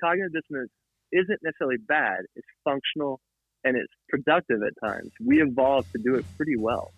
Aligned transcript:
cognitive 0.00 0.32
dissonance 0.32 0.70
isn't 1.12 1.40
necessarily 1.42 1.78
bad. 1.88 2.20
It's 2.36 2.46
functional 2.64 3.20
and 3.64 3.76
it's 3.76 3.92
productive 4.08 4.60
at 4.62 4.72
times. 4.86 5.10
We 5.24 5.42
evolved 5.42 5.92
to 5.92 5.98
do 6.02 6.14
it 6.14 6.24
pretty 6.36 6.56
well. 6.56 6.92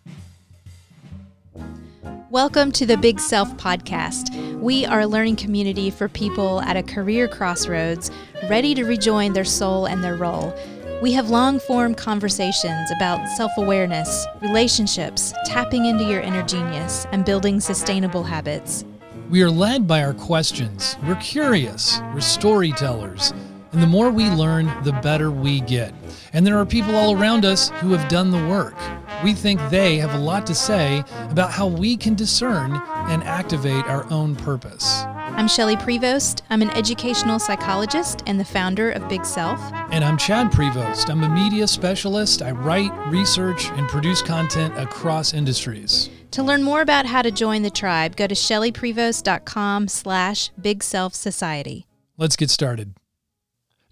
Welcome 2.31 2.71
to 2.73 2.87
the 2.87 2.97
Big 2.97 3.19
Self 3.19 3.53
Podcast. 3.57 4.61
We 4.61 4.87
are 4.87 5.01
a 5.01 5.07
learning 5.07 5.37
community 5.37 5.91
for 5.91 6.09
people 6.09 6.61
at 6.63 6.77
a 6.77 6.83
career 6.83 7.27
crossroads, 7.27 8.11
ready 8.49 8.75
to 8.75 8.85
rejoin 8.85 9.33
their 9.33 9.45
soul 9.45 9.87
and 9.87 10.05
their 10.05 10.17
role. 10.17 10.55
We 11.03 11.13
have 11.13 11.31
long 11.31 11.59
form 11.61 11.95
conversations 11.95 12.91
about 12.95 13.27
self 13.37 13.51
awareness, 13.57 14.27
relationships, 14.43 15.33
tapping 15.47 15.87
into 15.87 16.05
your 16.05 16.21
inner 16.21 16.43
genius, 16.43 17.07
and 17.11 17.25
building 17.25 17.59
sustainable 17.59 18.23
habits. 18.23 18.85
We 19.31 19.43
are 19.43 19.51
led 19.51 19.87
by 19.87 20.03
our 20.03 20.13
questions. 20.13 20.97
We're 21.07 21.15
curious, 21.15 22.01
we're 22.13 22.21
storytellers. 22.21 23.33
And 23.71 23.81
the 23.81 23.87
more 23.87 24.11
we 24.11 24.29
learn, 24.29 24.67
the 24.83 24.99
better 25.05 25.31
we 25.31 25.61
get. 25.61 25.95
And 26.33 26.45
there 26.45 26.59
are 26.59 26.67
people 26.67 26.97
all 26.97 27.17
around 27.17 27.45
us 27.45 27.69
who 27.81 27.93
have 27.93 28.09
done 28.09 28.33
the 28.33 28.49
work. 28.49 28.75
We 29.23 29.33
think 29.33 29.61
they 29.71 29.99
have 29.99 30.15
a 30.15 30.19
lot 30.19 30.49
to 30.49 30.55
say 30.57 31.05
about 31.29 31.53
how 31.53 31.69
we 31.69 31.97
can 31.97 32.17
discern 32.17 32.73
and 32.75 33.23
activate 33.23 33.85
our 33.85 34.05
own 34.11 34.35
purpose. 34.35 35.05
I'm 35.07 35.47
Shelley 35.47 35.77
Prevost. 35.77 36.43
I'm 36.51 36.61
an 36.61 36.71
educational 36.71 37.39
psychologist 37.39 38.25
and 38.27 38.41
the 38.41 38.45
founder 38.45 38.91
of 38.91 39.09
Big 39.09 39.25
Self. 39.25 39.61
And 39.93 40.03
I'm 40.03 40.19
Chad 40.19 40.51
Prevost. 40.51 41.09
I'm 41.09 41.23
a 41.23 41.29
media 41.29 41.69
specialist. 41.69 42.43
I 42.43 42.51
write, 42.51 42.91
research, 43.07 43.67
and 43.71 43.89
produce 43.89 44.23
content 44.23 44.77
across 44.77 45.35
industries. 45.35 46.11
To 46.33 46.43
learn 46.43 46.63
more 46.63 46.81
about 46.81 47.07
how 47.07 47.23
to 47.23 47.31
join 47.31 47.63
the 47.63 47.71
tribe, 47.71 48.17
go 48.17 48.27
to 48.27 48.35
shelleyprevost.com 48.35 49.89
slash 49.89 50.51
Big 50.61 50.83
Self 50.83 51.15
Society. 51.15 51.87
Let's 52.17 52.37
get 52.37 52.51
started. 52.51 52.95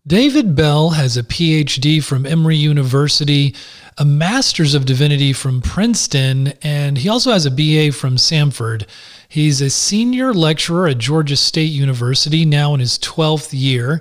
David 0.07 0.55
Bell 0.55 0.91
has 0.91 1.17
a 1.17 1.23
PhD 1.23 2.03
from 2.03 2.25
Emory 2.25 2.57
University, 2.57 3.55
a 3.99 4.05
Master's 4.05 4.75
of 4.75 4.87
Divinity 4.87 5.35
from 5.35 5.61
Princeton, 5.61 6.55
and 6.63 6.97
he 6.97 7.09
also 7.09 7.33
has 7.33 7.45
a 7.45 7.51
BA 7.51 7.93
from 7.93 8.17
Samford. 8.17 8.87
He's 9.29 9.61
a 9.61 9.69
senior 9.69 10.33
lecturer 10.33 10.89
at 10.89 10.97
Georgia 10.97 11.37
State 11.37 11.73
University, 11.73 12.47
now 12.47 12.73
in 12.73 12.81
his 12.81 12.99
12th 13.01 13.51
year. 13.53 14.01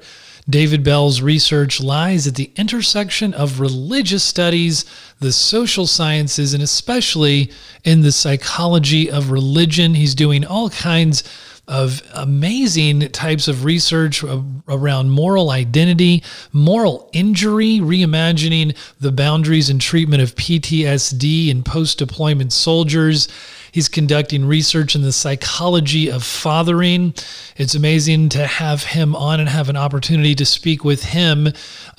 David 0.49 0.83
Bell's 0.83 1.21
research 1.21 1.81
lies 1.81 2.25
at 2.25 2.35
the 2.35 2.51
intersection 2.55 3.33
of 3.33 3.59
religious 3.59 4.23
studies, 4.23 4.85
the 5.19 5.33
social 5.33 5.85
sciences, 5.85 6.53
and 6.53 6.63
especially 6.63 7.51
in 7.83 8.01
the 8.01 8.13
psychology 8.13 9.11
of 9.11 9.29
religion. 9.29 9.93
He's 9.93 10.15
doing 10.15 10.45
all 10.45 10.69
kinds 10.69 11.23
of 11.67 12.01
amazing 12.13 13.01
types 13.09 13.49
of 13.49 13.65
research 13.65 14.23
around 14.69 15.09
moral 15.09 15.49
identity, 15.49 16.23
moral 16.53 17.09
injury, 17.11 17.79
reimagining 17.79 18.75
the 19.01 19.11
boundaries 19.11 19.69
and 19.69 19.81
treatment 19.81 20.21
of 20.21 20.35
PTSD 20.35 21.49
in 21.49 21.63
post 21.63 21.97
deployment 21.97 22.53
soldiers. 22.53 23.27
He's 23.71 23.89
conducting 23.89 24.45
research 24.45 24.95
in 24.95 25.01
the 25.01 25.11
psychology 25.11 26.09
of 26.09 26.23
fathering. 26.23 27.13
It's 27.55 27.75
amazing 27.75 28.29
to 28.29 28.47
have 28.47 28.83
him 28.83 29.15
on 29.15 29.39
and 29.39 29.49
have 29.49 29.69
an 29.69 29.77
opportunity 29.77 30.35
to 30.35 30.45
speak 30.45 30.83
with 30.83 31.03
him 31.03 31.49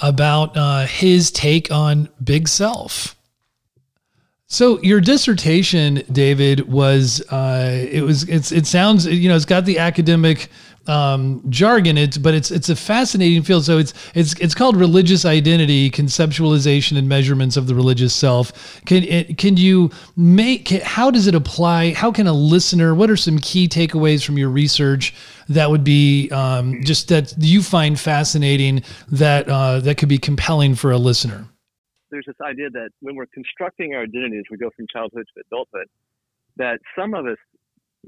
about 0.00 0.56
uh, 0.56 0.86
his 0.86 1.30
take 1.30 1.70
on 1.70 2.08
big 2.22 2.48
self. 2.48 3.14
So 4.50 4.80
your 4.80 5.02
dissertation, 5.02 6.02
David, 6.10 6.72
was 6.72 7.20
uh, 7.30 7.86
it 7.90 8.00
was 8.00 8.26
it's 8.30 8.50
it 8.50 8.66
sounds 8.66 9.04
you 9.04 9.28
know 9.28 9.36
it's 9.36 9.44
got 9.44 9.66
the 9.66 9.78
academic 9.78 10.48
um, 10.88 11.42
jargon, 11.48 11.98
it's 11.98 12.18
but 12.18 12.34
it's 12.34 12.50
it's 12.50 12.68
a 12.68 12.76
fascinating 12.76 13.42
field. 13.42 13.64
So 13.64 13.78
it's 13.78 13.94
it's 14.14 14.38
it's 14.40 14.54
called 14.54 14.76
religious 14.76 15.24
identity, 15.24 15.90
conceptualization, 15.90 16.96
and 16.96 17.08
measurements 17.08 17.56
of 17.56 17.66
the 17.66 17.74
religious 17.74 18.14
self. 18.14 18.80
Can 18.86 19.04
it, 19.04 19.38
can 19.38 19.56
you 19.56 19.90
make 20.16 20.68
how 20.68 21.10
does 21.10 21.26
it 21.26 21.34
apply? 21.34 21.92
How 21.92 22.10
can 22.10 22.26
a 22.26 22.32
listener? 22.32 22.94
What 22.94 23.10
are 23.10 23.16
some 23.16 23.38
key 23.38 23.68
takeaways 23.68 24.24
from 24.24 24.38
your 24.38 24.50
research 24.50 25.14
that 25.48 25.70
would 25.70 25.84
be 25.84 26.30
um, 26.30 26.82
just 26.82 27.08
that 27.08 27.34
you 27.38 27.62
find 27.62 27.98
fascinating 27.98 28.82
that 29.12 29.48
uh, 29.48 29.80
that 29.80 29.98
could 29.98 30.08
be 30.08 30.18
compelling 30.18 30.74
for 30.74 30.90
a 30.90 30.98
listener? 30.98 31.46
there's 32.10 32.24
this 32.26 32.40
idea 32.42 32.70
that 32.70 32.90
when 33.00 33.16
we're 33.16 33.26
constructing 33.34 33.94
our 33.94 34.02
identities, 34.02 34.44
we 34.50 34.56
go 34.56 34.70
from 34.74 34.86
childhood 34.90 35.26
to 35.34 35.42
adulthood, 35.46 35.88
that 36.56 36.78
some 36.96 37.14
of 37.14 37.26
us 37.26 37.36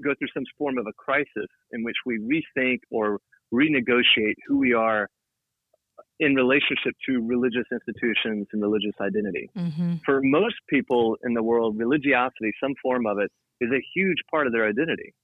go 0.03 0.15
through 0.19 0.29
some 0.35 0.45
form 0.59 0.79
of 0.79 0.87
a 0.87 0.93
crisis 0.93 1.49
in 1.73 1.85
which 1.85 1.97
we 2.07 2.19
rethink 2.19 2.79
or 2.91 3.19
renegotiate 3.53 4.35
who 4.47 4.59
we 4.59 4.73
are 4.73 5.09
in 6.19 6.35
relationship 6.35 6.95
to 7.09 7.27
religious 7.27 7.65
institutions 7.73 8.47
and 8.53 8.63
religious 8.63 8.95
identity. 9.01 9.49
Mm-hmm. 9.57 9.95
For 10.05 10.21
most 10.23 10.57
people 10.69 11.17
in 11.25 11.35
the 11.35 11.43
world, 11.43 11.79
religiosity, 11.79 12.53
some 12.63 12.75
form 12.83 13.07
of 13.07 13.19
it, 13.19 13.31
is 13.61 13.71
a 13.73 13.83
huge 13.95 14.19
part 14.31 14.47
of 14.47 14.53
their 14.53 14.69
identity, 14.69 15.15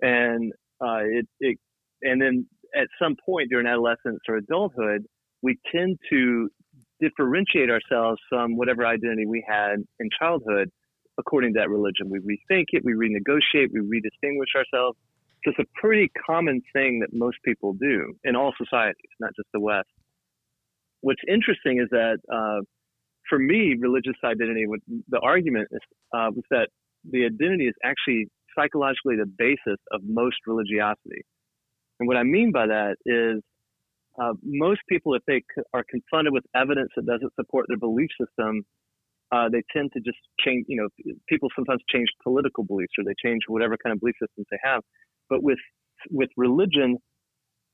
and 0.00 0.52
uh, 0.80 1.02
it, 1.02 1.26
it 1.40 1.58
and 2.02 2.20
then 2.20 2.46
at 2.76 2.88
some 3.00 3.16
point 3.24 3.50
during 3.50 3.66
adolescence 3.66 4.20
or 4.28 4.36
adulthood, 4.36 5.04
we 5.42 5.58
tend 5.74 5.98
to 6.10 6.48
differentiate 7.00 7.70
ourselves 7.70 8.20
from 8.28 8.56
whatever 8.56 8.86
identity 8.86 9.26
we 9.26 9.44
had 9.46 9.76
in 9.98 10.08
childhood 10.18 10.70
according 11.18 11.54
to 11.54 11.60
that 11.60 11.70
religion. 11.70 12.10
We 12.10 12.18
rethink 12.20 12.66
it, 12.68 12.82
we 12.84 12.92
renegotiate, 12.94 13.68
we 13.72 13.80
redistinguish 13.80 14.54
ourselves. 14.56 14.98
It's 15.44 15.58
a 15.58 15.64
pretty 15.80 16.10
common 16.26 16.62
thing 16.72 17.00
that 17.00 17.10
most 17.12 17.38
people 17.44 17.72
do 17.74 18.14
in 18.24 18.36
all 18.36 18.52
societies, 18.56 19.10
not 19.20 19.30
just 19.36 19.48
the 19.52 19.60
West. 19.60 19.88
What's 21.00 21.20
interesting 21.28 21.80
is 21.82 21.88
that 21.90 22.18
uh, 22.32 22.62
for 23.28 23.38
me, 23.38 23.74
religious 23.78 24.14
identity, 24.24 24.66
the 25.08 25.18
argument 25.20 25.68
is, 25.72 25.80
uh, 26.14 26.30
was 26.34 26.44
that 26.50 26.68
the 27.10 27.24
identity 27.24 27.66
is 27.66 27.74
actually 27.84 28.28
psychologically 28.56 29.16
the 29.16 29.26
basis 29.26 29.78
of 29.90 30.00
most 30.04 30.36
religiosity. 30.46 31.24
And 31.98 32.06
what 32.06 32.16
I 32.16 32.22
mean 32.22 32.52
by 32.52 32.66
that 32.66 32.96
is 33.04 33.42
uh, 34.20 34.34
most 34.44 34.80
people, 34.88 35.14
if 35.14 35.22
they 35.26 35.42
are 35.72 35.84
confronted 35.88 36.32
with 36.32 36.44
evidence 36.54 36.90
that 36.96 37.06
doesn't 37.06 37.32
support 37.34 37.66
their 37.68 37.78
belief 37.78 38.10
system, 38.20 38.62
uh, 39.32 39.48
they 39.50 39.62
tend 39.74 39.90
to 39.94 40.00
just 40.00 40.18
change. 40.38 40.66
You 40.68 40.82
know, 40.82 41.14
people 41.28 41.48
sometimes 41.56 41.80
change 41.88 42.08
political 42.22 42.64
beliefs 42.64 42.92
or 42.98 43.04
they 43.04 43.14
change 43.24 43.42
whatever 43.48 43.76
kind 43.82 43.94
of 43.94 44.00
belief 44.00 44.14
systems 44.20 44.46
they 44.50 44.58
have. 44.62 44.82
But 45.28 45.42
with 45.42 45.58
with 46.10 46.28
religion, 46.36 46.98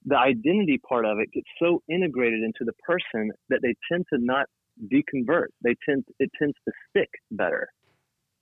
the 0.05 0.17
identity 0.17 0.81
part 0.89 1.05
of 1.05 1.19
it 1.19 1.33
gets 1.33 1.49
so 1.61 1.83
integrated 1.91 2.43
into 2.43 2.65
the 2.65 2.73
person 2.87 3.33
that 3.49 3.61
they 3.63 3.75
tend 3.91 4.07
to 4.13 4.19
not 4.21 4.47
deconvert. 4.93 5.49
They 5.63 5.75
tend 5.87 6.05
it 6.19 6.31
tends 6.39 6.55
to 6.67 6.73
stick 6.89 7.11
better. 7.31 7.69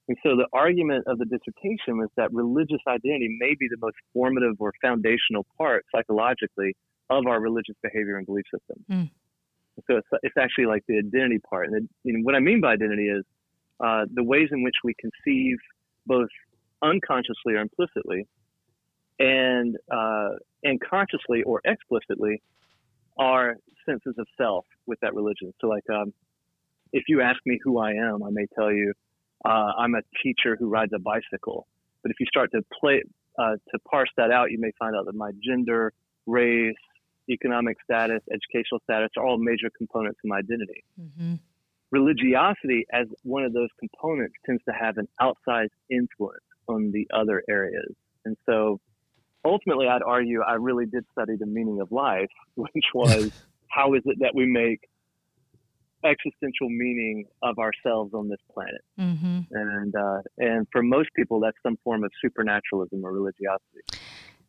And 0.08 0.16
so 0.22 0.36
the 0.36 0.46
argument 0.52 1.04
of 1.08 1.18
the 1.18 1.24
dissertation 1.24 1.98
was 1.98 2.08
that 2.16 2.32
religious 2.32 2.78
identity 2.86 3.36
may 3.40 3.54
be 3.58 3.66
the 3.68 3.78
most 3.80 3.96
formative 4.12 4.54
or 4.60 4.72
foundational 4.80 5.44
part 5.58 5.84
psychologically 5.92 6.76
of 7.10 7.26
our 7.26 7.40
religious 7.40 7.74
behavior 7.82 8.16
and 8.16 8.26
belief 8.26 8.44
system. 8.52 8.84
Mm. 8.90 9.10
So 9.86 9.96
it's, 9.96 10.08
it's 10.22 10.36
actually 10.38 10.66
like 10.66 10.82
the 10.88 10.98
identity 10.98 11.38
part. 11.38 11.68
And 11.68 11.88
what 12.24 12.34
I 12.34 12.40
mean 12.40 12.60
by 12.60 12.72
identity 12.72 13.08
is 13.08 13.24
uh, 13.80 14.04
the 14.12 14.24
ways 14.24 14.48
in 14.52 14.62
which 14.62 14.76
we 14.84 14.94
conceive 14.98 15.58
both 16.06 16.28
unconsciously 16.82 17.54
or 17.54 17.58
implicitly 17.58 18.26
and 19.18 19.76
uh, 19.90 20.30
and 20.62 20.80
consciously 20.80 21.42
or 21.42 21.60
explicitly 21.64 22.42
our 23.18 23.56
senses 23.86 24.14
of 24.18 24.26
self 24.36 24.64
with 24.86 24.98
that 25.00 25.14
religion. 25.14 25.52
So 25.60 25.68
like 25.68 25.84
um, 25.90 26.12
if 26.92 27.04
you 27.08 27.20
ask 27.20 27.38
me 27.44 27.58
who 27.62 27.78
I 27.78 27.92
am, 27.92 28.22
I 28.22 28.30
may 28.30 28.46
tell 28.54 28.72
you 28.72 28.92
uh, 29.44 29.72
I'm 29.78 29.94
a 29.94 30.02
teacher 30.22 30.56
who 30.58 30.68
rides 30.68 30.92
a 30.94 30.98
bicycle. 30.98 31.66
But 32.02 32.10
if 32.10 32.20
you 32.20 32.26
start 32.26 32.50
to 32.52 32.62
play 32.80 33.02
uh, 33.38 33.56
to 33.70 33.78
parse 33.90 34.10
that 34.16 34.30
out, 34.30 34.50
you 34.50 34.58
may 34.58 34.72
find 34.78 34.96
out 34.96 35.06
that 35.06 35.14
my 35.14 35.30
gender, 35.42 35.92
race, 36.26 36.74
economic 37.28 37.76
status, 37.82 38.20
educational 38.32 38.80
status 38.84 39.10
are 39.16 39.24
all 39.24 39.38
major 39.38 39.70
components 39.76 40.18
of 40.24 40.28
my 40.28 40.38
identity. 40.38 40.84
Mm-hmm. 41.00 41.34
Religiosity, 41.90 42.84
as 42.92 43.06
one 43.22 43.44
of 43.44 43.52
those 43.52 43.68
components, 43.78 44.34
tends 44.44 44.62
to 44.64 44.72
have 44.72 44.98
an 44.98 45.08
outsized 45.20 45.70
influence 45.90 46.44
on 46.68 46.90
the 46.92 47.06
other 47.14 47.42
areas. 47.48 47.94
And 48.24 48.36
so 48.44 48.80
ultimately, 49.44 49.86
I'd 49.86 50.02
argue 50.02 50.42
I 50.42 50.54
really 50.54 50.86
did 50.86 51.04
study 51.12 51.36
the 51.38 51.46
meaning 51.46 51.80
of 51.80 51.92
life, 51.92 52.30
which 52.54 52.86
was 52.94 53.30
how 53.68 53.94
is 53.94 54.02
it 54.04 54.18
that 54.20 54.34
we 54.34 54.46
make 54.46 54.80
existential 56.04 56.68
meaning 56.68 57.24
of 57.42 57.58
ourselves 57.58 58.14
on 58.14 58.28
this 58.28 58.38
planet. 58.52 58.82
Mm-hmm. 58.98 59.40
And 59.50 59.94
uh, 59.94 60.20
and 60.38 60.66
for 60.70 60.82
most 60.82 61.08
people, 61.16 61.40
that's 61.40 61.56
some 61.62 61.76
form 61.84 62.04
of 62.04 62.10
supernaturalism 62.22 63.04
or 63.04 63.12
religiosity. 63.12 63.82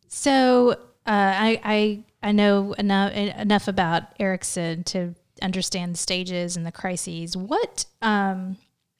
So 0.08 0.70
uh, 0.70 0.76
I, 1.06 1.60
I 1.64 2.04
I 2.22 2.32
know 2.32 2.72
enough 2.72 3.12
enough 3.12 3.68
about 3.68 4.02
Erikson 4.18 4.84
to 4.84 5.14
understand 5.40 5.94
the 5.94 5.98
stages 5.98 6.56
and 6.56 6.66
the 6.66 6.72
crises. 6.72 7.36
What 7.36 7.84
um, 8.02 8.56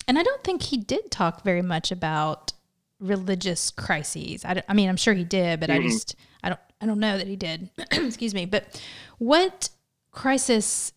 and 0.07 0.19
I 0.19 0.23
don't 0.23 0.45
think 0.45 0.63
he 0.63 0.77
did 0.77 1.11
talk 1.11 1.43
very 1.43 1.63
much 1.63 1.91
about 1.91 2.53
religious 3.01 3.71
crises. 3.71 4.45
I, 4.45 4.63
I 4.69 4.75
mean, 4.75 4.89
I'm 4.89 4.97
sure 4.97 5.15
he 5.15 5.25
did, 5.25 5.61
but 5.61 5.71
mm-hmm. 5.71 5.85
I 5.85 5.89
just 5.89 6.15
I 6.43 6.49
don't 6.51 6.61
I 6.81 6.87
don't 6.87 7.01
know 7.01 7.19
that 7.19 7.27
he 7.27 7.37
did. 7.37 7.71
Excuse 7.91 8.35
me. 8.35 8.47
But 8.47 8.81
what 9.19 9.71
crisis 10.11 10.93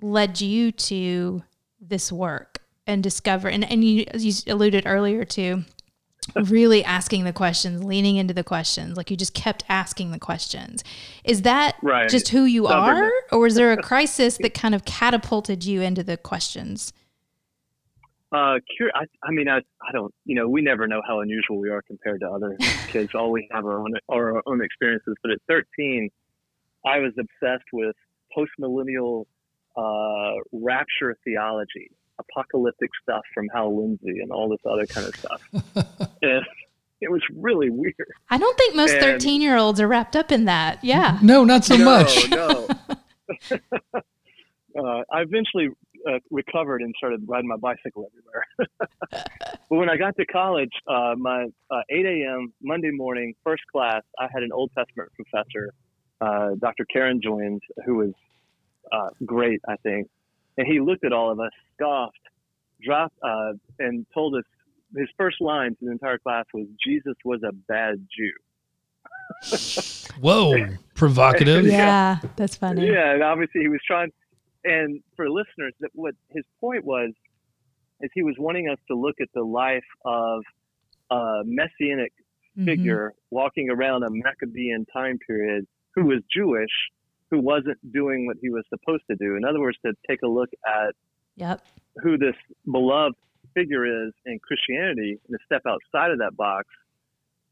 led 0.00 0.40
you 0.40 0.70
to 0.72 1.42
this 1.80 2.12
work 2.12 2.60
and 2.86 3.02
discover 3.02 3.48
and, 3.48 3.70
and 3.70 3.84
you, 3.84 4.06
you 4.14 4.32
alluded 4.46 4.84
earlier 4.86 5.24
to 5.24 5.64
really 6.34 6.84
asking 6.84 7.24
the 7.24 7.32
questions, 7.32 7.84
leaning 7.84 8.16
into 8.16 8.34
the 8.34 8.44
questions, 8.44 8.96
like 8.96 9.10
you 9.10 9.16
just 9.16 9.34
kept 9.34 9.64
asking 9.68 10.10
the 10.10 10.18
questions. 10.18 10.84
Is 11.24 11.42
that 11.42 11.76
right. 11.82 12.08
just 12.08 12.28
who 12.28 12.44
you 12.44 12.66
are, 12.66 13.10
or 13.32 13.40
was 13.40 13.54
there 13.54 13.72
a 13.72 13.82
crisis 13.82 14.38
that 14.38 14.54
kind 14.54 14.74
of 14.74 14.84
catapulted 14.84 15.64
you 15.64 15.82
into 15.82 16.02
the 16.02 16.16
questions? 16.16 16.92
Uh, 18.30 18.58
cur- 18.76 18.90
I, 18.94 19.04
I 19.22 19.30
mean, 19.30 19.48
I, 19.48 19.58
I 19.58 19.92
don't, 19.92 20.12
you 20.24 20.34
know, 20.34 20.48
we 20.48 20.60
never 20.60 20.86
know 20.86 21.00
how 21.06 21.20
unusual 21.20 21.58
we 21.58 21.70
are 21.70 21.80
compared 21.80 22.20
to 22.20 22.28
other 22.28 22.56
kids. 22.88 23.14
All 23.14 23.32
we 23.32 23.48
have 23.50 23.64
our 23.64 23.80
own, 23.80 23.94
our 24.10 24.42
own 24.46 24.62
experiences. 24.62 25.14
But 25.22 25.32
at 25.32 25.38
13, 25.48 26.10
I 26.84 26.98
was 26.98 27.12
obsessed 27.18 27.64
with 27.72 27.96
post-millennial 28.34 29.26
uh, 29.76 30.34
rapture 30.52 31.16
theology 31.24 31.90
apocalyptic 32.18 32.90
stuff 33.02 33.22
from 33.34 33.48
Hal 33.54 33.78
Lindsey 33.78 34.20
and 34.20 34.30
all 34.30 34.48
this 34.48 34.60
other 34.64 34.86
kind 34.86 35.06
of 35.06 35.16
stuff. 35.16 35.42
and 36.22 36.44
it 37.00 37.10
was 37.10 37.22
really 37.34 37.70
weird. 37.70 37.94
I 38.30 38.38
don't 38.38 38.56
think 38.58 38.74
most 38.74 38.94
13 38.94 39.40
year 39.40 39.56
olds 39.56 39.80
are 39.80 39.88
wrapped 39.88 40.16
up 40.16 40.32
in 40.32 40.46
that. 40.46 40.82
Yeah. 40.82 41.18
No, 41.22 41.44
not 41.44 41.64
so 41.64 41.76
no, 41.76 41.84
much. 41.84 42.28
No. 42.30 42.68
uh, 43.52 45.02
I 45.12 45.22
eventually 45.22 45.68
uh, 46.08 46.18
recovered 46.30 46.82
and 46.82 46.94
started 46.96 47.22
riding 47.26 47.48
my 47.48 47.56
bicycle 47.56 48.10
everywhere. 48.10 48.44
but 49.10 49.76
when 49.76 49.88
I 49.88 49.96
got 49.96 50.16
to 50.16 50.26
college, 50.26 50.72
uh, 50.88 51.14
my 51.16 51.46
uh, 51.70 51.80
8 51.90 52.06
a.m. 52.06 52.52
Monday 52.62 52.90
morning, 52.90 53.34
first 53.44 53.62
class, 53.70 54.02
I 54.18 54.26
had 54.32 54.42
an 54.42 54.50
Old 54.52 54.70
Testament 54.76 55.10
professor, 55.14 55.72
uh, 56.20 56.56
Dr. 56.58 56.84
Karen 56.92 57.20
Joines, 57.24 57.60
who 57.84 57.96
was 57.96 58.12
uh, 58.92 59.10
great, 59.24 59.60
I 59.68 59.76
think 59.76 60.08
and 60.58 60.66
he 60.66 60.80
looked 60.80 61.04
at 61.04 61.12
all 61.12 61.30
of 61.30 61.40
us, 61.40 61.52
scoffed, 61.74 62.18
dropped, 62.84 63.16
uh, 63.22 63.52
and 63.78 64.04
told 64.12 64.34
us 64.34 64.44
his 64.96 65.08
first 65.16 65.40
line 65.40 65.70
to 65.76 65.86
the 65.86 65.92
entire 65.92 66.18
class 66.18 66.44
was, 66.52 66.66
"Jesus 66.84 67.14
was 67.24 67.42
a 67.42 67.52
bad 67.52 68.06
Jew." 68.14 68.32
Whoa, 70.20 70.66
provocative. 70.94 71.64
yeah, 71.64 72.18
that's 72.36 72.56
funny. 72.56 72.86
Yeah, 72.86 73.12
and 73.12 73.22
obviously 73.22 73.62
he 73.62 73.68
was 73.68 73.80
trying. 73.86 74.12
And 74.64 75.00
for 75.16 75.30
listeners, 75.30 75.72
that 75.80 75.90
what 75.94 76.14
his 76.30 76.44
point 76.60 76.84
was 76.84 77.12
is 78.00 78.10
he 78.12 78.22
was 78.22 78.34
wanting 78.38 78.68
us 78.68 78.78
to 78.88 78.96
look 78.96 79.16
at 79.20 79.28
the 79.34 79.42
life 79.42 79.84
of 80.04 80.42
a 81.10 81.42
messianic 81.44 82.12
mm-hmm. 82.56 82.64
figure 82.64 83.14
walking 83.30 83.70
around 83.70 84.02
a 84.02 84.10
Maccabean 84.10 84.86
time 84.92 85.18
period 85.24 85.66
who 85.94 86.06
was 86.06 86.22
Jewish 86.34 86.70
who 87.30 87.40
wasn't 87.40 87.78
doing 87.92 88.26
what 88.26 88.36
he 88.40 88.50
was 88.50 88.64
supposed 88.68 89.02
to 89.10 89.16
do. 89.16 89.36
In 89.36 89.44
other 89.44 89.60
words, 89.60 89.76
to 89.84 89.92
take 90.08 90.20
a 90.22 90.28
look 90.28 90.48
at 90.66 90.94
yep. 91.36 91.62
who 92.02 92.16
this 92.16 92.34
beloved 92.70 93.16
figure 93.54 94.06
is 94.06 94.12
in 94.26 94.38
Christianity 94.38 95.18
and 95.28 95.38
to 95.38 95.44
step 95.44 95.62
outside 95.66 96.10
of 96.10 96.18
that 96.18 96.36
box. 96.36 96.66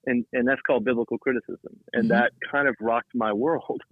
And, 0.06 0.25
and 0.32 0.46
that's 0.46 0.61
called 0.61 0.84
biblical 0.84 1.19
criticism. 1.19 1.78
And 1.93 2.05
mm-hmm. 2.05 2.08
that 2.08 2.32
kind 2.50 2.69
of 2.69 2.76
rocked 2.81 3.14
my 3.14 3.32
world. 3.32 3.81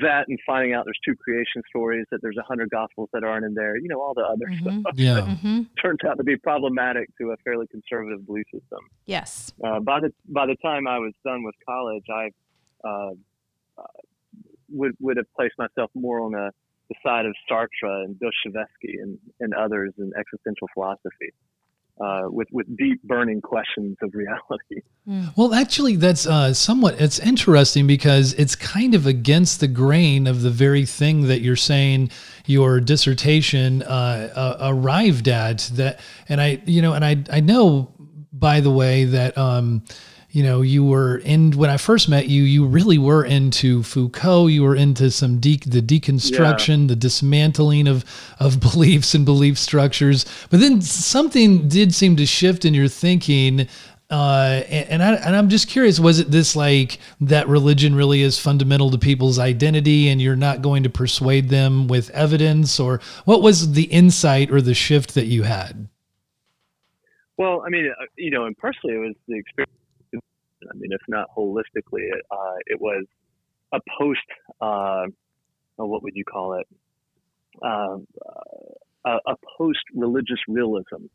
That 0.00 0.24
and 0.26 0.38
finding 0.46 0.72
out 0.72 0.86
there's 0.86 0.98
two 1.04 1.14
creation 1.14 1.62
stories, 1.68 2.06
that 2.10 2.22
there's 2.22 2.38
a 2.38 2.42
hundred 2.42 2.70
gospels 2.70 3.10
that 3.12 3.24
aren't 3.24 3.44
in 3.44 3.52
there, 3.52 3.76
you 3.76 3.88
know, 3.88 4.00
all 4.00 4.14
the 4.14 4.22
other 4.22 4.46
mm-hmm. 4.46 4.80
stuff. 4.80 4.94
Yeah. 4.96 5.20
Mm-hmm. 5.26 5.60
Turns 5.82 5.98
out 6.08 6.16
to 6.16 6.24
be 6.24 6.34
problematic 6.38 7.10
to 7.20 7.32
a 7.32 7.36
fairly 7.44 7.66
conservative 7.66 8.24
belief 8.24 8.46
system. 8.50 8.78
Yes. 9.04 9.52
Uh, 9.62 9.80
by 9.80 10.00
the 10.00 10.10
by 10.30 10.46
the 10.46 10.56
time 10.64 10.86
I 10.86 10.98
was 10.98 11.12
done 11.26 11.44
with 11.44 11.54
college, 11.68 12.04
I 12.08 12.30
uh, 12.88 13.10
uh, 13.76 13.82
would 14.72 14.92
would 15.00 15.16
have 15.16 15.26
placed 15.36 15.54
myself 15.58 15.90
more 15.94 16.20
on 16.20 16.34
a, 16.34 16.50
the 16.88 16.94
side 17.04 17.26
of 17.26 17.34
Sartre 17.50 18.04
and 18.04 18.18
Dostoevsky 18.18 18.98
and, 19.00 19.18
and 19.40 19.54
others 19.54 19.92
in 19.98 20.12
existential 20.18 20.68
philosophy. 20.74 21.32
Uh, 22.00 22.22
with 22.28 22.48
with 22.50 22.66
deep 22.78 23.00
burning 23.04 23.40
questions 23.42 23.96
of 24.02 24.10
reality. 24.14 24.80
Hmm. 25.04 25.26
Well, 25.36 25.52
actually, 25.52 25.96
that's 25.96 26.26
uh, 26.26 26.54
somewhat 26.54 26.98
it's 27.00 27.18
interesting 27.18 27.86
because 27.86 28.32
it's 28.34 28.56
kind 28.56 28.94
of 28.94 29.06
against 29.06 29.60
the 29.60 29.68
grain 29.68 30.26
of 30.26 30.40
the 30.40 30.50
very 30.50 30.86
thing 30.86 31.26
that 31.26 31.42
you're 31.42 31.54
saying 31.54 32.10
your 32.46 32.80
dissertation 32.80 33.82
uh, 33.82 34.32
uh 34.34 34.56
arrived 34.62 35.28
at. 35.28 35.70
That, 35.74 36.00
and 36.30 36.40
I, 36.40 36.62
you 36.64 36.80
know, 36.80 36.94
and 36.94 37.04
I 37.04 37.22
I 37.30 37.40
know 37.40 37.92
by 38.32 38.60
the 38.60 38.70
way 38.70 39.04
that. 39.04 39.36
Um, 39.36 39.84
you 40.32 40.42
know, 40.42 40.62
you 40.62 40.82
were 40.82 41.18
in 41.18 41.52
when 41.52 41.68
I 41.68 41.76
first 41.76 42.08
met 42.08 42.26
you, 42.26 42.42
you 42.42 42.64
really 42.64 42.96
were 42.96 43.22
into 43.22 43.82
Foucault. 43.82 44.46
You 44.46 44.62
were 44.62 44.74
into 44.74 45.10
some 45.10 45.38
de- 45.38 45.58
the 45.58 45.82
deconstruction, 45.82 46.82
yeah. 46.82 46.86
the 46.88 46.96
dismantling 46.96 47.86
of 47.86 48.02
of 48.40 48.58
beliefs 48.72 49.14
and 49.14 49.26
belief 49.26 49.58
structures. 49.58 50.24
But 50.48 50.60
then 50.60 50.80
something 50.80 51.68
did 51.68 51.94
seem 51.94 52.16
to 52.16 52.24
shift 52.24 52.64
in 52.64 52.72
your 52.72 52.88
thinking. 52.88 53.68
Uh, 54.10 54.62
and, 54.68 54.90
and, 54.90 55.02
I, 55.02 55.14
and 55.14 55.34
I'm 55.34 55.48
just 55.48 55.68
curious, 55.68 55.98
was 55.98 56.18
it 56.18 56.30
this 56.30 56.54
like 56.54 56.98
that 57.22 57.48
religion 57.48 57.94
really 57.94 58.20
is 58.20 58.38
fundamental 58.38 58.90
to 58.90 58.98
people's 58.98 59.38
identity 59.38 60.10
and 60.10 60.20
you're 60.20 60.36
not 60.36 60.60
going 60.60 60.82
to 60.82 60.90
persuade 60.90 61.48
them 61.48 61.88
with 61.88 62.10
evidence 62.10 62.78
or 62.78 63.00
what 63.24 63.40
was 63.40 63.72
the 63.72 63.84
insight 63.84 64.50
or 64.50 64.60
the 64.60 64.74
shift 64.74 65.14
that 65.14 65.26
you 65.26 65.44
had? 65.44 65.88
Well, 67.38 67.62
I 67.66 67.70
mean, 67.70 67.90
uh, 67.98 68.04
you 68.18 68.30
know, 68.30 68.44
and 68.44 68.56
personally, 68.58 68.96
it 68.96 68.98
was 68.98 69.14
the 69.28 69.38
experience 69.38 69.72
I 70.70 70.74
mean, 70.76 70.92
if 70.92 71.00
not 71.08 71.28
holistically, 71.36 72.08
uh, 72.30 72.56
it 72.66 72.80
was 72.80 73.04
a 73.72 73.80
post, 73.98 74.20
uh, 74.60 75.06
what 75.76 76.02
would 76.02 76.14
you 76.14 76.24
call 76.24 76.54
it? 76.54 76.66
Uh, 77.62 77.98
a, 79.04 79.10
a 79.26 79.36
post 79.58 79.80
religious 79.94 80.38
realism 80.48 81.06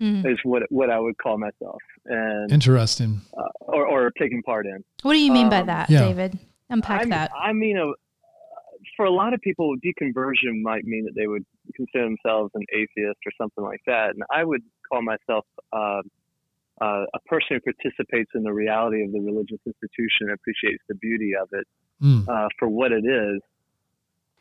mm. 0.00 0.30
is 0.30 0.38
what 0.42 0.62
what 0.70 0.90
I 0.90 0.98
would 0.98 1.16
call 1.18 1.38
myself. 1.38 1.80
And 2.04 2.50
interesting, 2.52 3.20
uh, 3.36 3.48
or, 3.60 3.86
or 3.86 4.10
taking 4.18 4.42
part 4.42 4.66
in. 4.66 4.84
What 5.02 5.14
do 5.14 5.18
you 5.18 5.32
mean 5.32 5.44
um, 5.44 5.50
by 5.50 5.62
that, 5.62 5.90
yeah. 5.90 6.00
David? 6.00 6.38
Unpack 6.68 7.02
I, 7.02 7.08
that. 7.10 7.30
I 7.40 7.52
mean, 7.52 7.78
uh, 7.78 7.92
for 8.96 9.06
a 9.06 9.10
lot 9.10 9.34
of 9.34 9.40
people, 9.40 9.74
deconversion 9.76 10.62
might 10.62 10.84
mean 10.84 11.04
that 11.04 11.14
they 11.14 11.26
would 11.26 11.44
consider 11.74 12.04
themselves 12.04 12.50
an 12.54 12.64
atheist 12.72 13.18
or 13.24 13.32
something 13.40 13.64
like 13.64 13.80
that, 13.86 14.10
and 14.10 14.22
I 14.32 14.44
would 14.44 14.62
call 14.90 15.02
myself 15.02 15.44
uh, 16.80 17.04
a 17.14 17.20
person 17.26 17.48
who 17.56 17.60
participates 17.60 18.30
in 18.34 18.42
the 18.42 18.52
reality 18.52 19.04
of 19.04 19.12
the 19.12 19.20
religious 19.20 19.58
institution 19.66 20.30
appreciates 20.32 20.82
the 20.88 20.94
beauty 20.96 21.32
of 21.40 21.48
it 21.52 21.66
mm. 22.02 22.28
uh, 22.28 22.48
for 22.58 22.68
what 22.68 22.92
it 22.92 23.04
is. 23.04 23.40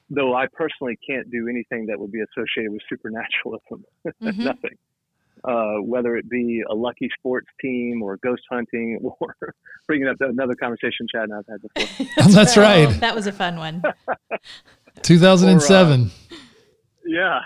Though 0.10 0.36
I 0.36 0.46
personally 0.54 0.98
can't 1.08 1.32
do 1.32 1.48
anything 1.50 1.88
that 1.88 2.00
would 2.00 2.12
be 2.12 2.22
associated 2.22 2.72
with 2.72 2.82
supernaturalism, 2.89 3.86
mm-hmm. 4.22 4.44
nothing. 4.44 4.77
Uh, 5.44 5.82
whether 5.82 6.15
it 6.15 6.27
be 6.30 6.63
a 6.70 6.74
lucky 6.74 7.10
sports 7.20 7.48
team 7.62 8.01
or 8.01 8.18
ghost 8.18 8.42
hunting 8.50 9.00
or 9.20 9.36
bringing 9.88 10.08
up 10.08 10.15
another 10.20 10.56
conversation 10.56 11.08
Chad 11.12 11.24
and 11.24 11.34
I've 11.34 11.46
had 11.48 11.62
before. 11.62 12.34
That's 12.34 12.58
right. 12.58 12.89
that 13.00 13.15
was 13.15 13.27
a 13.27 13.32
fun 13.32 13.58
one. 13.58 13.84
2007. 15.01 16.01
Or, 16.01 16.06
uh, 16.06 16.10
yeah 17.06 17.39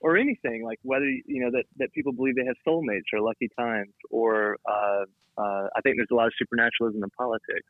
or 0.00 0.16
anything 0.16 0.64
like 0.64 0.78
whether 0.82 1.06
you 1.06 1.40
know 1.42 1.50
that 1.50 1.64
that 1.76 1.92
people 1.92 2.12
believe 2.12 2.36
they 2.36 2.44
have 2.44 2.56
soulmates 2.66 3.08
or 3.12 3.20
lucky 3.20 3.48
times 3.58 3.92
or 4.10 4.56
uh, 4.68 5.04
uh, 5.36 5.68
I 5.76 5.80
think 5.82 5.96
there's 5.96 6.08
a 6.10 6.14
lot 6.14 6.26
of 6.26 6.32
supernaturalism 6.38 7.02
in 7.02 7.10
politics. 7.10 7.68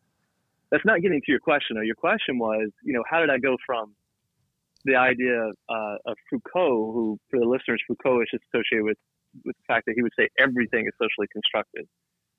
That's 0.70 0.84
not 0.84 1.00
getting 1.00 1.20
to 1.20 1.30
your 1.30 1.40
question 1.40 1.76
though. 1.76 1.82
Your 1.82 1.96
question 1.96 2.38
was, 2.38 2.70
you 2.82 2.92
know, 2.92 3.02
how 3.08 3.20
did 3.20 3.30
I 3.30 3.38
go 3.38 3.56
from 3.64 3.94
the 4.84 4.96
idea 4.96 5.50
uh, 5.68 5.96
of 6.06 6.16
Foucault, 6.30 6.92
who 6.92 7.18
for 7.30 7.38
the 7.38 7.46
listeners, 7.46 7.82
Foucault 7.86 8.22
is 8.22 8.28
just 8.32 8.44
associated 8.52 8.84
with 8.84 8.98
with 9.44 9.56
the 9.56 9.62
fact 9.66 9.86
that 9.86 9.94
he 9.94 10.02
would 10.02 10.12
say 10.18 10.28
everything 10.38 10.86
is 10.86 10.92
socially 11.00 11.28
constructed. 11.32 11.86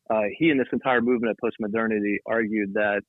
Uh, 0.09 0.23
he 0.37 0.49
and 0.49 0.59
this 0.59 0.67
entire 0.73 1.01
movement 1.01 1.31
of 1.31 1.37
postmodernity 1.37 2.17
argued 2.25 2.73
that 2.73 3.01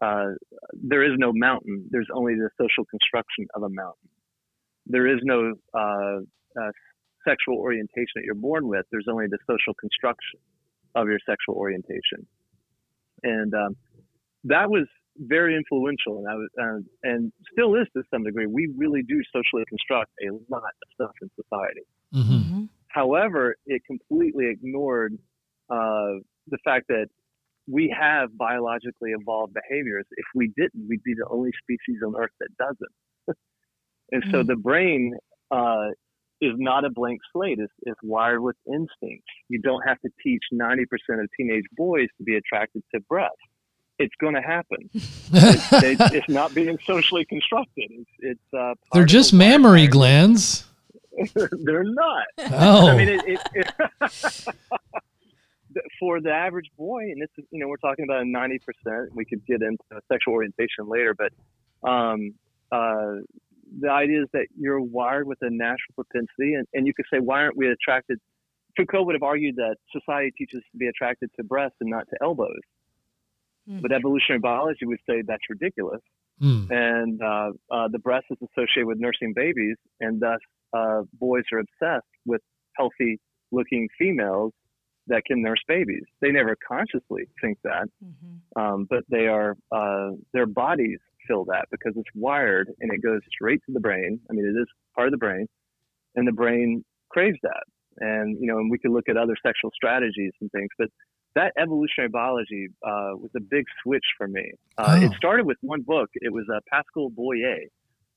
uh, 0.00 0.30
there 0.72 1.02
is 1.02 1.18
no 1.18 1.32
mountain. 1.32 1.86
There's 1.90 2.08
only 2.14 2.34
the 2.34 2.48
social 2.60 2.84
construction 2.84 3.46
of 3.54 3.62
a 3.64 3.68
mountain 3.68 4.08
there 4.86 5.06
is 5.06 5.20
no 5.22 5.54
uh, 5.72 6.18
uh, 6.60 6.70
sexual 7.26 7.56
orientation 7.56 8.14
that 8.16 8.24
you're 8.24 8.34
born 8.34 8.68
with. 8.68 8.84
There's 8.90 9.06
only 9.10 9.26
the 9.26 9.38
social 9.46 9.74
construction 9.74 10.40
of 10.94 11.08
your 11.08 11.18
sexual 11.26 11.56
orientation, 11.56 12.26
and 13.22 13.52
um, 13.54 13.76
that 14.44 14.70
was 14.70 14.86
very 15.16 15.56
influential, 15.56 16.18
and 16.18 16.28
I 16.28 16.34
was, 16.34 16.48
uh, 16.60 17.08
and 17.08 17.32
still 17.52 17.74
is 17.76 17.86
to 17.96 18.02
some 18.12 18.24
degree. 18.24 18.46
We 18.46 18.72
really 18.76 19.02
do 19.02 19.20
socially 19.32 19.64
construct 19.68 20.10
a 20.22 20.32
lot 20.52 20.62
of 20.62 20.88
stuff 20.94 21.12
in 21.22 21.30
society. 21.34 21.86
Mm-hmm. 22.14 22.34
mm-hmm. 22.34 22.64
However, 22.88 23.56
it 23.66 23.82
completely 23.86 24.50
ignored 24.50 25.18
uh, 25.68 26.22
the 26.46 26.58
fact 26.64 26.86
that 26.88 27.06
we 27.66 27.94
have 27.98 28.36
biologically 28.36 29.10
evolved 29.10 29.54
behaviors. 29.54 30.06
If 30.12 30.26
we 30.34 30.52
didn't, 30.56 30.86
we'd 30.88 31.02
be 31.02 31.14
the 31.14 31.26
only 31.28 31.50
species 31.62 32.02
on 32.06 32.14
Earth 32.16 32.30
that 32.38 32.50
doesn't. 32.56 32.94
And 34.12 34.22
mm-hmm. 34.22 34.32
so 34.32 34.42
the 34.42 34.56
brain 34.56 35.14
uh, 35.50 35.88
is 36.40 36.52
not 36.56 36.84
a 36.84 36.90
blank 36.90 37.20
slate. 37.32 37.58
It's, 37.58 37.72
it's 37.82 38.00
wired 38.02 38.40
with 38.40 38.56
instincts. 38.66 39.26
You 39.48 39.60
don't 39.60 39.82
have 39.86 40.00
to 40.00 40.10
teach 40.22 40.42
90% 40.52 40.84
of 41.22 41.28
teenage 41.36 41.64
boys 41.76 42.08
to 42.18 42.24
be 42.24 42.36
attracted 42.36 42.82
to 42.94 43.00
breath. 43.00 43.30
it's 43.98 44.14
going 44.20 44.34
to 44.34 44.42
happen. 44.42 44.90
it's, 44.94 45.70
they, 45.70 45.96
it's, 46.16 46.28
not 46.28 46.54
being 46.54 46.78
socially 46.84 47.24
constructed. 47.24 47.90
It's, 47.90 48.10
it's 48.18 48.54
uh, 48.56 48.74
they're 48.92 49.04
just 49.04 49.32
mammary 49.32 49.86
glands. 49.86 50.64
they're 51.34 51.84
not. 51.84 52.26
Oh, 52.52 52.88
I 52.88 52.96
mean, 52.96 53.08
it, 53.08 53.22
it, 53.26 53.40
it 53.54 54.54
for 56.00 56.20
the 56.20 56.32
average 56.32 56.70
boy, 56.76 57.02
and 57.02 57.22
this 57.22 57.28
is 57.38 57.44
you 57.50 57.60
know 57.60 57.68
we're 57.68 57.76
talking 57.76 58.04
about 58.04 58.22
a 58.22 58.24
ninety 58.24 58.58
percent. 58.58 59.14
We 59.14 59.24
could 59.24 59.44
get 59.46 59.62
into 59.62 60.02
sexual 60.10 60.34
orientation 60.34 60.88
later, 60.88 61.14
but 61.14 61.88
um, 61.88 62.34
uh, 62.72 63.16
the 63.80 63.90
idea 63.90 64.22
is 64.22 64.28
that 64.32 64.46
you're 64.58 64.80
wired 64.80 65.26
with 65.26 65.38
a 65.42 65.50
natural 65.50 65.94
propensity, 65.94 66.54
and, 66.54 66.66
and 66.72 66.86
you 66.86 66.94
could 66.94 67.06
say, 67.12 67.18
why 67.18 67.40
aren't 67.42 67.56
we 67.56 67.68
attracted? 67.68 68.18
Foucault 68.76 69.04
would 69.04 69.14
have 69.14 69.22
argued 69.22 69.56
that 69.56 69.76
society 69.92 70.32
teaches 70.36 70.58
us 70.58 70.64
to 70.72 70.78
be 70.78 70.88
attracted 70.88 71.30
to 71.36 71.44
breasts 71.44 71.76
and 71.80 71.90
not 71.90 72.06
to 72.10 72.16
elbows. 72.22 72.64
Mm. 73.68 73.82
But 73.82 73.92
evolutionary 73.92 74.40
biology 74.40 74.84
would 74.84 74.98
say 75.08 75.22
that's 75.26 75.42
ridiculous. 75.48 76.00
Mm. 76.42 76.70
And 76.70 77.22
uh, 77.22 77.50
uh, 77.70 77.88
the 77.88 77.98
breast 78.00 78.26
is 78.30 78.38
associated 78.42 78.86
with 78.86 78.98
nursing 78.98 79.32
babies, 79.34 79.76
and 80.00 80.20
thus 80.20 80.40
uh, 80.76 81.02
boys 81.14 81.44
are 81.52 81.60
obsessed 81.60 82.06
with 82.26 82.40
healthy 82.76 83.20
looking 83.52 83.88
females 83.98 84.52
that 85.06 85.22
can 85.26 85.42
nurse 85.42 85.62
babies. 85.68 86.02
They 86.20 86.30
never 86.30 86.56
consciously 86.66 87.28
think 87.40 87.58
that, 87.62 87.88
mm-hmm. 88.04 88.60
um, 88.60 88.86
but 88.88 89.04
they 89.08 89.28
are 89.28 89.54
uh, 89.70 90.10
their 90.32 90.46
bodies 90.46 90.98
feel 91.26 91.44
that 91.46 91.66
because 91.70 91.94
it's 91.96 92.08
wired 92.14 92.70
and 92.80 92.92
it 92.92 93.02
goes 93.02 93.20
straight 93.30 93.60
to 93.66 93.72
the 93.72 93.80
brain. 93.80 94.20
I 94.30 94.32
mean, 94.32 94.46
it 94.46 94.58
is 94.58 94.66
part 94.94 95.08
of 95.08 95.12
the 95.12 95.18
brain, 95.18 95.46
and 96.14 96.26
the 96.26 96.32
brain 96.32 96.84
craves 97.10 97.38
that. 97.42 97.64
And 97.98 98.36
you 98.40 98.46
know, 98.46 98.58
and 98.58 98.70
we 98.70 98.78
could 98.78 98.90
look 98.90 99.08
at 99.08 99.16
other 99.16 99.36
sexual 99.44 99.70
strategies 99.74 100.32
and 100.40 100.50
things, 100.50 100.68
but 100.78 100.88
that 101.34 101.52
evolutionary 101.60 102.08
biology 102.08 102.68
uh, 102.86 103.14
was 103.14 103.30
a 103.36 103.40
big 103.40 103.64
switch 103.82 104.04
for 104.16 104.28
me. 104.28 104.52
Uh, 104.78 104.98
oh. 105.00 105.04
It 105.04 105.12
started 105.16 105.46
with 105.46 105.58
one 105.62 105.82
book. 105.82 106.08
It 106.14 106.32
was 106.32 106.44
uh, 106.54 106.60
Pascal 106.70 107.10
Boyer. 107.10 107.66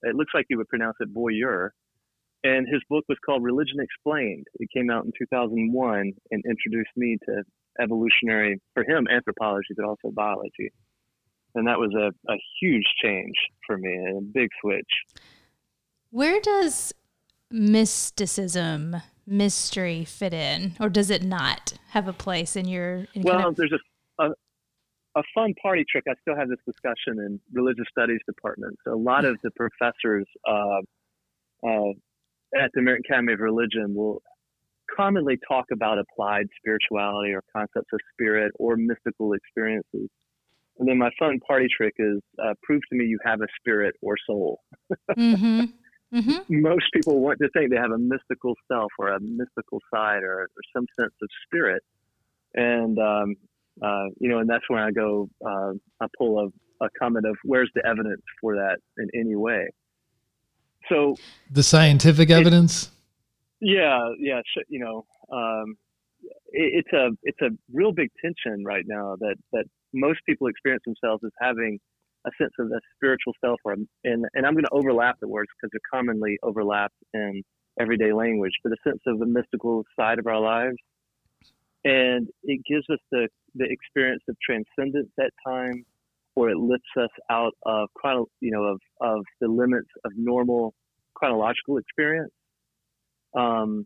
It 0.04 0.16
looks 0.16 0.32
like 0.34 0.46
you 0.50 0.58
would 0.58 0.68
pronounce 0.68 0.98
it 1.00 1.14
Boyer. 1.14 1.74
And 2.44 2.68
his 2.72 2.82
book 2.90 3.04
was 3.10 3.18
called 3.26 3.44
Religion 3.44 3.80
Explained. 3.80 4.46
It 4.60 4.70
came 4.72 4.92
out 4.92 5.06
in 5.06 5.12
2001 5.18 6.14
and 6.32 6.44
introduced 6.46 6.92
me 6.96 7.18
to 7.26 7.44
evolutionary, 7.82 8.60
for 8.74 8.84
him, 8.84 9.08
anthropology, 9.10 9.74
but 9.76 9.86
also 9.86 10.12
biology. 10.14 10.72
And 11.56 11.68
that 11.68 11.80
was 11.80 11.94
a, 11.96 12.12
a 12.32 12.38
huge 12.62 12.86
change 13.02 13.34
for 13.66 13.78
me, 13.78 13.94
and 13.94 14.18
a 14.18 14.22
big 14.22 14.50
switch. 14.62 14.86
Where 16.12 16.40
does 16.40 16.94
mysticism 17.50 18.98
mystery 19.26 20.06
fit 20.06 20.34
in, 20.34 20.76
or 20.80 20.90
does 20.90 21.10
it 21.10 21.24
not 21.24 21.74
have 21.90 22.08
a 22.08 22.14
place 22.14 22.56
in 22.56 22.68
your? 22.68 23.08
In 23.14 23.24
well, 23.24 23.36
kind 23.36 23.48
of- 23.48 23.56
there's 23.56 23.74
a, 24.20 24.24
a, 24.24 24.30
a 25.16 25.24
fun 25.34 25.54
party 25.62 25.84
trick. 25.90 26.04
I 26.08 26.14
still 26.22 26.36
have 26.36 26.50
this 26.50 26.60
discussion 26.66 27.20
in 27.20 27.40
religious 27.52 27.86
studies 27.92 28.20
departments. 28.26 28.78
A 28.88 28.96
lot 28.96 29.26
of 29.26 29.38
the 29.44 29.52
professors 29.52 30.26
uh, 30.48 30.82
uh, 31.68 31.92
at 32.56 32.72
the 32.74 32.80
American 32.80 33.04
Academy 33.10 33.34
of 33.34 33.40
Religion 33.40 33.96
will 33.96 34.22
commonly 34.96 35.38
talk 35.48 35.66
about 35.74 35.98
applied 36.00 36.48
spirituality 36.58 37.34
or 37.34 37.44
concepts 37.52 37.90
of 37.92 38.00
spirit 38.14 38.52
or 38.58 38.78
mystical 38.78 39.34
experiences. 39.34 40.10
And 40.80 40.88
then 40.88 40.98
my 40.98 41.10
fun 41.18 41.40
party 41.40 41.68
trick 41.76 41.96
is 41.98 42.20
uh, 42.44 42.54
prove 42.64 42.82
to 42.92 42.98
me 42.98 43.06
you 43.06 43.20
have 43.26 43.42
a 43.42 43.48
spirit 43.60 43.96
or 44.02 44.16
soul. 44.26 44.62
mm-hmm. 45.18 45.66
Mm-hmm. 46.14 46.38
Most 46.62 46.86
people 46.94 47.20
want 47.20 47.40
to 47.40 47.50
think 47.50 47.72
they 47.72 47.78
have 47.78 47.92
a 47.92 47.98
mystical 47.98 48.54
self 48.72 48.92
or 49.00 49.10
a 49.10 49.20
mystical 49.20 49.80
side 49.94 50.24
or, 50.24 50.42
or 50.42 50.50
some 50.76 50.86
sense 51.00 51.14
of 51.22 51.30
spirit. 51.46 51.84
And, 52.54 52.98
um, 53.00 53.36
uh, 53.82 54.06
you 54.20 54.30
know, 54.30 54.40
and 54.40 54.50
that's 54.50 54.64
when 54.68 54.82
I 54.82 54.92
go, 54.92 55.30
uh, 55.46 55.74
I 56.02 56.08
pull 56.18 56.40
a, 56.40 56.86
a 56.86 56.90
comment 57.00 57.26
of 57.26 57.36
where's 57.44 57.70
the 57.76 57.86
evidence 57.86 58.22
for 58.40 58.56
that 58.56 58.78
in 58.98 59.10
any 59.20 59.36
way. 59.36 59.70
So 60.90 61.18
the 61.52 61.64
scientific 61.64 62.30
evidence? 62.30 62.92
yeah, 63.60 64.00
yeah. 64.20 64.42
You 64.70 64.80
know, 64.80 65.06
um, 65.32 65.76
it, 66.52 66.86
it's 66.86 66.94
a, 66.94 67.10
it's 67.24 67.42
a 67.42 67.50
real 67.74 67.92
big 67.92 68.10
tension 68.24 68.64
right 68.64 68.86
now 68.88 69.18
that, 69.20 69.36
that 69.52 69.66
most 69.94 70.20
people 70.28 70.48
experience 70.48 70.84
themselves 70.86 71.24
as 71.24 71.32
having 71.40 71.80
a 72.26 72.32
sense 72.42 72.54
of 72.60 72.68
a 72.68 72.80
spiritual 72.96 73.34
self, 73.44 73.60
or 73.64 73.74
and 73.74 73.88
and 74.04 74.46
I'm 74.46 74.54
going 74.54 74.66
to 74.66 74.72
overlap 74.72 75.20
the 75.20 75.28
words 75.28 75.50
because 75.56 75.72
they're 75.72 75.92
commonly 75.92 76.38
overlapped 76.44 76.96
in 77.14 77.44
everyday 77.80 78.12
language, 78.12 78.54
but 78.64 78.74
a 78.74 78.78
sense 78.84 79.02
of 79.08 79.20
the 79.20 79.26
mystical 79.26 79.84
side 80.00 80.20
of 80.20 80.28
our 80.28 80.40
lives, 80.40 80.78
and 81.84 82.28
it 82.44 82.62
gives 82.68 82.86
us 82.92 83.00
the 83.12 83.28
the 83.56 83.66
experience 83.70 84.24
of 84.28 84.36
transcendence 84.44 85.12
at 85.20 85.32
times, 85.46 85.86
or 86.36 86.50
it 86.50 86.58
lifts 86.58 86.90
us 87.00 87.10
out 87.30 87.54
of 87.66 87.90
chrono, 87.96 88.28
you 88.42 88.52
know 88.52 88.64
of 88.64 88.80
of 89.02 89.24
the 89.42 89.48
limits 89.48 89.90
of 90.06 90.12
normal 90.16 90.74
chronological 91.16 91.78
experience. 91.78 92.34
Um, 93.36 93.86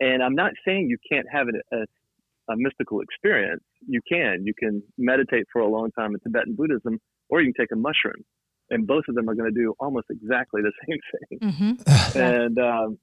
and 0.00 0.22
I'm 0.22 0.34
not 0.34 0.52
saying 0.64 0.88
you 0.88 0.98
can't 1.10 1.26
have 1.30 1.46
a, 1.48 1.76
a, 1.76 1.80
a 2.48 2.56
mystical 2.56 3.00
experience. 3.00 3.62
You 3.86 4.00
can. 4.10 4.44
You 4.44 4.54
can 4.58 4.82
meditate 4.96 5.44
for 5.52 5.60
a 5.60 5.68
long 5.68 5.90
time 5.92 6.14
in 6.14 6.20
Tibetan 6.20 6.54
Buddhism 6.54 6.98
or 7.28 7.40
you 7.40 7.52
can 7.52 7.64
take 7.64 7.72
a 7.72 7.76
mushroom, 7.76 8.24
and 8.70 8.86
both 8.86 9.04
of 9.08 9.14
them 9.14 9.28
are 9.28 9.34
going 9.34 9.52
to 9.52 9.60
do 9.60 9.74
almost 9.78 10.06
exactly 10.10 10.62
the 10.62 10.72
same 10.88 10.98
thing. 11.12 11.78
Mm-hmm. 11.84 12.18
and 12.18 12.58
um, 12.58 12.98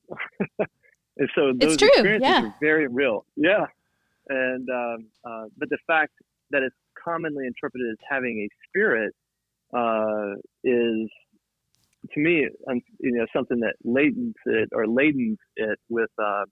and 1.17 1.29
so 1.35 1.53
those 1.59 1.75
experiences 1.75 2.21
yeah. 2.21 2.45
are 2.45 2.55
very 2.61 2.87
real. 2.87 3.25
Yeah, 3.35 3.65
and 4.29 4.67
um, 4.69 5.07
uh, 5.25 5.45
but 5.57 5.69
the 5.69 5.77
fact 5.87 6.13
that 6.51 6.63
it's 6.63 6.75
commonly 7.03 7.45
interpreted 7.45 7.87
as 7.91 7.97
having 8.09 8.47
a 8.47 8.49
spirit 8.69 9.13
uh, 9.75 10.35
is 10.63 11.09
to 12.13 12.19
me, 12.19 12.47
you 12.99 13.11
know, 13.11 13.25
something 13.35 13.59
that 13.61 13.73
latents 13.85 14.33
it 14.45 14.69
or 14.73 14.85
ladens 14.85 15.37
it 15.55 15.79
with 15.89 16.09
uh, 16.21 16.43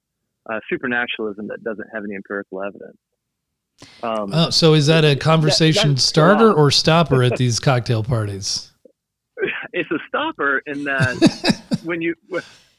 uh, 0.51 0.59
supernaturalism 0.69 1.47
that 1.47 1.63
doesn't 1.63 1.87
have 1.93 2.03
any 2.03 2.15
empirical 2.15 2.61
evidence. 2.61 2.97
Um, 4.01 4.31
oh, 4.33 4.49
so 4.49 4.73
is 4.73 4.87
that 4.87 5.03
a 5.03 5.15
conversation 5.15 5.95
that, 5.95 6.01
starter 6.01 6.53
or 6.53 6.71
stopper 6.71 7.23
at 7.23 7.37
these 7.37 7.59
cocktail 7.59 8.03
parties? 8.03 8.71
It's 9.73 9.89
a 9.91 9.97
stopper 10.07 10.61
in 10.65 10.83
that 10.83 11.79
when 11.83 12.01
you 12.01 12.15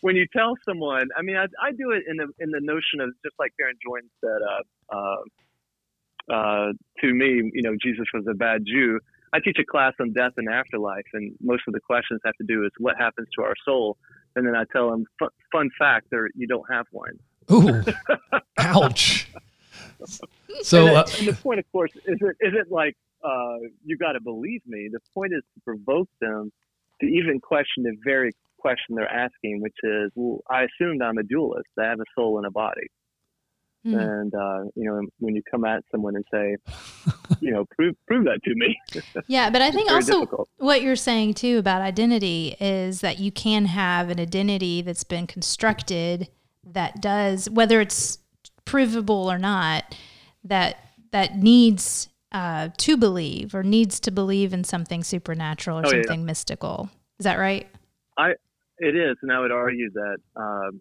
when 0.01 0.17
you 0.17 0.27
tell 0.37 0.55
someone, 0.67 1.09
I 1.17 1.23
mean, 1.23 1.37
I, 1.37 1.45
I 1.63 1.73
do 1.73 1.91
it 1.91 2.05
in 2.09 2.19
the 2.19 2.29
in 2.39 2.51
the 2.51 2.61
notion 2.61 3.01
of 3.01 3.11
just 3.25 3.35
like 3.39 3.53
Karen 3.59 3.75
Joines 3.85 4.11
said, 4.21 4.41
uh, 4.53 4.97
uh, 4.97 6.35
uh, 6.35 6.73
to 7.01 7.15
me, 7.15 7.51
you 7.53 7.63
know, 7.63 7.75
Jesus 7.83 8.07
was 8.13 8.25
a 8.31 8.35
bad 8.35 8.63
Jew. 8.67 9.01
I 9.33 9.41
teach 9.41 9.57
a 9.59 9.65
class 9.65 9.95
on 10.01 10.13
death 10.13 10.33
and 10.37 10.49
afterlife, 10.49 11.07
and 11.13 11.33
most 11.41 11.63
of 11.67 11.75
the 11.75 11.81
questions 11.81 12.21
have 12.25 12.37
to 12.37 12.47
do 12.47 12.61
with 12.61 12.73
what 12.79 12.97
happens 12.97 13.27
to 13.37 13.45
our 13.45 13.55
soul. 13.65 13.97
And 14.37 14.47
then 14.47 14.55
I 14.55 14.65
tell 14.73 14.91
them, 14.91 15.05
fun 15.53 15.71
fact, 15.79 16.07
there 16.11 16.29
you 16.35 16.47
don't 16.47 16.67
have 16.71 16.87
one. 16.93 17.19
Ooh, 17.51 17.83
ouch. 18.59 19.31
So, 20.63 20.87
and, 20.87 20.97
uh, 20.97 21.05
and, 21.19 21.29
the 21.29 21.39
point, 21.43 21.61
of 21.61 21.71
course, 21.73 21.93
isn't 22.07 22.37
isn't 22.41 22.71
like 22.71 22.97
uh, 23.25 23.59
you 23.85 23.97
got 23.97 24.13
to 24.13 24.21
believe 24.21 24.63
me. 24.67 24.89
The 24.93 25.01
point 25.13 25.33
is 25.33 25.43
to 25.55 25.61
provoke 25.65 26.09
them 26.21 26.53
to 27.01 27.07
even 27.07 27.41
question 27.41 27.85
the 27.85 27.97
very 28.05 28.33
question 28.59 28.95
they're 28.97 29.11
asking, 29.11 29.61
which 29.61 29.77
is, 29.83 30.11
well, 30.15 30.41
I 30.49 30.65
assumed 30.65 31.03
I'm 31.03 31.19
a 31.19 31.23
dualist. 31.23 31.69
I 31.79 31.85
have 31.85 32.01
a 32.01 32.05
soul 32.15 32.39
and 32.39 32.47
a 32.47 32.51
body. 32.51 32.89
Mm. 33.87 34.01
And 34.01 34.35
uh, 34.35 34.71
you 34.75 34.85
know, 34.85 35.03
when 35.19 35.35
you 35.35 35.43
come 35.51 35.65
at 35.67 35.83
someone 35.91 36.17
and 36.17 36.25
say, 36.33 36.57
you 37.41 37.53
know, 37.53 37.67
prove 37.77 37.95
prove 38.07 38.25
that 38.25 38.41
to 38.45 38.55
me. 38.55 38.79
yeah, 39.27 39.51
but 39.51 39.61
I 39.61 39.71
think 39.71 39.91
also 39.91 40.21
difficult. 40.21 40.49
what 40.57 40.81
you're 40.81 40.97
saying 40.97 41.35
too 41.35 41.59
about 41.59 41.83
identity 41.83 42.57
is 42.59 43.03
that 43.03 43.19
you 43.19 43.31
can 43.31 43.67
have 43.67 44.09
an 44.09 44.19
identity 44.19 44.81
that's 44.81 45.05
been 45.05 45.27
constructed 45.27 46.29
that 46.67 47.01
does 47.01 47.49
whether 47.51 47.81
it's 47.81 48.19
provable 48.65 49.31
or 49.31 49.39
not 49.39 49.97
that 50.43 50.77
that 51.11 51.37
needs 51.37 52.09
uh, 52.33 52.69
to 52.77 52.97
believe 52.97 53.55
or 53.55 53.63
needs 53.63 54.01
to 54.01 54.11
believe 54.11 54.53
in 54.53 54.65
something 54.65 55.05
supernatural 55.05 55.79
or 55.79 55.87
oh, 55.87 55.91
something 55.91 56.21
yeah. 56.21 56.27
mystical. 56.27 56.91
Is 57.19 57.25
that 57.25 57.39
right? 57.39 57.69
I 58.19 58.33
it 58.79 58.97
is, 58.97 59.17
and 59.23 59.33
I 59.33 59.39
would 59.41 59.53
argue 59.53 59.91
that 59.93 60.17
um, 60.37 60.81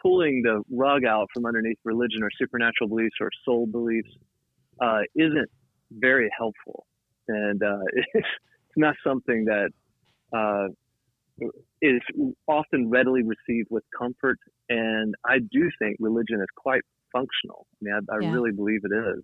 pulling 0.00 0.42
the 0.42 0.62
rug 0.70 1.04
out 1.04 1.26
from 1.34 1.46
underneath 1.46 1.78
religion 1.84 2.22
or 2.22 2.30
supernatural 2.38 2.88
beliefs 2.88 3.16
or 3.20 3.30
soul 3.44 3.66
beliefs 3.66 4.10
uh, 4.80 5.00
isn't 5.16 5.50
very 5.90 6.30
helpful, 6.36 6.86
and 7.26 7.60
uh, 7.62 7.80
it's 8.14 8.26
not 8.76 8.94
something 9.04 9.46
that 9.46 9.70
uh, 10.32 10.68
is 11.82 12.00
often 12.46 12.90
readily 12.90 13.22
received 13.22 13.68
with 13.70 13.84
comfort. 13.96 14.38
And 14.68 15.14
I 15.24 15.38
do 15.38 15.70
think 15.78 15.96
religion 16.00 16.40
is 16.40 16.48
quite 16.56 16.82
functional. 17.12 17.66
I 17.74 17.78
mean, 17.82 17.94
I, 17.94 18.14
I 18.14 18.18
yeah. 18.20 18.32
really 18.32 18.52
believe 18.52 18.80
it 18.84 18.94
is. 18.94 19.22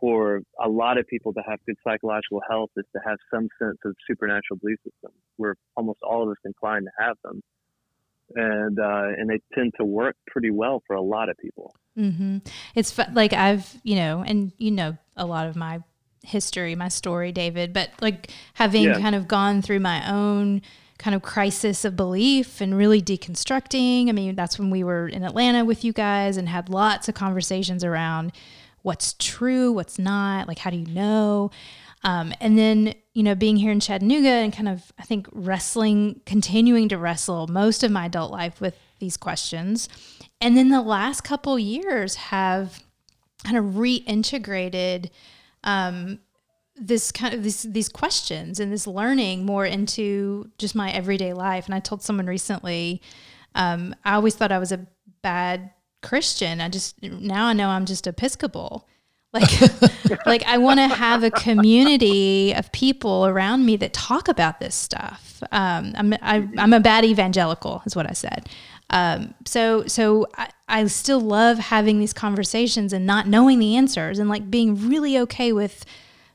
For 0.00 0.40
a 0.60 0.68
lot 0.68 0.98
of 0.98 1.06
people 1.06 1.32
to 1.34 1.40
have 1.48 1.60
good 1.64 1.76
psychological 1.84 2.40
health 2.50 2.70
is 2.76 2.84
to 2.94 3.00
have 3.06 3.18
some 3.32 3.48
sense 3.60 3.78
of 3.84 3.94
supernatural 4.08 4.58
belief 4.60 4.78
system. 4.78 5.12
We're 5.38 5.54
almost 5.76 6.00
all 6.02 6.24
of 6.24 6.28
us 6.28 6.38
inclined 6.44 6.86
to 6.86 7.04
have 7.04 7.16
them, 7.22 7.40
and 8.34 8.80
uh, 8.80 9.14
and 9.16 9.30
they 9.30 9.38
tend 9.54 9.74
to 9.78 9.84
work 9.84 10.16
pretty 10.26 10.50
well 10.50 10.82
for 10.88 10.96
a 10.96 11.00
lot 11.00 11.28
of 11.28 11.36
people. 11.38 11.72
Mm-hmm. 11.96 12.38
It's 12.74 12.98
like 13.12 13.32
I've 13.32 13.76
you 13.84 13.94
know, 13.94 14.24
and 14.26 14.50
you 14.58 14.72
know, 14.72 14.96
a 15.16 15.24
lot 15.24 15.46
of 15.46 15.54
my 15.54 15.84
history, 16.24 16.74
my 16.74 16.88
story, 16.88 17.30
David, 17.30 17.72
but 17.72 17.90
like 18.00 18.30
having 18.54 18.84
Yeah. 18.84 18.98
kind 19.00 19.14
of 19.14 19.28
gone 19.28 19.62
through 19.62 19.80
my 19.80 20.10
own 20.10 20.62
kind 21.02 21.16
of 21.16 21.22
crisis 21.22 21.84
of 21.84 21.96
belief 21.96 22.60
and 22.60 22.76
really 22.78 23.02
deconstructing. 23.02 24.08
I 24.08 24.12
mean, 24.12 24.36
that's 24.36 24.56
when 24.56 24.70
we 24.70 24.84
were 24.84 25.08
in 25.08 25.24
Atlanta 25.24 25.64
with 25.64 25.84
you 25.84 25.92
guys 25.92 26.36
and 26.36 26.48
had 26.48 26.68
lots 26.68 27.08
of 27.08 27.16
conversations 27.16 27.82
around 27.82 28.30
what's 28.82 29.14
true, 29.18 29.72
what's 29.72 29.98
not, 29.98 30.46
like 30.46 30.58
how 30.58 30.70
do 30.70 30.76
you 30.76 30.86
know? 30.86 31.50
Um, 32.04 32.32
and 32.40 32.56
then, 32.56 32.94
you 33.14 33.24
know, 33.24 33.34
being 33.34 33.56
here 33.56 33.72
in 33.72 33.80
Chattanooga 33.80 34.28
and 34.28 34.52
kind 34.52 34.68
of, 34.68 34.92
I 34.96 35.02
think, 35.02 35.26
wrestling, 35.32 36.20
continuing 36.24 36.88
to 36.90 36.98
wrestle 36.98 37.48
most 37.48 37.82
of 37.82 37.90
my 37.90 38.06
adult 38.06 38.30
life 38.30 38.60
with 38.60 38.76
these 39.00 39.16
questions. 39.16 39.88
And 40.40 40.56
then 40.56 40.68
the 40.68 40.82
last 40.82 41.22
couple 41.22 41.58
years 41.58 42.14
have 42.14 42.84
kind 43.44 43.56
of 43.56 43.74
reintegrated 43.74 45.10
um, 45.64 46.20
this 46.76 47.12
kind 47.12 47.34
of 47.34 47.42
these 47.42 47.62
these 47.62 47.88
questions 47.88 48.58
and 48.58 48.72
this 48.72 48.86
learning 48.86 49.44
more 49.44 49.66
into 49.66 50.50
just 50.58 50.74
my 50.74 50.90
everyday 50.90 51.32
life. 51.32 51.66
And 51.66 51.74
I 51.74 51.80
told 51.80 52.02
someone 52.02 52.26
recently, 52.26 53.02
um, 53.54 53.94
I 54.04 54.14
always 54.14 54.34
thought 54.34 54.52
I 54.52 54.58
was 54.58 54.72
a 54.72 54.86
bad 55.22 55.70
Christian. 56.02 56.60
I 56.60 56.68
just 56.68 57.02
now 57.02 57.46
I 57.46 57.52
know 57.52 57.68
I'm 57.68 57.86
just 57.86 58.06
Episcopal. 58.06 58.88
Like, 59.32 59.50
like 60.26 60.44
I 60.44 60.58
want 60.58 60.78
to 60.78 60.88
have 60.88 61.24
a 61.24 61.30
community 61.30 62.52
of 62.52 62.70
people 62.70 63.26
around 63.26 63.64
me 63.64 63.76
that 63.76 63.94
talk 63.94 64.28
about 64.28 64.60
this 64.60 64.74
stuff. 64.74 65.42
Um, 65.50 65.92
I'm 65.96 66.12
I, 66.20 66.48
I'm 66.58 66.72
a 66.72 66.80
bad 66.80 67.04
evangelical, 67.04 67.82
is 67.86 67.96
what 67.96 68.08
I 68.08 68.12
said. 68.12 68.48
Um, 68.90 69.34
so 69.46 69.86
so 69.86 70.26
I, 70.36 70.50
I 70.68 70.86
still 70.86 71.20
love 71.20 71.58
having 71.58 71.98
these 71.98 72.12
conversations 72.12 72.92
and 72.92 73.06
not 73.06 73.26
knowing 73.26 73.58
the 73.58 73.76
answers 73.76 74.18
and 74.18 74.28
like 74.28 74.50
being 74.50 74.88
really 74.88 75.18
okay 75.18 75.52
with 75.52 75.86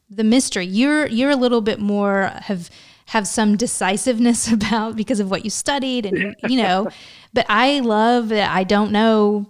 the 0.10 0.24
mystery. 0.24 0.66
You're 0.66 1.08
you're 1.08 1.32
a 1.32 1.36
little 1.36 1.62
bit 1.62 1.80
more 1.80 2.32
have 2.44 2.70
have 3.08 3.28
some 3.28 3.56
decisiveness 3.56 4.52
about 4.52 4.96
because 4.96 5.20
of 5.20 5.30
what 5.30 5.44
you 5.44 5.50
studied 5.50 6.06
and 6.06 6.36
you 6.48 6.62
know, 6.62 6.88
but 7.34 7.46
I 7.50 7.80
love 7.82 8.30
that 8.30 8.52
I 8.52 8.64
don't 8.64 8.92
know 8.92 9.50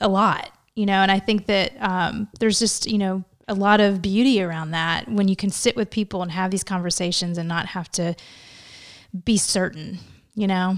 a 0.00 0.08
lot, 0.08 0.50
you 0.74 0.86
know, 0.86 1.00
and 1.02 1.10
I 1.10 1.18
think 1.18 1.46
that 1.46 1.72
um, 1.80 2.28
there's 2.40 2.58
just 2.58 2.86
you 2.90 2.98
know 2.98 3.24
a 3.48 3.54
lot 3.54 3.80
of 3.80 4.02
beauty 4.02 4.42
around 4.42 4.72
that 4.72 5.08
when 5.08 5.28
you 5.28 5.36
can 5.36 5.50
sit 5.50 5.76
with 5.76 5.88
people 5.90 6.22
and 6.22 6.32
have 6.32 6.50
these 6.50 6.64
conversations 6.64 7.38
and 7.38 7.48
not 7.48 7.66
have 7.66 7.88
to 7.92 8.16
be 9.24 9.36
certain, 9.36 9.98
you 10.34 10.46
know. 10.48 10.76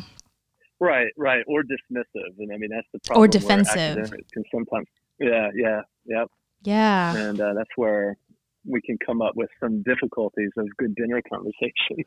Right, 0.80 1.08
right, 1.16 1.42
or 1.48 1.62
dismissive, 1.62 2.38
and 2.38 2.52
I 2.52 2.56
mean 2.56 2.70
that's 2.70 2.86
the 2.92 3.00
problem. 3.00 3.20
where 3.22 3.28
defensive. 3.28 4.10
Can 4.32 4.44
sometimes, 4.54 4.86
yeah, 5.18 5.48
yeah, 5.54 5.80
yeah, 6.04 6.24
Yeah. 6.62 7.16
and 7.16 7.40
uh, 7.40 7.54
that's 7.54 7.70
where 7.74 8.16
we 8.68 8.80
can 8.82 8.98
come 9.04 9.22
up 9.22 9.34
with 9.36 9.50
some 9.60 9.82
difficulties 9.82 10.50
of 10.56 10.66
good 10.76 10.94
dinner 10.94 11.20
conversations. 11.28 12.06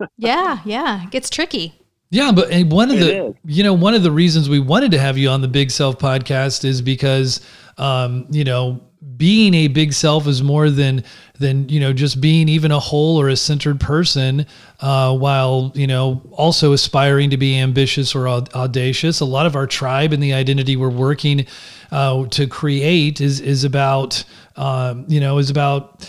Yeah, 0.16 0.58
yeah. 0.64 1.04
It 1.04 1.10
gets 1.10 1.30
tricky. 1.30 1.74
Yeah, 2.10 2.32
but 2.32 2.48
one 2.66 2.90
of 2.90 2.96
It 2.96 3.00
the 3.00 3.26
is. 3.28 3.34
you 3.44 3.62
know 3.62 3.72
one 3.72 3.94
of 3.94 4.02
the 4.02 4.10
reasons 4.10 4.48
we 4.48 4.58
wanted 4.58 4.90
to 4.92 4.98
have 4.98 5.16
you 5.16 5.28
on 5.28 5.42
the 5.42 5.48
Big 5.48 5.70
Self 5.70 5.98
podcast 5.98 6.64
is 6.64 6.82
because 6.82 7.40
um, 7.78 8.26
you 8.30 8.42
know 8.42 8.80
being 9.16 9.54
a 9.54 9.68
big 9.68 9.92
self 9.92 10.26
is 10.26 10.42
more 10.42 10.70
than 10.70 11.04
than 11.38 11.68
you 11.68 11.80
know 11.80 11.92
just 11.92 12.20
being 12.20 12.48
even 12.48 12.70
a 12.70 12.78
whole 12.78 13.20
or 13.20 13.28
a 13.28 13.36
centered 13.36 13.80
person 13.80 14.46
uh, 14.80 15.16
while 15.16 15.72
you 15.74 15.86
know 15.86 16.22
also 16.32 16.72
aspiring 16.72 17.30
to 17.30 17.36
be 17.36 17.58
ambitious 17.58 18.14
or 18.14 18.28
aud- 18.28 18.52
audacious. 18.54 19.20
A 19.20 19.24
lot 19.24 19.46
of 19.46 19.56
our 19.56 19.66
tribe 19.66 20.12
and 20.12 20.22
the 20.22 20.32
identity 20.32 20.76
we're 20.76 20.88
working 20.88 21.46
uh, 21.90 22.26
to 22.28 22.46
create 22.46 23.20
is 23.20 23.40
is 23.40 23.64
about 23.64 24.24
um, 24.56 25.04
you 25.08 25.20
know 25.20 25.38
is 25.38 25.50
about 25.50 26.08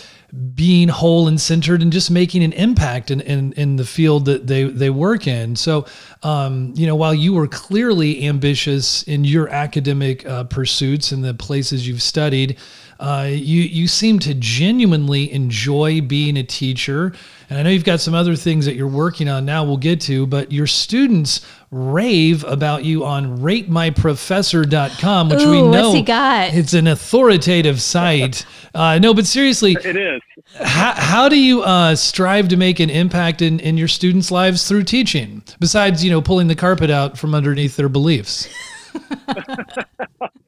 being 0.55 0.87
whole 0.87 1.27
and 1.27 1.39
centered 1.39 1.81
and 1.81 1.91
just 1.91 2.09
making 2.09 2.43
an 2.43 2.53
impact 2.53 3.11
in, 3.11 3.21
in, 3.21 3.53
in 3.53 3.75
the 3.75 3.85
field 3.85 4.25
that 4.25 4.47
they, 4.47 4.63
they 4.63 4.89
work 4.89 5.27
in. 5.27 5.55
So, 5.55 5.85
um, 6.23 6.73
you 6.75 6.87
know, 6.87 6.95
while 6.95 7.13
you 7.13 7.33
were 7.33 7.47
clearly 7.47 8.25
ambitious 8.27 9.03
in 9.03 9.25
your 9.25 9.47
academic 9.49 10.25
uh, 10.25 10.45
pursuits 10.45 11.11
and 11.11 11.23
the 11.23 11.35
places 11.35 11.87
you've 11.87 12.01
studied, 12.01 12.57
uh, 12.99 13.27
you, 13.29 13.61
you 13.61 13.87
seem 13.87 14.17
to 14.19 14.33
genuinely 14.33 15.31
enjoy 15.31 16.01
being 16.01 16.37
a 16.37 16.43
teacher. 16.43 17.13
And 17.53 17.59
I 17.59 17.61
know 17.61 17.69
you've 17.69 17.83
got 17.83 18.01
some 18.01 18.15
other 18.15 18.35
things 18.35 18.65
that 18.65 18.73
you're 18.73 18.87
working 18.87 19.29
on 19.29 19.45
now 19.45 19.63
we'll 19.63 19.77
get 19.77 20.01
to, 20.01 20.25
but 20.25 20.51
your 20.51 20.65
students 20.65 21.45
rave 21.69 22.43
about 22.45 22.83
you 22.83 23.05
on 23.05 23.37
ratemyprofessor.com, 23.37 25.29
which 25.29 25.37
we 25.37 25.61
know 25.61 25.89
what's 25.89 25.93
he 25.93 26.01
got? 26.01 26.51
it's 26.55 26.73
an 26.73 26.87
authoritative 26.87 27.79
site. 27.79 28.43
Uh, 28.75 28.97
no, 28.97 29.13
but 29.13 29.27
seriously, 29.27 29.77
It 29.85 29.95
is. 29.95 30.19
how, 30.55 30.93
how 30.95 31.29
do 31.29 31.39
you 31.39 31.61
uh, 31.61 31.95
strive 31.95 32.47
to 32.47 32.57
make 32.57 32.79
an 32.79 32.89
impact 32.89 33.43
in, 33.43 33.59
in 33.59 33.77
your 33.77 33.87
students' 33.87 34.31
lives 34.31 34.67
through 34.67 34.81
teaching? 34.81 35.43
Besides, 35.59 36.03
you 36.03 36.09
know, 36.09 36.23
pulling 36.23 36.47
the 36.47 36.55
carpet 36.55 36.89
out 36.89 37.15
from 37.15 37.35
underneath 37.35 37.75
their 37.75 37.87
beliefs. 37.87 38.49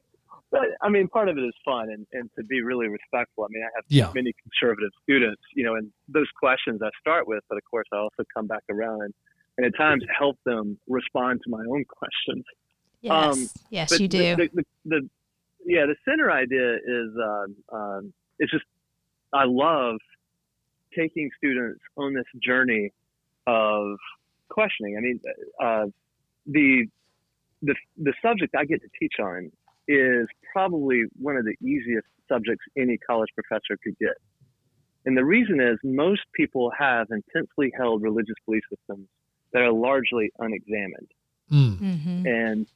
But 0.58 0.68
I 0.82 0.88
mean, 0.88 1.08
part 1.08 1.28
of 1.28 1.36
it 1.38 1.42
is 1.42 1.54
fun 1.64 1.90
and, 1.90 2.06
and 2.12 2.30
to 2.36 2.44
be 2.44 2.62
really 2.62 2.88
respectful. 2.88 3.44
I 3.44 3.48
mean, 3.50 3.62
I 3.62 3.70
have 3.76 3.84
Yeah. 3.88 4.10
many 4.14 4.32
conservative 4.42 4.90
students, 5.02 5.42
you 5.54 5.64
know, 5.64 5.74
and 5.76 5.90
those 6.08 6.28
questions 6.38 6.80
I 6.82 6.90
start 7.00 7.26
with, 7.28 7.42
but 7.48 7.56
of 7.56 7.62
course 7.70 7.86
I 7.92 7.96
also 7.98 8.24
come 8.34 8.46
back 8.46 8.62
around 8.70 9.02
and, 9.02 9.14
and 9.56 9.66
at 9.66 9.76
times 9.76 10.04
help 10.16 10.38
them 10.44 10.78
respond 10.88 11.40
to 11.44 11.50
my 11.50 11.64
own 11.70 11.84
questions. 11.84 12.44
Yes. 13.02 13.12
Um, 13.12 13.48
yes, 13.70 13.90
But 13.90 14.00
you 14.00 14.08
the- 14.08 14.18
do. 14.18 14.36
The, 14.36 14.50
the, 14.54 14.64
the, 14.86 15.10
yeah, 15.64 15.86
the 15.86 15.96
center 16.04 16.30
idea 16.30 16.74
is 16.76 17.10
um, 17.22 17.56
um, 17.72 18.12
it's 18.38 18.52
just 18.52 18.64
I 19.32 19.44
love 19.44 19.96
taking 20.96 21.30
students 21.36 21.80
on 21.96 22.14
this 22.14 22.24
journey 22.42 22.92
of 23.46 23.96
questioning. 24.48 24.96
I 24.96 25.00
mean, 25.00 25.20
uh, 25.60 25.86
the 26.46 26.86
the 27.62 27.74
the 27.96 28.12
subject 28.22 28.54
I 28.56 28.64
get 28.64 28.80
to 28.82 28.88
teach 29.00 29.14
on 29.20 29.50
is 29.88 30.26
probably 30.52 31.04
one 31.20 31.36
of 31.36 31.44
the 31.44 31.54
easiest 31.66 32.06
subjects 32.28 32.64
any 32.76 32.98
college 32.98 33.28
professor 33.34 33.78
could 33.82 33.96
get. 33.98 34.16
And 35.04 35.16
the 35.16 35.24
reason 35.24 35.60
is 35.60 35.78
most 35.84 36.22
people 36.34 36.72
have 36.76 37.06
intensely 37.10 37.72
held 37.76 38.02
religious 38.02 38.34
belief 38.44 38.64
systems 38.68 39.06
that 39.52 39.62
are 39.62 39.72
largely 39.72 40.30
unexamined 40.38 41.08
Mm. 41.52 41.78
hmm 41.78 42.26
and 42.26 42.66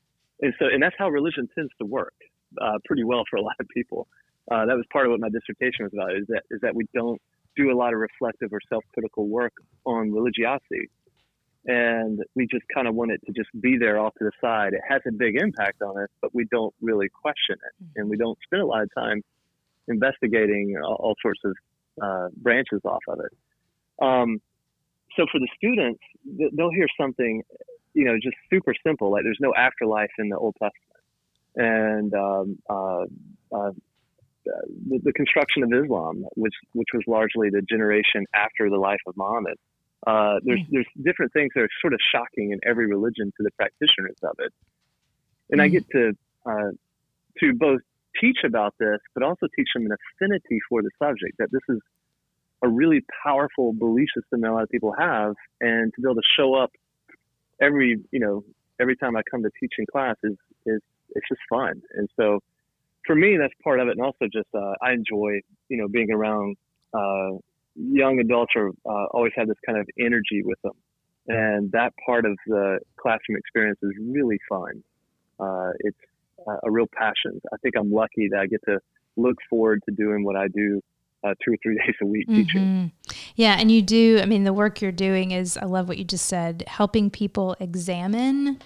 and 0.42 0.54
so 0.58 0.66
and 0.66 0.80
that's 0.80 0.94
how 0.96 1.08
religion 1.08 1.48
tends 1.56 1.72
to 1.80 1.84
work 1.84 2.14
uh, 2.62 2.78
pretty 2.84 3.02
well 3.02 3.24
for 3.28 3.36
a 3.36 3.42
lot 3.42 3.56
of 3.58 3.66
people. 3.68 4.06
Uh, 4.50 4.64
that 4.66 4.76
was 4.76 4.84
part 4.92 5.06
of 5.06 5.10
what 5.10 5.20
my 5.20 5.28
dissertation 5.28 5.84
was 5.84 5.92
about 5.92 6.14
is 6.14 6.24
that 6.28 6.44
is 6.50 6.60
that 6.60 6.74
we 6.74 6.86
don't 6.94 7.20
do 7.56 7.72
a 7.72 7.76
lot 7.76 7.92
of 7.92 7.98
reflective 7.98 8.52
or 8.52 8.60
self-critical 8.68 9.26
work 9.26 9.52
on 9.84 10.12
religiosity, 10.12 10.88
and 11.66 12.20
we 12.34 12.46
just 12.50 12.64
kind 12.74 12.88
of 12.88 12.94
want 12.94 13.10
it 13.10 13.20
to 13.26 13.32
just 13.32 13.48
be 13.60 13.76
there 13.78 13.98
off 13.98 14.14
to 14.18 14.24
the 14.24 14.32
side. 14.40 14.72
It 14.72 14.80
has 14.88 15.02
a 15.06 15.12
big 15.12 15.36
impact 15.36 15.82
on 15.82 16.00
us, 16.02 16.08
but 16.22 16.34
we 16.34 16.46
don't 16.50 16.74
really 16.80 17.08
question 17.08 17.56
it, 17.56 17.86
and 17.96 18.08
we 18.08 18.16
don't 18.16 18.38
spend 18.44 18.62
a 18.62 18.66
lot 18.66 18.82
of 18.82 18.90
time 18.96 19.22
investigating 19.88 20.76
all, 20.82 20.94
all 20.94 21.14
sorts 21.20 21.40
of 21.44 21.54
uh, 22.02 22.28
branches 22.36 22.80
off 22.84 23.02
of 23.08 23.20
it. 23.20 24.04
Um, 24.04 24.40
so 25.16 25.26
for 25.30 25.38
the 25.38 25.48
students, 25.56 26.00
they'll 26.24 26.70
hear 26.70 26.86
something 26.98 27.42
you 27.94 28.04
know, 28.04 28.16
just 28.22 28.36
super 28.50 28.74
simple. 28.86 29.10
Like 29.10 29.24
there's 29.24 29.38
no 29.40 29.52
afterlife 29.56 30.10
in 30.18 30.28
the 30.28 30.36
Old 30.36 30.54
Testament, 30.54 30.84
and 31.56 32.14
um, 32.14 32.58
uh, 32.68 33.02
uh, 33.54 33.72
the, 34.44 35.00
the 35.02 35.12
construction 35.12 35.62
of 35.62 35.72
Islam, 35.72 36.24
which 36.34 36.54
which 36.72 36.88
was 36.94 37.02
largely 37.06 37.50
the 37.50 37.62
generation 37.62 38.26
after 38.34 38.70
the 38.70 38.76
life 38.76 39.00
of 39.06 39.16
Muhammad. 39.16 39.56
Uh, 40.06 40.38
there's 40.44 40.60
there's 40.70 40.86
different 41.04 41.32
things 41.32 41.50
that 41.54 41.62
are 41.62 41.68
sort 41.80 41.92
of 41.92 42.00
shocking 42.12 42.52
in 42.52 42.60
every 42.66 42.86
religion 42.86 43.32
to 43.36 43.42
the 43.42 43.50
practitioners 43.52 44.16
of 44.22 44.34
it, 44.38 44.52
and 45.50 45.60
I 45.60 45.68
Mm. 45.68 45.72
get 45.72 45.90
to 45.90 46.12
uh, 46.46 46.70
to 47.40 47.54
both 47.54 47.80
teach 48.20 48.38
about 48.44 48.74
this, 48.78 48.98
but 49.14 49.22
also 49.22 49.46
teach 49.54 49.68
them 49.74 49.86
an 49.86 49.92
affinity 49.92 50.58
for 50.68 50.82
the 50.82 50.90
subject. 50.98 51.36
That 51.38 51.50
this 51.52 51.62
is 51.68 51.80
a 52.62 52.68
really 52.68 53.02
powerful 53.22 53.72
belief 53.72 54.08
system 54.14 54.40
that 54.42 54.50
a 54.50 54.54
lot 54.54 54.62
of 54.62 54.70
people 54.70 54.94
have, 54.98 55.34
and 55.60 55.92
to 55.94 56.00
be 56.00 56.06
able 56.08 56.14
to 56.16 56.28
show 56.36 56.54
up 56.54 56.70
every 57.60 57.98
you 58.10 58.20
know 58.20 58.42
every 58.80 58.96
time 58.96 59.16
I 59.16 59.22
come 59.30 59.42
to 59.42 59.50
teach 59.60 59.74
in 59.78 59.86
class 59.86 60.16
is 60.22 60.36
is 60.66 60.80
it's 61.10 61.28
just 61.28 61.40
fun. 61.48 61.82
And 61.94 62.08
so 62.18 62.40
for 63.06 63.14
me, 63.14 63.36
that's 63.36 63.52
part 63.62 63.80
of 63.80 63.88
it. 63.88 63.92
And 63.92 64.02
also 64.02 64.26
just 64.32 64.48
uh, 64.54 64.74
I 64.82 64.92
enjoy 64.92 65.40
you 65.68 65.76
know 65.76 65.88
being 65.88 66.10
around 66.10 66.56
uh, 66.94 67.32
young 67.92 68.18
adults 68.20 68.52
are 68.56 68.68
uh, 68.68 69.06
always 69.12 69.32
have 69.36 69.48
this 69.48 69.56
kind 69.66 69.78
of 69.78 69.86
energy 69.98 70.42
with 70.44 70.60
them, 70.62 70.72
and 71.28 71.70
that 71.72 71.92
part 72.04 72.24
of 72.26 72.36
the 72.46 72.78
classroom 72.96 73.38
experience 73.38 73.78
is 73.82 73.90
really 74.00 74.38
fun. 74.48 74.82
Uh, 75.38 75.70
it's 75.80 75.96
uh, 76.46 76.56
a 76.64 76.70
real 76.70 76.86
passion. 76.94 77.40
I 77.52 77.56
think 77.62 77.74
I'm 77.78 77.90
lucky 77.92 78.28
that 78.30 78.38
I 78.40 78.46
get 78.46 78.60
to 78.66 78.78
look 79.16 79.36
forward 79.48 79.80
to 79.88 79.94
doing 79.94 80.24
what 80.24 80.36
I 80.36 80.48
do 80.48 80.80
uh, 81.24 81.34
two 81.44 81.52
or 81.52 81.56
three 81.62 81.74
days 81.86 81.94
a 82.02 82.06
week 82.06 82.26
teaching. 82.28 82.60
Mhm. 82.60 82.92
Yeah, 83.36 83.56
and 83.58 83.70
you 83.70 83.82
do. 83.82 84.20
I 84.22 84.26
mean, 84.26 84.44
the 84.44 84.52
work 84.52 84.80
you're 84.82 84.92
doing 84.92 85.30
is, 85.32 85.56
I 85.56 85.64
love 85.66 85.88
what 85.88 85.98
you 85.98 86.04
just 86.04 86.26
said, 86.26 86.64
helping 86.66 87.10
people 87.10 87.56
examine 87.60 88.58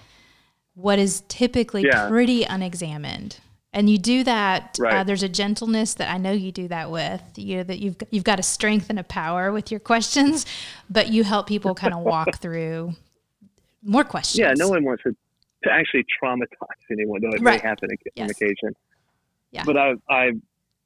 what 0.75 0.99
is 0.99 1.21
typically 1.29 1.83
Yeah. 1.85 2.07
pretty 2.09 2.43
unexamined. 2.43 3.39
And 3.75 3.89
you 3.89 3.97
do 3.99 4.23
that. 4.23 4.77
Uh, 4.79 4.83
Right. 4.83 4.93
Uh, 4.97 5.03
there's 5.03 5.21
a 5.23 5.29
gentleness 5.29 5.93
that 5.95 6.11
I 6.11 6.17
know 6.17 6.31
you 6.31 6.51
do 6.51 6.67
that 6.69 6.89
with. 6.89 7.21
You 7.35 7.57
know 7.57 7.63
that 7.63 7.79
you've 7.79 7.97
you've 8.09 8.23
got 8.23 8.39
a 8.39 8.43
strength 8.43 8.89
and 8.89 8.97
a 8.97 9.03
power 9.03 9.51
with 9.51 9.69
your 9.69 9.79
questions, 9.79 10.45
but 10.89 11.09
you 11.09 11.23
help 11.23 11.45
people 11.47 11.75
kind 11.75 11.93
of 11.93 11.99
walk 12.01 12.37
through 12.43 12.93
more 13.83 14.03
questions. 14.03 14.39
Yeah, 14.39 14.53
no 14.55 14.67
one 14.69 14.83
wants 14.83 15.03
to, 15.03 15.11
to 15.65 15.71
actually 15.71 16.05
traumatize 16.21 16.81
anyone, 16.91 17.21
though 17.21 17.33
it 17.35 17.41
Right. 17.41 17.61
may 17.63 17.69
happen 17.69 17.89
on 17.91 17.97
Yes. 18.15 18.31
occasion. 18.31 18.75
Yeah. 19.51 19.63
But 19.65 19.77
I, 19.77 19.93
I 20.09 20.31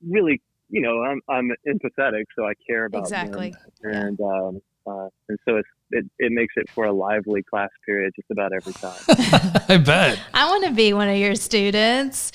really, 0.08 0.42
you 0.70 0.82
know, 0.82 1.02
I'm, 1.04 1.22
I'm 1.30 1.50
empathetic, 1.68 2.26
so 2.36 2.46
I 2.46 2.54
care 2.68 2.86
about 2.86 3.04
Exactly. 3.04 3.52
them, 3.82 3.92
and 3.94 4.20
um, 4.22 4.62
uh, 4.86 5.08
and 5.30 5.38
so 5.48 5.58
it's, 5.58 5.68
it, 5.92 6.06
it 6.20 6.32
makes 6.32 6.54
it 6.58 6.68
for 6.76 6.86
a 6.86 6.92
lively 6.94 7.44
class 7.44 7.70
period 7.86 8.14
just 8.16 8.30
about 8.32 8.52
every 8.54 8.74
time. 8.74 9.02
I 9.70 9.78
bet. 9.78 10.20
I 10.34 10.48
want 10.50 10.66
to 10.66 10.72
be 10.72 10.94
one 10.94 11.10
of 11.10 11.18
your 11.18 11.36
students. 11.36 12.32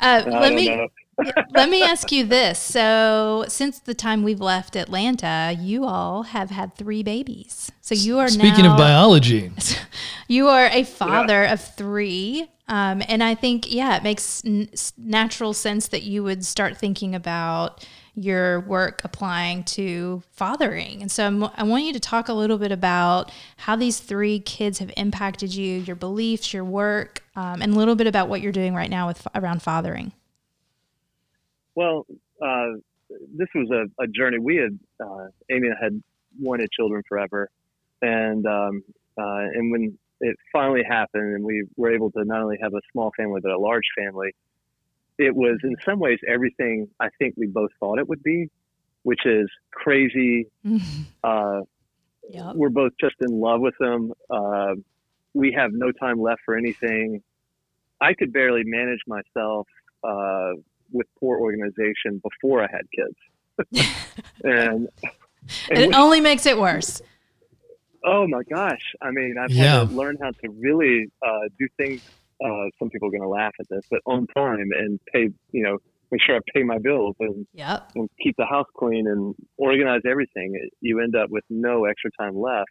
Uh, 0.00 0.22
let 0.26 0.54
me 0.54 0.66
know. 0.66 0.88
let 1.50 1.70
me 1.70 1.82
ask 1.82 2.12
you 2.12 2.24
this. 2.24 2.58
So, 2.58 3.44
since 3.48 3.78
the 3.78 3.94
time 3.94 4.22
we've 4.22 4.40
left 4.40 4.76
Atlanta, 4.76 5.56
you 5.58 5.84
all 5.84 6.24
have 6.24 6.50
had 6.50 6.74
three 6.74 7.02
babies. 7.02 7.72
So 7.80 7.94
you 7.94 8.18
are 8.18 8.28
Speaking 8.28 8.64
now, 8.64 8.72
of 8.72 8.78
biology, 8.78 9.50
you 10.28 10.48
are 10.48 10.66
a 10.66 10.84
father 10.84 11.44
of 11.44 11.60
three. 11.60 12.50
Um, 12.68 13.02
and 13.08 13.22
I 13.22 13.34
think, 13.34 13.72
yeah, 13.72 13.96
it 13.96 14.02
makes 14.02 14.44
n- 14.44 14.68
s- 14.72 14.92
natural 14.98 15.54
sense 15.54 15.88
that 15.88 16.02
you 16.02 16.24
would 16.24 16.44
start 16.44 16.76
thinking 16.76 17.14
about 17.14 17.86
your 18.16 18.60
work 18.60 19.02
applying 19.04 19.62
to 19.62 20.22
fathering. 20.32 21.02
And 21.02 21.12
so 21.12 21.26
I'm, 21.26 21.44
I 21.54 21.62
want 21.64 21.84
you 21.84 21.92
to 21.92 22.00
talk 22.00 22.28
a 22.28 22.32
little 22.32 22.56
bit 22.56 22.72
about 22.72 23.30
how 23.58 23.76
these 23.76 23.98
three 23.98 24.40
kids 24.40 24.78
have 24.78 24.90
impacted 24.96 25.54
you, 25.54 25.80
your 25.80 25.96
beliefs, 25.96 26.54
your 26.54 26.64
work, 26.64 27.22
um, 27.36 27.60
and 27.60 27.74
a 27.74 27.76
little 27.76 27.94
bit 27.94 28.06
about 28.06 28.28
what 28.28 28.40
you're 28.40 28.52
doing 28.52 28.74
right 28.74 28.88
now 28.88 29.06
with 29.06 29.28
around 29.34 29.62
fathering. 29.62 30.12
Well, 31.74 32.06
uh, 32.42 32.68
this 33.36 33.48
was 33.54 33.70
a, 33.70 34.02
a 34.02 34.06
journey. 34.06 34.38
We 34.38 34.56
had 34.56 34.78
uh, 34.98 35.26
Amy 35.50 35.68
had 35.80 36.02
wanted 36.40 36.70
children 36.72 37.02
forever, 37.06 37.50
and 38.00 38.46
um, 38.46 38.82
uh, 39.18 39.44
and 39.54 39.70
when 39.70 39.98
it 40.20 40.36
finally 40.52 40.82
happened, 40.88 41.34
and 41.34 41.44
we 41.44 41.64
were 41.76 41.94
able 41.94 42.10
to 42.12 42.24
not 42.24 42.40
only 42.40 42.58
have 42.62 42.72
a 42.72 42.80
small 42.92 43.12
family 43.14 43.40
but 43.42 43.52
a 43.52 43.58
large 43.58 43.84
family, 43.96 44.34
it 45.18 45.34
was 45.34 45.58
in 45.64 45.76
some 45.84 45.98
ways 45.98 46.18
everything 46.28 46.88
I 47.00 47.08
think 47.18 47.34
we 47.36 47.46
both 47.46 47.70
thought 47.80 47.98
it 47.98 48.08
would 48.08 48.22
be, 48.22 48.48
which 49.02 49.24
is 49.26 49.48
crazy. 49.72 50.46
Uh, 51.24 51.62
Yep. 52.28 52.56
we're 52.56 52.70
both 52.70 52.90
just 53.00 53.14
in 53.20 53.40
love 53.40 53.60
with 53.60 53.74
them. 53.78 54.12
Uh, 54.28 54.74
we 55.32 55.52
have 55.52 55.70
no 55.72 55.92
time 55.92 56.20
left 56.20 56.40
for 56.44 56.56
anything. 56.56 57.22
I 58.00 58.14
could 58.14 58.32
barely 58.32 58.62
manage 58.64 58.98
myself 59.06 59.68
uh, 60.02 60.50
with 60.90 61.06
poor 61.20 61.38
organization 61.38 62.20
before 62.22 62.64
I 62.64 62.68
had 62.70 62.82
kids, 62.92 63.86
and, 64.44 64.88
and 65.70 65.78
It 65.78 65.86
with- 65.88 65.94
only 65.96 66.20
makes 66.20 66.46
it 66.46 66.58
worse. 66.58 67.00
oh 68.04 68.26
my 68.26 68.42
gosh! 68.50 68.82
I 69.00 69.10
mean, 69.12 69.36
I've 69.40 69.52
Yeah. 69.52 69.80
had 69.80 69.88
to 69.90 69.94
learn 69.94 70.16
how 70.20 70.30
to 70.30 70.48
really 70.50 71.06
uh, 71.24 71.48
do 71.58 71.68
things. 71.76 72.02
Uh, 72.44 72.68
some 72.78 72.90
people 72.90 73.08
are 73.08 73.10
going 73.10 73.22
to 73.22 73.28
laugh 73.28 73.52
at 73.60 73.68
this, 73.68 73.82
but 73.90 74.00
on 74.06 74.26
time 74.28 74.68
and 74.78 75.00
pay. 75.12 75.30
You 75.52 75.62
know, 75.62 75.78
make 76.10 76.20
sure 76.22 76.36
I 76.36 76.40
pay 76.54 76.62
my 76.62 76.78
bills 76.78 77.16
and 77.20 77.46
Yep. 77.54 77.90
and 77.96 78.10
keep 78.22 78.36
the 78.36 78.46
house 78.46 78.66
clean 78.76 79.06
and 79.08 79.34
organize 79.56 80.02
everything, 80.08 80.68
you 80.80 81.00
end 81.00 81.16
up 81.16 81.30
with 81.30 81.44
no 81.50 81.84
extra 81.86 82.10
time 82.18 82.36
left. 82.36 82.68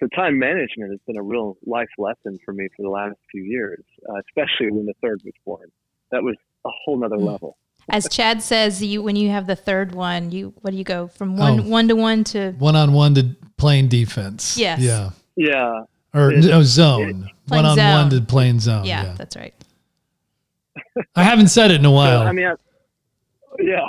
So 0.00 0.06
time 0.14 0.38
management 0.38 0.92
has 0.92 1.00
been 1.06 1.16
a 1.16 1.22
real 1.22 1.56
life 1.66 1.88
lesson 1.98 2.38
for 2.44 2.54
me 2.54 2.68
for 2.76 2.82
the 2.84 2.88
last 2.88 3.16
few 3.32 3.42
years, 3.42 3.82
uh, 4.08 4.20
especially 4.28 4.70
when 4.70 4.86
the 4.86 4.94
third 5.02 5.20
was 5.24 5.34
born. 5.44 5.68
That 6.12 6.22
was 6.22 6.36
a 6.64 6.70
whole 6.84 6.98
nother 6.98 7.16
Mm. 7.16 7.26
level. 7.32 7.56
As 7.90 8.08
Chad 8.08 8.42
says, 8.42 8.82
you 8.82 9.02
when 9.02 9.16
you 9.16 9.30
have 9.30 9.46
the 9.46 9.56
third 9.56 9.94
one, 9.94 10.30
you 10.30 10.52
what 10.60 10.70
do 10.70 10.76
you 10.76 10.84
go 10.84 11.08
from 11.08 11.36
one 11.36 11.60
Oh. 11.60 11.62
one 11.64 11.88
to 11.88 11.96
one 11.96 12.22
to 12.24 12.52
one 12.58 12.76
on 12.76 12.92
one 12.92 13.14
to 13.14 13.34
playing 13.56 13.88
defense. 13.88 14.56
Yes. 14.56 14.80
Yeah. 14.80 15.10
Yeah, 15.36 15.84
Or 16.18 16.32
It- 16.32 16.44
no, 16.44 16.62
zone. 16.62 17.30
One 17.48 17.64
on 17.64 17.78
one 17.78 18.10
zone. 18.10 18.20
to 18.20 18.26
playing 18.26 18.60
zone. 18.60 18.84
yeah, 18.84 19.04
Yeah. 19.04 19.14
that's 19.16 19.36
right. 19.36 19.54
I 21.14 21.22
haven't 21.22 21.48
said 21.48 21.70
it 21.70 21.76
in 21.80 21.84
a 21.86 21.88
So, 21.88 21.92
while. 21.92 22.22
I 22.22 22.32
mean, 22.32 22.46
I, 22.46 22.54
yeah, 23.60 23.86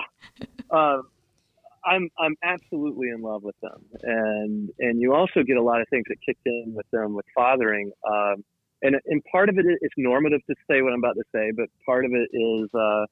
uh, 0.71 1.01
I'm 1.85 2.09
I'm 2.19 2.35
absolutely 2.43 3.09
in 3.09 3.21
love 3.21 3.43
with 3.43 3.55
them, 3.61 3.83
and 4.03 4.69
and 4.79 5.01
you 5.01 5.13
also 5.13 5.43
get 5.43 5.57
a 5.57 5.61
lot 5.61 5.81
of 5.81 5.87
things 5.89 6.03
that 6.09 6.17
kicked 6.25 6.45
in 6.45 6.73
with 6.75 6.85
them 6.91 7.15
with 7.15 7.25
fathering, 7.35 7.91
um, 8.07 8.43
and 8.81 8.95
and 9.05 9.23
part 9.31 9.49
of 9.49 9.57
it 9.57 9.65
is 9.65 9.91
normative 9.97 10.41
to 10.47 10.55
say 10.69 10.81
what 10.81 10.93
I'm 10.93 10.99
about 10.99 11.15
to 11.15 11.23
say, 11.33 11.51
but 11.51 11.67
part 11.85 12.05
of 12.05 12.11
it 12.13 12.29
is 12.33 12.69
uh, 12.73 13.05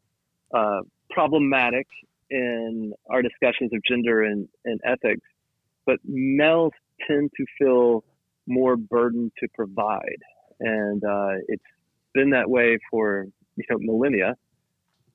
uh, 0.57 0.81
problematic 1.09 1.87
in 2.29 2.93
our 3.09 3.21
discussions 3.21 3.71
of 3.73 3.81
gender 3.83 4.23
and, 4.23 4.47
and 4.65 4.79
ethics. 4.83 5.25
But 5.85 5.99
males 6.03 6.73
tend 7.07 7.31
to 7.37 7.45
feel 7.57 8.03
more 8.47 8.75
burden 8.77 9.31
to 9.39 9.47
provide, 9.53 10.21
and 10.59 11.03
uh, 11.03 11.35
it's 11.47 11.63
been 12.13 12.31
that 12.31 12.49
way 12.49 12.77
for 12.89 13.25
you 13.55 13.63
know 13.69 13.77
millennia. 13.79 14.35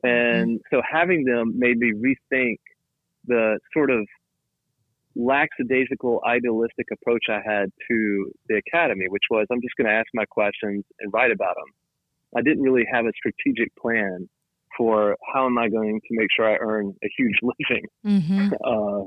And 0.04 0.60
so 0.70 0.82
having 0.90 1.24
them 1.24 1.56
made 1.56 1.78
me 1.78 1.92
rethink 1.92 2.56
the 3.26 3.60
sort 3.72 3.90
of 3.90 4.04
lackadaisical, 5.14 6.20
idealistic 6.26 6.86
approach 6.92 7.24
I 7.28 7.40
had 7.44 7.70
to 7.88 8.32
the 8.48 8.56
academy, 8.66 9.06
which 9.08 9.24
was 9.30 9.46
I'm 9.50 9.60
just 9.60 9.76
going 9.76 9.86
to 9.86 9.92
ask 9.92 10.06
my 10.14 10.24
questions 10.24 10.84
and 11.00 11.12
write 11.12 11.30
about 11.30 11.54
them. 11.54 11.72
I 12.36 12.42
didn't 12.42 12.62
really 12.62 12.86
have 12.90 13.04
a 13.04 13.12
strategic 13.16 13.74
plan 13.76 14.28
for 14.76 15.16
how 15.32 15.46
am 15.46 15.58
I 15.58 15.68
going 15.68 16.00
to 16.00 16.08
make 16.10 16.28
sure 16.34 16.50
I 16.50 16.56
earn 16.58 16.94
a 17.04 17.08
huge 17.16 17.38
living 17.42 17.86
Mm-hmm. 18.04 18.52
uh, 18.64 19.04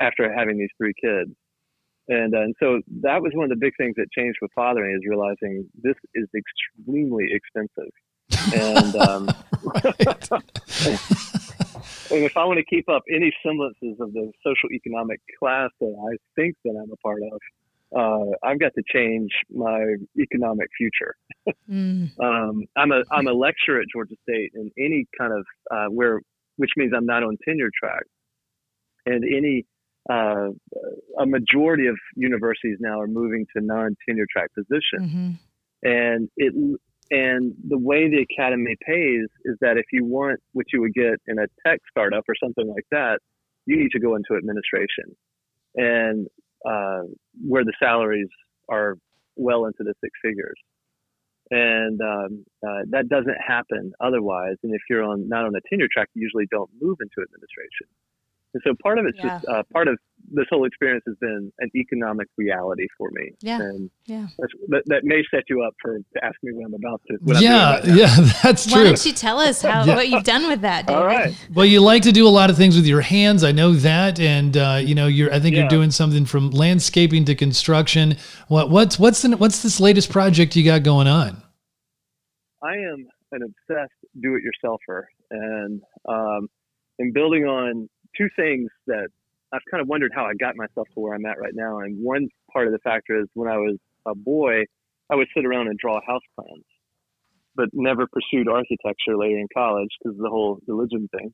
after 0.00 0.32
having 0.32 0.58
these 0.58 0.70
three 0.78 0.94
kids. 1.02 1.30
And, 2.08 2.34
uh, 2.34 2.40
and 2.40 2.54
so 2.58 2.80
that 3.02 3.20
was 3.22 3.32
one 3.34 3.44
of 3.44 3.50
the 3.50 3.56
big 3.56 3.74
things 3.76 3.94
that 3.96 4.10
changed 4.16 4.38
with 4.40 4.50
fathering 4.54 4.96
is 4.96 5.02
realizing 5.06 5.68
this 5.82 5.96
is 6.14 6.26
extremely 6.34 7.26
expensive. 7.30 7.92
And, 8.54 8.96
um, 8.96 9.28
and 12.10 12.24
if 12.24 12.36
I 12.36 12.44
want 12.44 12.58
to 12.58 12.64
keep 12.64 12.88
up 12.88 13.02
any 13.10 13.32
semblances 13.44 14.00
of 14.00 14.12
the 14.12 14.32
social 14.44 14.70
economic 14.72 15.20
class 15.38 15.70
that 15.80 15.94
I 16.10 16.16
think 16.34 16.56
that 16.64 16.70
I'm 16.70 16.90
a 16.90 16.96
part 16.96 17.20
of, 17.22 17.40
uh, 17.96 18.30
I've 18.42 18.60
got 18.60 18.72
to 18.74 18.82
change 18.92 19.30
my 19.50 19.96
economic 20.18 20.68
future. 20.76 21.14
Mm. 21.70 22.10
Um, 22.20 22.64
I'm 22.76 22.92
a 22.92 23.02
I'm 23.10 23.26
a 23.26 23.32
lecturer 23.32 23.80
at 23.80 23.86
Georgia 23.92 24.16
State, 24.22 24.52
and 24.54 24.70
any 24.78 25.06
kind 25.18 25.32
of 25.32 25.46
uh, 25.70 25.86
where, 25.86 26.20
which 26.56 26.70
means 26.76 26.92
I'm 26.94 27.06
not 27.06 27.22
on 27.22 27.36
tenure 27.44 27.70
track, 27.78 28.02
and 29.06 29.24
any 29.24 29.64
uh, 30.08 30.48
a 31.18 31.26
majority 31.26 31.86
of 31.86 31.96
universities 32.16 32.78
now 32.80 33.00
are 33.00 33.06
moving 33.06 33.46
to 33.56 33.62
non-tenure 33.62 34.26
track 34.30 34.50
positions, 34.54 35.12
hmm 35.12 35.30
and 35.80 36.28
it 36.36 36.52
and 37.10 37.54
the 37.68 37.78
way 37.78 38.10
the 38.10 38.26
academy 38.28 38.74
pays 38.84 39.28
is 39.44 39.56
that 39.60 39.76
if 39.76 39.84
you 39.92 40.04
want 40.04 40.40
what 40.54 40.66
you 40.72 40.80
would 40.80 40.92
get 40.92 41.14
in 41.28 41.38
a 41.38 41.46
tech 41.64 41.78
startup 41.88 42.24
or 42.28 42.34
something 42.42 42.68
like 42.68 42.84
that, 42.90 43.20
you 43.64 43.76
need 43.76 43.92
to 43.92 44.00
go 44.00 44.16
into 44.16 44.34
administration, 44.36 45.16
and 45.76 46.26
uh, 46.68 47.02
where 47.46 47.64
the 47.64 47.72
salaries 47.78 48.28
are 48.68 48.96
well 49.36 49.66
into 49.66 49.84
the 49.84 49.94
six 50.02 50.10
figures 50.20 50.58
and 51.50 52.00
um, 52.00 52.44
uh, 52.66 52.82
that 52.90 53.08
doesn't 53.08 53.36
happen 53.46 53.92
otherwise. 54.00 54.56
And 54.62 54.74
if 54.74 54.82
you're 54.88 55.02
on 55.02 55.28
not 55.28 55.46
on 55.46 55.54
a 55.54 55.60
tenure 55.68 55.88
track, 55.92 56.08
you 56.14 56.22
usually 56.22 56.46
don't 56.50 56.70
move 56.80 56.98
into 57.00 57.26
administration. 57.26 57.86
And 58.54 58.62
so 58.66 58.72
part 58.82 58.98
of 58.98 59.04
it's 59.06 59.18
just 59.20 59.44
uh, 59.46 59.62
part 59.72 59.88
of 59.88 59.98
this 60.32 60.46
whole 60.50 60.64
experience 60.64 61.04
has 61.06 61.16
been 61.20 61.52
an 61.58 61.70
economic 61.76 62.26
reality 62.36 62.86
for 62.96 63.08
me. 63.12 63.30
Yeah. 63.40 63.60
and 63.60 63.90
Yeah. 64.06 64.26
that's, 64.38 64.52
that, 64.68 64.82
that 64.86 65.00
may 65.04 65.22
set 65.30 65.44
you 65.48 65.62
up 65.62 65.74
for 65.80 65.98
to 65.98 66.24
ask 66.24 66.34
me 66.42 66.52
what 66.52 66.66
I'm 66.66 66.74
about 66.74 67.00
to. 67.08 67.18
What 67.22 67.40
yeah, 67.42 67.80
I'm 67.82 67.88
right 67.88 67.98
yeah, 67.98 68.16
that's 68.42 68.66
true. 68.66 68.80
Why 68.80 68.84
don't 68.84 69.06
you 69.06 69.12
tell 69.12 69.38
us 69.38 69.62
how 69.62 69.84
Yeah. 69.84 69.94
what 69.94 70.08
you've 70.08 70.24
done 70.24 70.48
with 70.48 70.62
that? 70.62 70.86
David? 70.86 70.98
All 70.98 71.06
right. 71.06 71.34
Well, 71.54 71.66
you 71.66 71.80
like 71.80 72.02
to 72.02 72.12
do 72.12 72.26
a 72.26 72.30
lot 72.30 72.48
of 72.50 72.56
things 72.56 72.74
with 72.76 72.86
your 72.86 73.02
hands. 73.02 73.44
I 73.44 73.52
know 73.52 73.72
that, 73.74 74.18
and 74.18 74.56
uh, 74.56 74.80
you 74.82 74.94
know, 74.94 75.06
you're. 75.06 75.32
I 75.32 75.40
think 75.40 75.54
you're 75.54 75.68
doing 75.68 75.90
something 75.90 76.24
from 76.24 76.50
landscaping 76.50 77.24
to 77.26 77.34
construction. 77.34 78.16
What 78.48 78.70
what's 78.70 78.98
what's 78.98 79.22
the 79.22 79.36
what's 79.36 79.62
this 79.62 79.78
latest 79.80 80.10
project 80.10 80.56
you 80.56 80.64
got 80.64 80.82
going 80.82 81.06
on? 81.06 81.42
I 82.62 82.72
am 82.74 83.06
an 83.32 83.42
obsessed 83.42 83.92
do-it-yourselfer, 84.20 85.02
and 85.30 85.82
um, 86.08 86.48
am 87.00 87.12
building 87.12 87.44
on 87.44 87.88
two 88.18 88.28
things 88.36 88.68
that 88.86 89.08
I've 89.52 89.62
kind 89.70 89.80
of 89.80 89.88
wondered 89.88 90.12
how 90.14 90.24
I 90.24 90.32
got 90.38 90.56
myself 90.56 90.88
to 90.94 91.00
where 91.00 91.14
I'm 91.14 91.24
at 91.24 91.40
right 91.40 91.54
now. 91.54 91.78
And 91.78 92.02
one 92.02 92.28
part 92.52 92.66
of 92.66 92.72
the 92.72 92.78
factor 92.80 93.18
is 93.18 93.28
when 93.34 93.48
I 93.48 93.56
was 93.56 93.78
a 94.06 94.14
boy, 94.14 94.64
I 95.10 95.14
would 95.14 95.28
sit 95.34 95.46
around 95.46 95.68
and 95.68 95.78
draw 95.78 96.00
house 96.06 96.22
plans, 96.34 96.64
but 97.54 97.68
never 97.72 98.06
pursued 98.06 98.48
architecture 98.48 99.16
later 99.16 99.38
in 99.38 99.46
college 99.54 99.88
because 100.02 100.18
of 100.18 100.22
the 100.22 100.28
whole 100.28 100.58
religion 100.66 101.08
thing. 101.16 101.32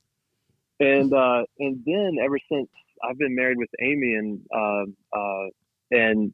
And 0.80 1.12
uh, 1.12 1.42
and 1.58 1.82
then 1.86 2.16
ever 2.24 2.38
since 2.50 2.68
I've 3.02 3.18
been 3.18 3.34
married 3.34 3.58
with 3.58 3.70
Amy 3.80 4.14
and 4.14 4.40
uh, 4.54 5.16
uh, 5.16 5.46
and 5.90 6.32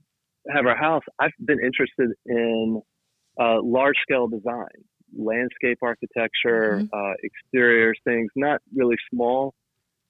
have 0.52 0.66
our 0.66 0.76
house, 0.76 1.02
I've 1.18 1.32
been 1.44 1.60
interested 1.62 2.10
in 2.24 2.80
uh, 3.38 3.58
large 3.62 3.96
scale 4.02 4.28
design, 4.28 4.84
landscape 5.16 5.78
architecture, 5.82 6.80
mm-hmm. 6.80 6.86
uh, 6.92 7.12
exteriors 7.22 7.98
things, 8.04 8.30
not 8.34 8.60
really 8.74 8.96
small 9.12 9.54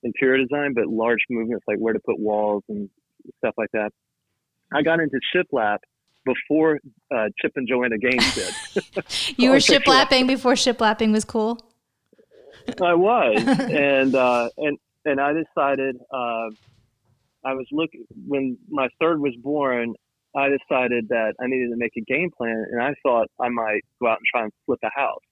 interior 0.03 0.39
design, 0.39 0.75
but 0.75 0.87
large 0.87 1.21
movements 1.29 1.65
like 1.67 1.79
where 1.79 1.93
to 1.93 2.01
put 2.01 2.19
walls 2.19 2.63
and 2.69 2.89
stuff 3.39 3.55
like 3.57 3.71
that. 3.73 3.91
I 4.73 4.83
got 4.83 5.01
into 5.01 5.19
shiplap 5.35 5.79
before 6.25 6.81
uh, 7.15 7.29
Chip 7.41 7.53
and 7.57 7.67
Joanna 7.69 7.99
Gaines 7.99 8.35
did. 8.35 8.55
you 9.39 9.51
were 9.51 9.57
shiplapping 9.57 10.27
before 10.27 10.55
shiplapping 10.55 11.13
was 11.13 11.25
cool. 11.25 11.59
I 12.83 12.95
was, 12.95 13.43
and 13.47 14.15
uh, 14.15 14.51
and 14.59 14.79
and 15.05 15.21
I 15.21 15.33
decided 15.33 15.97
uh, 16.13 16.51
I 17.45 17.55
was 17.55 17.67
looking 17.73 18.05
when 18.27 18.59
my 18.69 18.89
third 19.01 19.21
was 19.21 19.35
born. 19.43 19.95
I 20.37 20.49
decided 20.49 21.09
that 21.09 21.35
I 21.41 21.47
needed 21.47 21.71
to 21.71 21.77
make 21.77 21.93
a 21.97 22.03
game 22.03 22.31
plan, 22.37 22.67
and 22.71 22.83
I 22.83 22.95
thought 23.03 23.29
I 23.41 23.49
might 23.49 23.81
go 24.01 24.09
out 24.09 24.19
and 24.19 24.27
try 24.31 24.43
and 24.45 24.53
flip 24.67 24.79
a 24.85 24.91
house. 24.95 25.23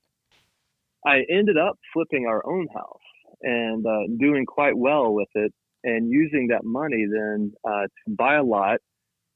I 1.07 1.23
ended 1.31 1.57
up 1.57 1.79
flipping 1.93 2.27
our 2.27 2.45
own 2.45 2.67
house 2.75 3.01
and 3.43 3.87
uh, 3.87 4.07
doing 4.19 4.47
quite 4.47 4.77
well 4.77 5.13
with 5.13 5.29
it, 5.35 5.53
and 5.85 6.11
using 6.11 6.49
that 6.49 6.65
money 6.65 7.07
then 7.11 7.53
uh, 7.65 7.83
to 7.83 8.15
buy 8.17 8.37
a 8.37 8.43
lot 8.43 8.81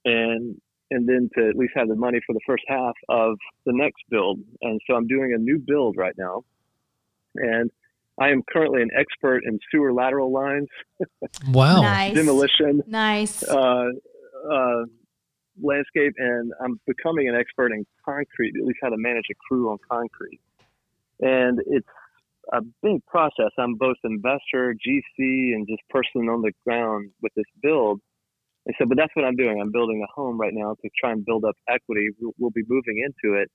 and 0.05 0.61
and 0.91 1.09
then 1.09 1.31
to 1.37 1.49
at 1.49 1.57
least 1.57 1.73
have 1.75 1.89
the 1.89 1.97
money 1.97 2.19
for 2.27 2.35
the 2.35 2.41
first 2.47 2.65
half 2.69 2.95
of 3.09 3.39
the 3.65 3.73
next 3.73 4.03
build. 4.11 4.39
And 4.61 4.79
so 4.87 4.95
I'm 4.95 5.07
doing 5.07 5.33
a 5.35 5.39
new 5.39 5.59
build 5.59 5.97
right 5.97 6.15
now, 6.19 6.45
and 7.37 7.71
I 8.21 8.29
am 8.29 8.43
currently 8.53 8.83
an 8.83 8.91
expert 8.97 9.43
in 9.47 9.59
sewer 9.71 9.93
lateral 9.93 10.31
lines. 10.33 10.69
wow. 11.49 11.81
Nice. 11.81 12.15
Demolition. 12.15 12.83
Nice. 12.87 13.43
Uh, 13.43 13.87
uh, 14.51 14.85
landscape, 15.63 16.13
and 16.19 16.53
I'm 16.63 16.79
becoming 16.87 17.29
an 17.29 17.35
expert 17.35 17.73
in 17.73 17.87
concrete, 18.05 18.53
at 18.61 18.67
least 18.67 18.79
how 18.83 18.91
to 18.91 18.99
manage 18.99 19.25
a 19.31 19.35
crew 19.49 19.71
on 19.71 19.79
concrete. 19.91 20.41
And 21.21 21.61
it's 21.67 21.89
a 22.53 22.61
big 22.83 23.05
process. 23.07 23.51
I'm 23.59 23.75
both 23.75 23.97
investor, 24.05 24.75
GC, 24.75 25.55
and 25.55 25.67
just 25.69 25.83
person 25.91 26.29
on 26.29 26.43
the 26.43 26.53
ground 26.67 27.11
with 27.23 27.33
this 27.37 27.45
build. 27.63 28.01
And 28.67 28.75
so, 28.79 28.87
but 28.87 28.97
that's 28.97 29.15
what 29.15 29.25
I'm 29.25 29.37
doing. 29.37 29.61
I'm 29.61 29.73
building 29.73 30.05
a 30.07 30.13
home 30.13 30.39
right 30.39 30.53
now 30.55 30.77
to 30.83 30.91
try 30.99 31.13
and 31.13 31.25
build 31.25 31.45
up 31.45 31.57
equity. 31.69 32.09
We'll, 32.21 32.33
we'll 32.39 32.51
be 32.51 32.63
moving 32.69 33.05
into 33.05 33.37
it. 33.37 33.51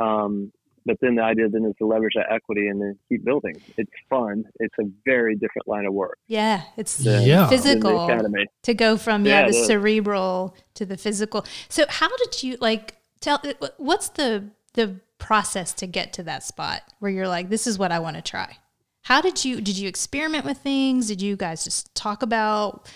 Um, 0.00 0.52
but 0.86 0.96
then 1.00 1.16
the 1.16 1.22
idea 1.22 1.48
then 1.48 1.64
is 1.66 1.74
to 1.78 1.86
leverage 1.86 2.14
that 2.16 2.32
equity 2.32 2.66
and 2.68 2.80
then 2.80 2.98
keep 3.08 3.24
building. 3.24 3.60
It's 3.76 3.90
fun. 4.08 4.44
It's 4.58 4.74
a 4.80 4.84
very 5.04 5.36
different 5.36 5.68
line 5.68 5.84
of 5.84 5.92
work. 5.92 6.18
Yeah, 6.26 6.62
it's 6.76 7.00
yeah. 7.00 7.48
physical 7.48 8.08
to 8.62 8.74
go 8.74 8.96
from 8.96 9.26
yeah, 9.26 9.40
yeah 9.40 9.46
the 9.48 9.52
cerebral 9.52 10.56
to 10.74 10.86
the 10.86 10.96
physical. 10.96 11.44
So 11.68 11.84
how 11.88 12.08
did 12.16 12.42
you 12.42 12.56
like 12.60 12.96
tell? 13.20 13.42
What's 13.76 14.08
the 14.08 14.50
the 14.74 15.00
process 15.20 15.72
to 15.74 15.86
get 15.86 16.12
to 16.14 16.22
that 16.24 16.42
spot 16.42 16.82
where 16.98 17.10
you're 17.10 17.28
like, 17.28 17.48
this 17.48 17.66
is 17.66 17.78
what 17.78 17.92
I 17.92 17.98
want 17.98 18.16
to 18.16 18.22
try? 18.22 18.56
How 19.02 19.20
did 19.20 19.44
you 19.44 19.60
did 19.60 19.78
you 19.78 19.88
experiment 19.88 20.44
with 20.44 20.58
things? 20.58 21.06
Did 21.06 21.22
you 21.22 21.36
guys 21.36 21.64
just 21.64 21.94
talk 21.94 22.22
about? 22.22 22.90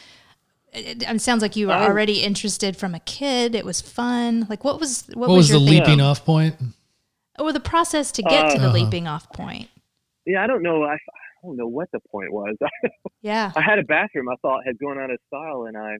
It, 0.72 1.04
it 1.08 1.20
sounds 1.20 1.40
like 1.40 1.54
you 1.54 1.68
were 1.68 1.74
already 1.74 2.22
interested 2.22 2.76
from 2.76 2.94
a 2.94 3.00
kid. 3.00 3.54
It 3.54 3.64
was 3.64 3.80
fun. 3.80 4.46
Like, 4.50 4.64
what 4.64 4.80
was 4.80 5.04
what, 5.14 5.28
what 5.28 5.36
was, 5.36 5.50
was 5.50 5.50
the 5.50 5.58
leaping 5.58 6.00
off 6.00 6.24
point? 6.24 6.56
or 7.38 7.52
the 7.52 7.60
process 7.60 8.12
to 8.12 8.22
get 8.22 8.46
uh, 8.46 8.50
to 8.50 8.58
the 8.58 8.66
uh-huh. 8.66 8.74
leaping 8.74 9.08
off 9.08 9.32
point? 9.32 9.68
Yeah, 10.26 10.42
I 10.42 10.46
don't 10.46 10.62
know. 10.62 10.84
I, 10.84 10.94
I 10.94 10.98
don't 11.42 11.56
know 11.56 11.66
what 11.66 11.90
the 11.92 12.00
point 12.10 12.32
was. 12.32 12.56
yeah, 13.22 13.52
I 13.56 13.60
had 13.60 13.78
a 13.78 13.84
bathroom 13.84 14.28
I 14.28 14.36
thought 14.42 14.62
had 14.66 14.78
gone 14.78 14.98
out 14.98 15.10
of 15.10 15.18
style, 15.28 15.64
and 15.64 15.76
I 15.76 15.98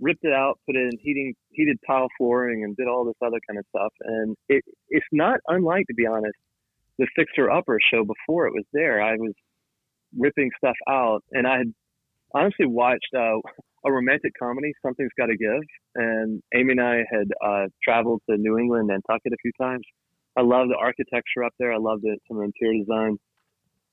ripped 0.00 0.24
it 0.24 0.32
out, 0.32 0.58
put 0.66 0.76
in 0.76 0.90
heating, 1.00 1.34
heated 1.50 1.78
tile 1.86 2.08
flooring, 2.18 2.64
and 2.64 2.76
did 2.76 2.88
all 2.88 3.04
this 3.04 3.14
other 3.24 3.38
kind 3.48 3.58
of 3.58 3.64
stuff. 3.68 3.92
And 4.00 4.36
it 4.48 4.64
it's 4.88 5.06
not 5.12 5.40
unlike, 5.48 5.86
to 5.88 5.94
be 5.94 6.06
honest, 6.06 6.36
the 6.98 7.06
Fixer 7.16 7.50
Upper 7.50 7.78
show 7.92 8.04
before 8.04 8.46
it 8.46 8.52
was 8.52 8.64
there. 8.72 9.02
I 9.02 9.14
was 9.16 9.32
ripping 10.16 10.50
stuff 10.58 10.76
out, 10.88 11.22
and 11.32 11.46
I 11.46 11.58
had 11.58 11.74
honestly 12.34 12.66
watched 12.66 13.14
uh, 13.14 13.38
a 13.84 13.92
romantic 13.92 14.32
comedy, 14.38 14.72
Something's 14.84 15.10
Got 15.18 15.26
to 15.26 15.36
Give, 15.36 15.62
and 15.94 16.42
Amy 16.54 16.72
and 16.72 16.80
I 16.80 16.96
had 17.10 17.28
uh, 17.44 17.66
traveled 17.82 18.22
to 18.28 18.36
New 18.36 18.58
England 18.58 18.90
and 18.90 19.02
Nantucket 19.08 19.32
a 19.32 19.36
few 19.42 19.52
times 19.60 19.84
I 20.36 20.42
love 20.42 20.68
the 20.68 20.76
architecture 20.76 21.44
up 21.44 21.54
there. 21.58 21.72
I 21.72 21.78
loved 21.78 22.04
it, 22.04 22.20
some 22.28 22.36
of 22.36 22.42
the 22.42 22.52
interior 22.54 22.84
design. 22.84 23.16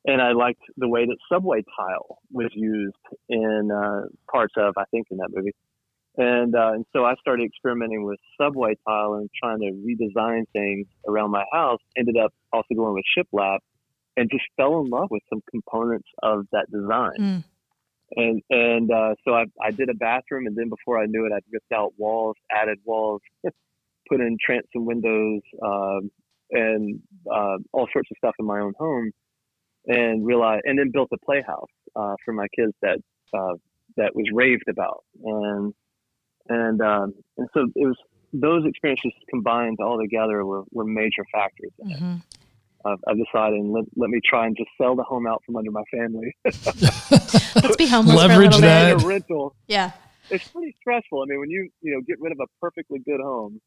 And 0.05 0.21
I 0.21 0.33
liked 0.33 0.61
the 0.75 0.89
way 0.89 1.05
that 1.05 1.15
subway 1.31 1.63
tile 1.77 2.19
was 2.29 2.49
used 2.53 2.95
in 3.29 3.71
uh, 3.71 4.07
parts 4.29 4.53
of, 4.57 4.73
I 4.77 4.83
think, 4.91 5.07
in 5.09 5.17
that 5.17 5.29
movie. 5.33 5.53
And, 6.15 6.55
uh, 6.55 6.73
and 6.73 6.85
so 6.93 7.05
I 7.05 7.15
started 7.15 7.45
experimenting 7.45 8.03
with 8.03 8.19
subway 8.39 8.75
tile 8.87 9.15
and 9.15 9.29
trying 9.41 9.59
to 9.61 9.71
redesign 9.71 10.43
things 10.53 10.87
around 11.07 11.31
my 11.31 11.43
house. 11.51 11.79
Ended 11.97 12.17
up 12.17 12.33
also 12.51 12.75
going 12.75 12.93
with 12.93 13.05
shiplap 13.17 13.59
and 14.15 14.29
just 14.29 14.43
fell 14.57 14.79
in 14.81 14.89
love 14.89 15.07
with 15.09 15.23
some 15.29 15.41
components 15.49 16.07
of 16.21 16.45
that 16.51 16.71
design. 16.71 17.17
Mm. 17.19 17.43
And 18.15 18.41
and 18.49 18.91
uh, 18.91 19.15
so 19.25 19.33
I, 19.33 19.45
I 19.61 19.71
did 19.71 19.89
a 19.89 19.95
bathroom, 19.95 20.45
and 20.45 20.55
then 20.55 20.69
before 20.69 21.01
I 21.01 21.07
knew 21.07 21.25
it, 21.25 21.31
I'd 21.35 21.41
ripped 21.51 21.71
out 21.71 21.93
walls, 21.97 22.35
added 22.51 22.77
walls, 22.85 23.21
put 23.43 24.21
in 24.21 24.37
transom 24.43 24.85
windows, 24.85 25.41
um, 25.63 26.11
and 26.51 27.01
uh, 27.31 27.57
all 27.71 27.87
sorts 27.91 28.11
of 28.11 28.17
stuff 28.17 28.35
in 28.37 28.45
my 28.45 28.59
own 28.59 28.73
home, 28.77 29.11
and 29.87 30.23
realized, 30.23 30.61
and 30.65 30.77
then 30.77 30.91
built 30.91 31.09
a 31.11 31.17
playhouse 31.25 31.71
uh, 31.95 32.13
for 32.23 32.33
my 32.33 32.45
kids 32.55 32.73
that 32.83 32.99
uh, 33.33 33.55
that 33.97 34.15
was 34.15 34.27
raved 34.31 34.69
about, 34.69 35.03
and 35.23 35.73
and 36.49 36.81
um, 36.81 37.13
and 37.37 37.47
so 37.53 37.67
it 37.75 37.85
was 37.85 37.97
those 38.33 38.65
experiences 38.65 39.11
combined 39.29 39.77
all 39.79 39.99
together 39.99 40.45
were, 40.45 40.63
were 40.71 40.85
major 40.85 41.23
factors. 41.31 41.71
Mm-hmm. 41.83 42.15
I've, 42.85 42.99
I've, 43.07 43.17
decided 43.17 43.63
let, 43.63 43.85
let 43.95 44.09
me 44.09 44.19
try 44.25 44.45
and 44.45 44.57
just 44.57 44.69
sell 44.77 44.95
the 44.95 45.03
home 45.03 45.25
out 45.25 45.41
from 45.45 45.55
under 45.55 45.71
my 45.71 45.83
family. 45.89 46.35
Let's 46.43 47.75
be 47.77 47.87
homeless 47.87 48.17
Leverage 48.17 48.53
for 48.53 48.57
a 48.57 48.61
that. 48.61 49.03
A 49.03 49.07
rental. 49.07 49.55
Yeah. 49.67 49.91
It's 50.29 50.47
pretty 50.49 50.75
stressful. 50.81 51.21
I 51.21 51.25
mean, 51.27 51.39
when 51.39 51.49
you 51.49 51.69
you 51.81 51.93
know 51.93 52.01
get 52.07 52.19
rid 52.19 52.31
of 52.31 52.39
a 52.41 52.47
perfectly 52.59 52.99
good 53.05 53.21
home, 53.21 53.61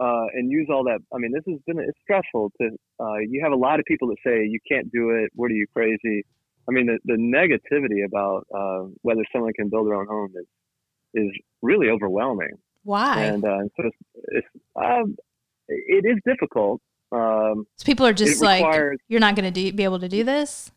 uh, 0.00 0.26
and 0.34 0.50
use 0.50 0.68
all 0.70 0.84
that. 0.84 0.98
I 1.14 1.18
mean, 1.18 1.32
this 1.32 1.44
has 1.46 1.60
been 1.66 1.78
it's 1.78 1.98
stressful 2.02 2.52
to. 2.60 2.70
Uh, 3.00 3.18
you 3.28 3.40
have 3.42 3.52
a 3.52 3.56
lot 3.56 3.78
of 3.78 3.84
people 3.86 4.08
that 4.08 4.16
say 4.26 4.44
you 4.44 4.58
can't 4.68 4.90
do 4.90 5.10
it. 5.10 5.30
What 5.34 5.50
are 5.50 5.54
you 5.54 5.66
crazy? 5.74 6.24
I 6.68 6.72
mean, 6.72 6.86
the, 6.86 6.98
the 7.04 7.16
negativity 7.16 8.04
about 8.04 8.46
uh, 8.54 8.88
whether 9.02 9.22
someone 9.32 9.52
can 9.52 9.68
build 9.68 9.86
their 9.86 9.94
own 9.94 10.06
home 10.06 10.32
is 10.34 10.46
is 11.14 11.30
really 11.62 11.88
overwhelming. 11.88 12.58
Why? 12.82 13.22
And 13.22 13.44
uh, 13.44 13.62
so 13.76 13.84
it's, 13.84 13.96
it's 14.28 14.46
um, 14.76 15.16
it 15.68 16.04
is 16.04 16.18
difficult. 16.26 16.80
Um, 17.12 17.66
so 17.76 17.84
people 17.84 18.06
are 18.06 18.12
just 18.12 18.42
like, 18.42 18.64
requires, 18.64 18.98
you're 19.08 19.20
not 19.20 19.36
going 19.36 19.52
to 19.52 19.72
be 19.72 19.84
able 19.84 20.00
to 20.00 20.08
do 20.08 20.24
this. 20.24 20.70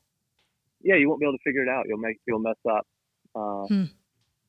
Yeah, 0.81 0.95
you 0.95 1.09
won't 1.09 1.19
be 1.19 1.25
able 1.25 1.37
to 1.37 1.43
figure 1.43 1.63
it 1.63 1.69
out. 1.69 1.85
You'll 1.87 1.97
make 1.97 2.17
you'll 2.27 2.39
mess 2.39 2.55
up. 2.69 2.87
Uh, 3.35 3.65
hmm. 3.67 3.83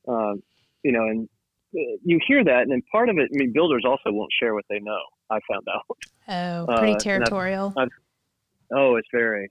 Uh, 0.06 0.34
you 0.82 0.92
know, 0.92 1.02
and 1.02 1.28
you 1.72 2.18
hear 2.26 2.44
that, 2.44 2.62
and 2.62 2.70
then 2.70 2.82
part 2.90 3.08
of 3.08 3.18
it, 3.18 3.30
I 3.34 3.36
mean, 3.36 3.52
builders 3.52 3.84
also 3.86 4.10
won't 4.10 4.30
share 4.40 4.54
what 4.54 4.64
they 4.70 4.78
know. 4.78 5.00
I 5.30 5.40
found 5.50 5.66
out. 5.74 5.98
Oh, 6.28 6.78
pretty 6.78 6.94
uh, 6.94 6.98
territorial. 6.98 7.74
I've, 7.76 7.84
I've, 7.84 8.78
oh, 8.78 8.96
it's 8.96 9.08
very, 9.12 9.50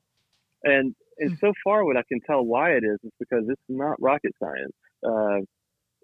and 0.64 0.96
and 1.20 1.32
mm. 1.32 1.40
so 1.40 1.54
far, 1.64 1.86
what 1.86 1.98
I 1.98 2.04
can 2.08 2.20
tell 2.22 2.44
why 2.44 2.72
it 2.72 2.84
is 2.84 3.00
is 3.04 3.12
because 3.20 3.46
it's 3.50 3.62
not 3.68 4.02
rocket 4.02 4.34
science. 4.40 4.74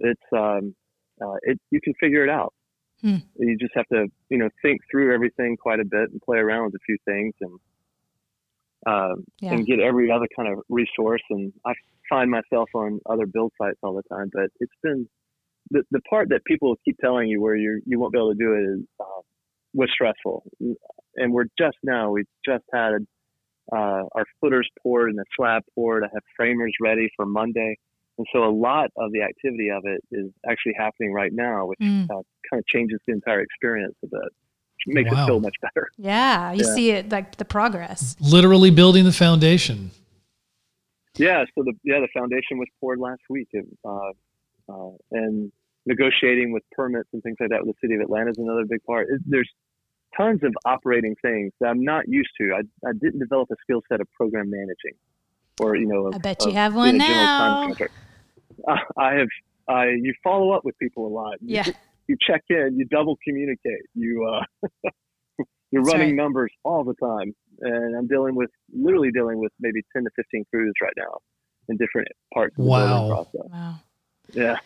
It's 0.03 0.21
um, 0.31 0.75
uh, 1.21 1.35
it 1.41 1.59
you 1.71 1.81
can 1.81 1.93
figure 1.99 2.23
it 2.23 2.29
out. 2.29 2.53
Hmm. 3.01 3.17
You 3.37 3.57
just 3.57 3.73
have 3.75 3.87
to, 3.87 4.07
you 4.29 4.37
know, 4.37 4.49
think 4.61 4.81
through 4.89 5.13
everything 5.13 5.57
quite 5.57 5.79
a 5.79 5.85
bit 5.85 6.11
and 6.11 6.21
play 6.21 6.37
around 6.37 6.65
with 6.65 6.75
a 6.75 6.83
few 6.85 6.97
things 7.05 7.33
and 7.41 7.59
um, 8.85 9.25
yeah. 9.39 9.53
and 9.53 9.65
get 9.65 9.79
every 9.79 10.11
other 10.11 10.27
kind 10.35 10.51
of 10.51 10.59
resource. 10.69 11.21
And 11.29 11.51
I 11.65 11.73
find 12.09 12.29
myself 12.29 12.69
on 12.75 12.99
other 13.09 13.25
build 13.25 13.51
sites 13.61 13.79
all 13.81 13.95
the 13.95 14.15
time, 14.15 14.29
but 14.33 14.45
it's 14.59 14.73
been 14.81 15.07
the, 15.71 15.83
the 15.91 16.01
part 16.01 16.29
that 16.29 16.45
people 16.45 16.75
keep 16.85 16.97
telling 16.99 17.27
you 17.27 17.41
where 17.41 17.55
you 17.55 17.81
you 17.85 17.99
won't 17.99 18.13
be 18.13 18.19
able 18.19 18.33
to 18.33 18.37
do 18.37 18.53
it 18.53 18.77
is 18.77 18.85
uh, 18.99 19.21
was 19.73 19.89
stressful, 19.93 20.43
and 21.15 21.33
we're 21.33 21.47
just 21.57 21.77
now 21.83 22.11
we 22.11 22.23
just 22.45 22.63
had 22.71 22.93
uh, 23.71 24.03
our 24.13 24.25
footers 24.39 24.69
poured 24.81 25.09
and 25.09 25.17
the 25.17 25.25
slab 25.35 25.63
poured. 25.75 26.03
I 26.03 26.07
have 26.13 26.23
framers 26.35 26.73
ready 26.81 27.09
for 27.15 27.25
Monday, 27.25 27.77
and 28.17 28.27
so 28.31 28.43
a 28.43 28.51
lot 28.51 28.89
of 28.97 29.11
the 29.11 29.21
activity 29.21 29.69
of 29.69 29.83
it 29.85 30.01
is 30.11 30.31
actually 30.47 30.73
happening 30.77 31.11
right 31.11 31.31
now, 31.33 31.65
which 31.65 31.79
mm. 31.79 32.03
uh, 32.05 32.21
kind 32.49 32.59
of 32.59 32.65
changes 32.67 32.99
the 33.07 33.13
entire 33.13 33.41
experience 33.41 33.95
a 34.03 34.07
bit. 34.07 34.31
Makes 34.85 35.11
wow. 35.11 35.23
it 35.23 35.27
feel 35.27 35.39
much 35.39 35.55
better. 35.61 35.87
Yeah, 35.97 36.51
you 36.51 36.65
yeah. 36.65 36.75
see 36.75 36.91
it 36.91 37.09
like 37.09 37.37
the 37.37 37.45
progress. 37.45 38.17
Literally 38.19 38.69
building 38.69 39.05
the 39.05 39.13
foundation. 39.13 39.91
Yeah, 41.17 41.45
so 41.55 41.63
the 41.63 41.73
yeah 41.83 41.99
the 41.99 42.09
foundation 42.13 42.57
was 42.57 42.67
poured 42.81 42.99
last 42.99 43.21
week. 43.29 43.47
It, 43.53 43.65
uh, 43.85 44.11
uh, 44.69 44.89
and 45.11 45.51
negotiating 45.85 46.51
with 46.51 46.63
permits 46.71 47.09
and 47.13 47.21
things 47.23 47.37
like 47.39 47.49
that 47.49 47.65
with 47.65 47.75
the 47.75 47.87
city 47.87 47.95
of 47.95 48.01
Atlanta 48.01 48.31
is 48.31 48.37
another 48.37 48.65
big 48.65 48.83
part. 48.83 49.07
It, 49.09 49.21
there's 49.25 49.49
tons 50.15 50.41
of 50.43 50.53
operating 50.65 51.15
things 51.21 51.51
that 51.59 51.67
I'm 51.67 51.83
not 51.83 52.07
used 52.07 52.31
to. 52.39 52.53
I, 52.53 52.87
I 52.87 52.93
didn't 52.93 53.19
develop 53.19 53.49
a 53.51 53.55
skill 53.61 53.81
set 53.89 54.01
of 54.01 54.07
program 54.11 54.49
managing, 54.49 54.97
or 55.59 55.75
you 55.75 55.85
know, 55.87 56.07
of, 56.07 56.15
I 56.15 56.17
bet 56.17 56.45
you 56.45 56.51
have 56.53 56.75
one 56.75 56.97
now. 56.97 57.71
Uh, 58.67 58.75
I 58.97 59.13
have. 59.15 59.27
I 59.67 59.85
you 60.01 60.13
follow 60.23 60.51
up 60.51 60.63
with 60.65 60.77
people 60.79 61.07
a 61.07 61.13
lot. 61.13 61.35
Yeah. 61.41 61.65
You, 61.65 61.73
you 62.09 62.17
check 62.27 62.43
in. 62.49 62.75
You 62.77 62.85
double 62.85 63.17
communicate. 63.23 63.81
You 63.95 64.25
uh, 64.25 64.89
you're 65.71 65.83
running 65.83 66.09
right. 66.09 66.15
numbers 66.15 66.51
all 66.63 66.83
the 66.83 66.93
time. 66.95 67.33
and 67.61 67.95
I'm 67.95 68.07
dealing 68.07 68.35
with 68.35 68.49
literally 68.73 69.11
dealing 69.11 69.39
with 69.39 69.51
maybe 69.59 69.81
10 69.93 70.03
to 70.03 70.09
15 70.15 70.45
crews 70.53 70.73
right 70.81 70.93
now 70.97 71.17
in 71.69 71.77
different 71.77 72.07
parts 72.33 72.53
of 72.57 72.63
the 72.65 72.69
Wow. 72.69 72.87
building 72.87 73.11
process. 73.15 73.51
Wow. 73.51 73.75
Yeah, 74.33 74.57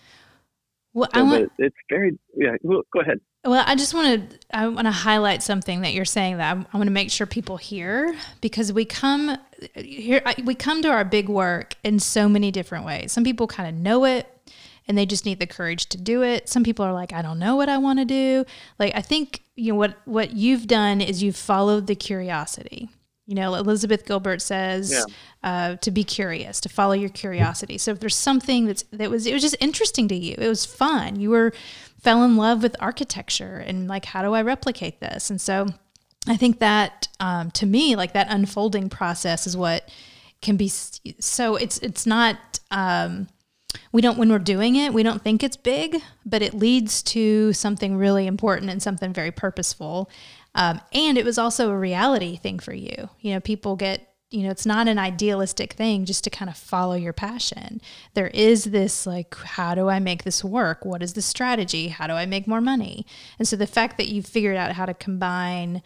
Well, 0.98 1.08
so, 1.14 1.20
I 1.20 1.24
want. 1.24 1.52
it's 1.60 1.76
very 1.92 2.18
yeah. 2.36 2.56
Well, 2.64 2.82
go 2.92 3.02
ahead. 3.02 3.20
Well, 3.46 3.64
I 3.68 3.76
just 3.76 3.94
want 3.94 4.32
to 4.32 4.40
I 4.52 4.68
want 4.68 4.88
to 4.88 4.92
highlight 4.92 5.44
something 5.44 5.82
that 5.82 5.94
you're 5.94 6.06
saying 6.06 6.38
that 6.38 6.58
I, 6.58 6.60
I 6.60 6.78
want 6.78 6.88
to 6.88 6.92
make 6.92 7.12
sure 7.12 7.28
people 7.28 7.58
hear 7.58 8.18
because 8.42 8.74
we 8.74 8.84
come 8.84 9.38
here 9.76 10.24
we 10.44 10.56
come 10.56 10.82
to 10.82 10.90
our 10.90 11.06
big 11.06 11.30
work 11.30 11.76
in 11.84 12.00
so 12.00 12.28
many 12.28 12.50
different 12.50 12.84
ways. 12.84 13.12
Some 13.12 13.24
people 13.24 13.46
kind 13.46 13.70
of 13.70 13.76
know 13.76 14.06
it 14.06 14.28
and 14.88 14.98
they 14.98 15.06
just 15.06 15.24
need 15.24 15.40
the 15.40 15.46
courage 15.46 15.86
to 15.90 16.00
do 16.00 16.24
it. 16.24 16.50
Some 16.50 16.64
people 16.64 16.84
are 16.84 16.94
like 16.94 17.14
I 17.14 17.22
don't 17.22 17.38
know 17.38 17.56
what 17.56 17.70
I 17.70 17.78
want 17.78 18.00
to 18.00 18.06
do. 18.06 18.44
Like 18.80 18.96
I 18.96 19.02
think 19.02 19.44
you 19.56 19.74
know 19.74 19.78
what 19.78 19.98
what 20.06 20.32
you've 20.32 20.66
done 20.66 21.00
is 21.00 21.22
you've 21.22 21.36
followed 21.36 21.86
the 21.86 21.96
curiosity. 21.96 22.90
You 23.28 23.36
know, 23.36 23.56
Elizabeth 23.56 24.06
Gilbert 24.06 24.42
says 24.42 24.92
Yeah. 24.92 25.04
uh, 25.44 25.76
to 25.78 25.92
be 25.92 26.04
curious, 26.04 26.62
to 26.62 26.70
follow 26.70 26.94
your 26.94 27.10
curiosity. 27.10 27.78
So 27.78 27.92
if 27.92 28.00
there's 28.00 28.16
something 28.16 28.66
that's 28.66 28.84
that 28.94 29.12
was 29.12 29.28
it 29.28 29.34
was 29.34 29.42
just 29.42 29.58
interesting 29.60 30.08
to 30.08 30.16
you, 30.16 30.36
it 30.38 30.48
was 30.48 30.66
fun. 30.66 31.20
You 31.20 31.30
were 31.32 31.52
fell 32.02 32.24
in 32.24 32.38
love 32.38 32.64
with 32.64 32.76
architecture 32.80 33.58
and 33.58 33.88
like 33.88 34.06
how 34.06 34.22
do 34.22 34.34
I 34.34 34.42
replicate 34.42 35.00
this? 35.02 35.30
And 35.30 35.42
so 35.42 35.68
I 36.28 36.38
think 36.38 36.60
that 36.60 37.10
um, 37.20 37.52
to 37.52 37.66
me, 37.66 37.96
like 37.96 38.14
that 38.14 38.28
unfolding 38.30 38.90
process 38.90 39.46
is 39.46 39.58
what 39.58 39.90
can 40.42 40.56
be. 40.58 40.70
So 41.20 41.56
it's 41.58 41.78
it's 41.80 42.06
not. 42.06 42.38
Um, 42.72 43.28
we 43.92 44.02
don't 44.02 44.18
when 44.18 44.30
we're 44.30 44.40
doing 44.40 44.76
it, 44.76 44.94
we 44.94 45.04
don't 45.04 45.22
think 45.22 45.44
it's 45.44 45.58
big, 45.58 46.02
but 46.26 46.42
it 46.42 46.54
leads 46.54 47.04
to 47.04 47.54
something 47.54 47.98
really 47.98 48.26
important 48.26 48.72
and 48.72 48.82
something 48.82 49.14
very 49.14 49.32
purposeful. 49.32 50.10
Um, 50.58 50.82
and 50.92 51.18
it 51.18 51.24
was 51.24 51.38
also 51.38 51.70
a 51.70 51.78
reality 51.78 52.36
thing 52.36 52.60
for 52.60 52.74
you. 52.74 53.10
You 53.22 53.34
know, 53.34 53.40
people 53.40 53.76
get 53.78 54.08
you 54.30 54.44
know, 54.44 54.50
it's 54.50 54.66
not 54.66 54.90
an 54.90 55.00
idealistic 55.00 55.72
thing 55.72 56.04
just 56.04 56.24
to 56.26 56.30
kind 56.30 56.50
of 56.50 56.58
follow 56.58 56.96
your 56.96 57.14
passion. 57.14 57.80
There 58.14 58.28
is 58.28 58.66
this 58.66 59.08
like, 59.08 59.34
how 59.36 59.74
do 59.74 59.88
I 59.88 60.00
make 60.00 60.24
this 60.24 60.44
work? 60.44 60.84
What 60.84 61.02
is 61.02 61.14
the 61.14 61.22
strategy? 61.22 61.88
How 61.88 62.08
do 62.08 62.14
I 62.14 62.26
make 62.26 62.46
more 62.46 62.60
money? 62.60 63.06
And 63.40 63.48
so 63.48 63.56
the 63.56 63.66
fact 63.66 63.98
that 63.98 64.10
you've 64.10 64.26
figured 64.26 64.58
out 64.58 64.74
how 64.74 64.86
to 64.86 64.94
combine 64.94 65.82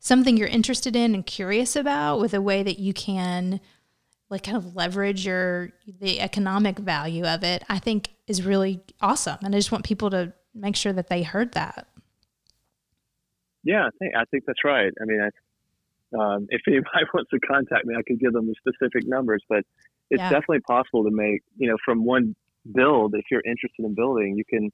something 0.00 0.36
you're 0.36 0.48
interested 0.48 0.94
in 0.94 1.14
and 1.14 1.24
curious 1.24 1.76
about 1.76 2.20
with 2.20 2.34
a 2.34 2.42
way 2.42 2.62
that 2.62 2.78
you 2.78 2.92
can 2.92 3.58
like 4.28 4.42
kind 4.42 4.58
of 4.58 4.76
leverage 4.76 5.24
your 5.24 5.72
the 5.86 6.20
economic 6.20 6.78
value 6.78 7.24
of 7.24 7.42
it, 7.42 7.64
I 7.70 7.78
think 7.78 8.10
is 8.26 8.42
really 8.42 8.80
awesome. 9.00 9.38
And 9.42 9.54
I 9.54 9.58
just 9.58 9.72
want 9.72 9.86
people 9.86 10.10
to 10.10 10.34
make 10.54 10.76
sure 10.76 10.92
that 10.92 11.08
they 11.08 11.22
heard 11.22 11.52
that. 11.52 11.87
Yeah, 13.64 13.86
I 13.86 13.90
think 13.98 14.14
I 14.16 14.24
think 14.30 14.44
that's 14.46 14.64
right. 14.64 14.92
I 15.00 15.04
mean, 15.04 15.20
I, 15.20 15.28
um, 16.18 16.46
if 16.50 16.60
anybody 16.66 17.04
wants 17.14 17.30
to 17.30 17.40
contact 17.40 17.84
me, 17.86 17.94
I 17.96 18.02
could 18.06 18.18
give 18.20 18.32
them 18.32 18.46
the 18.46 18.54
specific 18.58 19.06
numbers, 19.08 19.42
but 19.48 19.64
it's 20.10 20.20
Yeah. 20.22 20.30
definitely 20.30 20.60
possible 20.60 21.04
to 21.04 21.10
make 21.10 21.42
you 21.56 21.68
know 21.68 21.76
from 21.84 22.04
one 22.04 22.34
build. 22.74 23.14
If 23.14 23.24
you're 23.30 23.42
interested 23.46 23.84
in 23.84 23.94
building, 23.94 24.36
you 24.36 24.44
can 24.48 24.70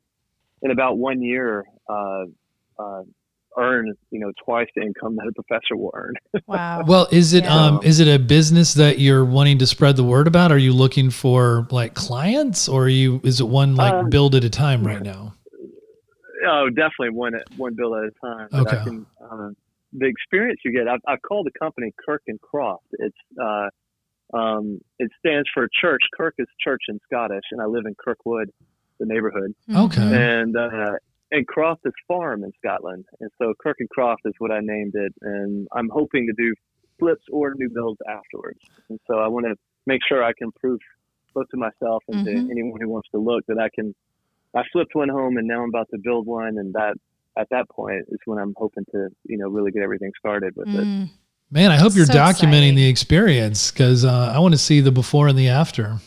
in 0.62 0.70
about 0.70 0.98
one 0.98 1.22
year 1.22 1.64
uh, 1.88 2.24
uh, 2.78 3.02
earn 3.56 3.92
you 4.10 4.20
know 4.20 4.32
twice 4.44 4.68
the 4.76 4.82
income 4.82 5.16
that 5.16 5.26
a 5.28 5.32
professor 5.32 5.76
will 5.76 5.92
earn. 5.94 6.14
Wow. 6.46 6.82
Well, 6.86 7.08
is 7.10 7.32
it 7.32 7.44
Yeah. 7.44 7.54
um 7.54 7.80
is 7.82 8.00
it 8.00 8.08
a 8.08 8.18
business 8.18 8.74
that 8.74 8.98
you're 8.98 9.24
wanting 9.24 9.58
to 9.58 9.66
spread 9.66 9.96
the 9.96 10.04
word 10.04 10.26
about? 10.26 10.52
Are 10.52 10.58
you 10.58 10.72
looking 10.74 11.08
for 11.10 11.66
like 11.70 11.94
clients 11.94 12.68
or 12.68 12.84
are 12.84 12.88
you 12.88 13.20
is 13.24 13.40
it 13.40 13.48
one 13.48 13.76
like 13.76 13.94
Um, 13.94 14.10
build 14.10 14.34
at 14.34 14.44
a 14.44 14.50
time 14.50 14.86
right 14.86 15.02
now? 15.02 15.32
Oh, 16.46 16.68
definitely 16.68 17.10
one 17.10 17.34
at 17.34 17.42
one 17.56 17.74
bill 17.76 17.94
at 17.96 18.04
a 18.04 18.10
time. 18.24 18.48
But 18.50 18.60
Okay. 18.60 18.70
I 18.80 18.84
can, 18.84 19.06
uh, 19.22 19.48
the 19.92 20.06
experience 20.06 20.60
you 20.64 20.72
get, 20.72 20.88
I've, 20.88 21.00
I've 21.06 21.22
called 21.22 21.46
the 21.46 21.58
company 21.58 21.92
Kirk 22.04 22.22
and 22.26 22.40
Croft. 22.40 22.86
It's 22.92 23.16
uh, 23.40 23.68
um, 24.36 24.80
it 24.98 25.10
stands 25.18 25.48
for 25.54 25.68
church. 25.80 26.02
Kirk 26.16 26.34
is 26.38 26.46
church 26.60 26.82
in 26.88 26.98
Scottish, 27.04 27.44
and 27.52 27.60
I 27.60 27.66
live 27.66 27.84
in 27.86 27.94
Kirkwood, 28.02 28.50
the 28.98 29.06
neighborhood, 29.06 29.52
Okay. 29.74 30.02
and 30.02 30.56
uh, 30.56 30.92
and 31.30 31.46
Croft 31.46 31.82
is 31.84 31.92
farm 32.08 32.42
in 32.44 32.50
Scotland, 32.64 33.04
and 33.20 33.30
so 33.38 33.52
Kirk 33.62 33.76
and 33.80 33.88
Croft 33.90 34.22
is 34.24 34.32
what 34.38 34.50
I 34.50 34.60
named 34.60 34.92
it, 34.94 35.12
and 35.22 35.68
I'm 35.72 35.88
hoping 35.88 36.26
to 36.26 36.32
do 36.42 36.54
flips 36.98 37.24
or 37.30 37.54
new 37.56 37.70
builds 37.72 38.00
afterwards, 38.08 38.60
and 38.88 38.98
so 39.06 39.18
I 39.18 39.28
want 39.28 39.46
to 39.46 39.54
make 39.86 40.00
sure 40.08 40.24
I 40.24 40.32
can 40.38 40.50
prove 40.60 40.80
both 41.34 41.46
to 41.50 41.56
myself 41.56 42.02
and 42.08 42.18
Mhm. 42.20 42.24
to 42.24 42.50
anyone 42.50 42.80
who 42.80 42.88
wants 42.88 43.08
to 43.10 43.18
look 43.18 43.44
that 43.46 43.58
I 43.58 43.68
can. 43.74 43.94
I 44.54 44.62
flipped 44.72 44.94
one 44.94 45.08
home, 45.08 45.36
and 45.36 45.46
now 45.48 45.62
I'm 45.62 45.68
about 45.68 45.88
to 45.92 45.98
build 45.98 46.26
one, 46.26 46.58
and 46.58 46.72
that 46.74 46.94
at 47.36 47.48
that 47.50 47.68
point 47.68 48.04
is 48.08 48.18
when 48.26 48.38
I'm 48.38 48.54
hoping 48.56 48.84
to 48.92 49.08
you 49.24 49.38
know 49.38 49.48
really 49.48 49.70
get 49.72 49.82
everything 49.82 50.12
started 50.18 50.54
with 50.56 50.68
it. 50.68 50.84
Mm. 50.84 51.10
Man, 51.50 51.70
I 51.70 51.76
hope 51.76 51.94
you're 51.94 52.06
So 52.06 52.12
documenting 52.14 52.70
exciting. 52.70 52.74
the 52.76 52.88
experience 52.88 53.70
because 53.70 54.04
uh, 54.04 54.32
I 54.34 54.38
want 54.38 54.54
to 54.54 54.58
see 54.58 54.80
the 54.80 54.90
before 54.92 55.28
and 55.28 55.38
the 55.38 55.48
after. 55.48 55.98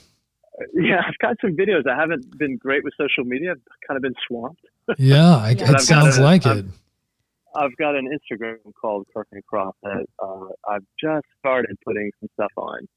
Yeah, 0.74 1.02
I've 1.08 1.18
got 1.20 1.36
some 1.40 1.56
videos. 1.56 1.88
I 1.88 1.96
haven't 1.96 2.38
been 2.38 2.58
great 2.58 2.84
with 2.84 2.94
social 3.00 3.24
media. 3.24 3.52
I've 3.52 3.88
kind 3.88 3.96
of 3.98 4.02
been 4.02 4.16
swamped. 4.28 4.62
Yeah, 4.98 5.36
I, 5.38 5.52
it 5.52 5.62
I've 5.62 5.82
sounds 5.82 6.18
a- 6.18 6.24
like 6.24 6.46
I've- 6.46 6.60
it. 6.62 6.66
I've 7.56 7.76
got 7.78 7.96
an 7.96 8.08
Instagram 8.08 8.58
called 8.80 9.08
Kirk 9.16 9.28
and 9.32 9.44
Croft 9.46 9.78
that 9.82 10.06
uh, 10.22 10.46
I've 10.70 10.84
just 11.02 11.26
started 11.40 11.76
putting 11.84 12.12
some 12.20 12.30
stuff 12.36 12.52
on. 12.56 12.88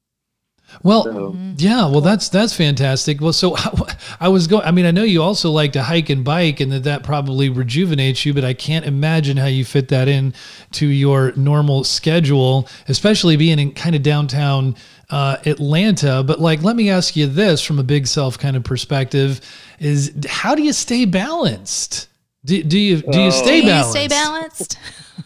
Well, 0.83 1.03
So. 1.03 1.35
Yeah, 1.57 1.87
well, 1.89 2.01
that's 2.01 2.29
that's 2.29 2.55
fantastic. 2.55 3.19
Well, 3.19 3.33
so 3.33 3.55
I 4.19 4.29
was 4.29 4.47
going. 4.47 4.63
I 4.63 4.71
mean, 4.71 4.85
I 4.85 4.91
know 4.91 5.03
you 5.03 5.21
also 5.21 5.51
like 5.51 5.73
to 5.73 5.83
hike 5.83 6.09
and 6.09 6.23
bike, 6.23 6.59
and 6.59 6.71
that 6.71 6.83
that 6.85 7.03
probably 7.03 7.49
rejuvenates 7.49 8.25
you. 8.25 8.33
But 8.33 8.45
I 8.45 8.53
can't 8.53 8.85
imagine 8.85 9.35
how 9.37 9.47
you 9.47 9.65
fit 9.65 9.89
that 9.89 10.07
in 10.07 10.33
to 10.73 10.87
your 10.87 11.33
normal 11.33 11.83
schedule, 11.83 12.67
especially 12.87 13.35
being 13.35 13.59
in 13.59 13.73
kind 13.73 13.95
of 13.95 14.01
downtown 14.03 14.75
uh, 15.09 15.37
Atlanta. 15.45 16.23
But 16.25 16.39
like, 16.39 16.63
let 16.63 16.75
me 16.77 16.89
ask 16.89 17.15
you 17.17 17.27
this 17.27 17.61
from 17.61 17.77
a 17.77 17.83
big 17.83 18.07
self 18.07 18.39
kind 18.39 18.55
of 18.55 18.63
perspective: 18.63 19.41
is 19.79 20.13
how 20.27 20.55
do 20.55 20.63
you 20.63 20.71
stay 20.73 21.03
balanced? 21.05 22.07
Do, 22.45 22.63
do 22.63 22.79
you 22.79 23.01
do 23.01 23.19
you 23.19 23.31
stay 23.31 23.59
Do 23.61 23.67
you 23.67 23.71
balanced? 23.73 23.91
stay 23.91 24.07
balanced? 24.07 24.77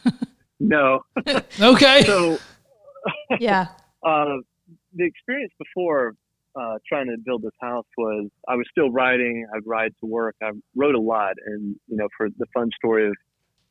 no, 0.59 1.05
Okay. 1.61 2.03
so 2.03 2.39
yeah. 3.39 3.67
uh, 4.03 4.37
the 4.95 5.05
experience 5.05 5.53
before 5.59 6.13
uh, 6.55 6.77
trying 6.87 7.07
to 7.07 7.17
build 7.25 7.41
this 7.41 7.51
house 7.61 7.85
was 7.97 8.29
I 8.47 8.55
was 8.55 8.65
still 8.71 8.89
riding. 8.89 9.45
I'd 9.55 9.65
ride 9.65 9.93
to 9.99 10.05
work. 10.05 10.35
I 10.41 10.51
rode 10.75 10.95
a 10.95 10.99
lot, 11.01 11.33
and 11.45 11.75
you 11.87 11.97
know, 11.97 12.07
for 12.17 12.29
the 12.29 12.45
fun 12.53 12.69
story 12.77 13.07
of 13.07 13.13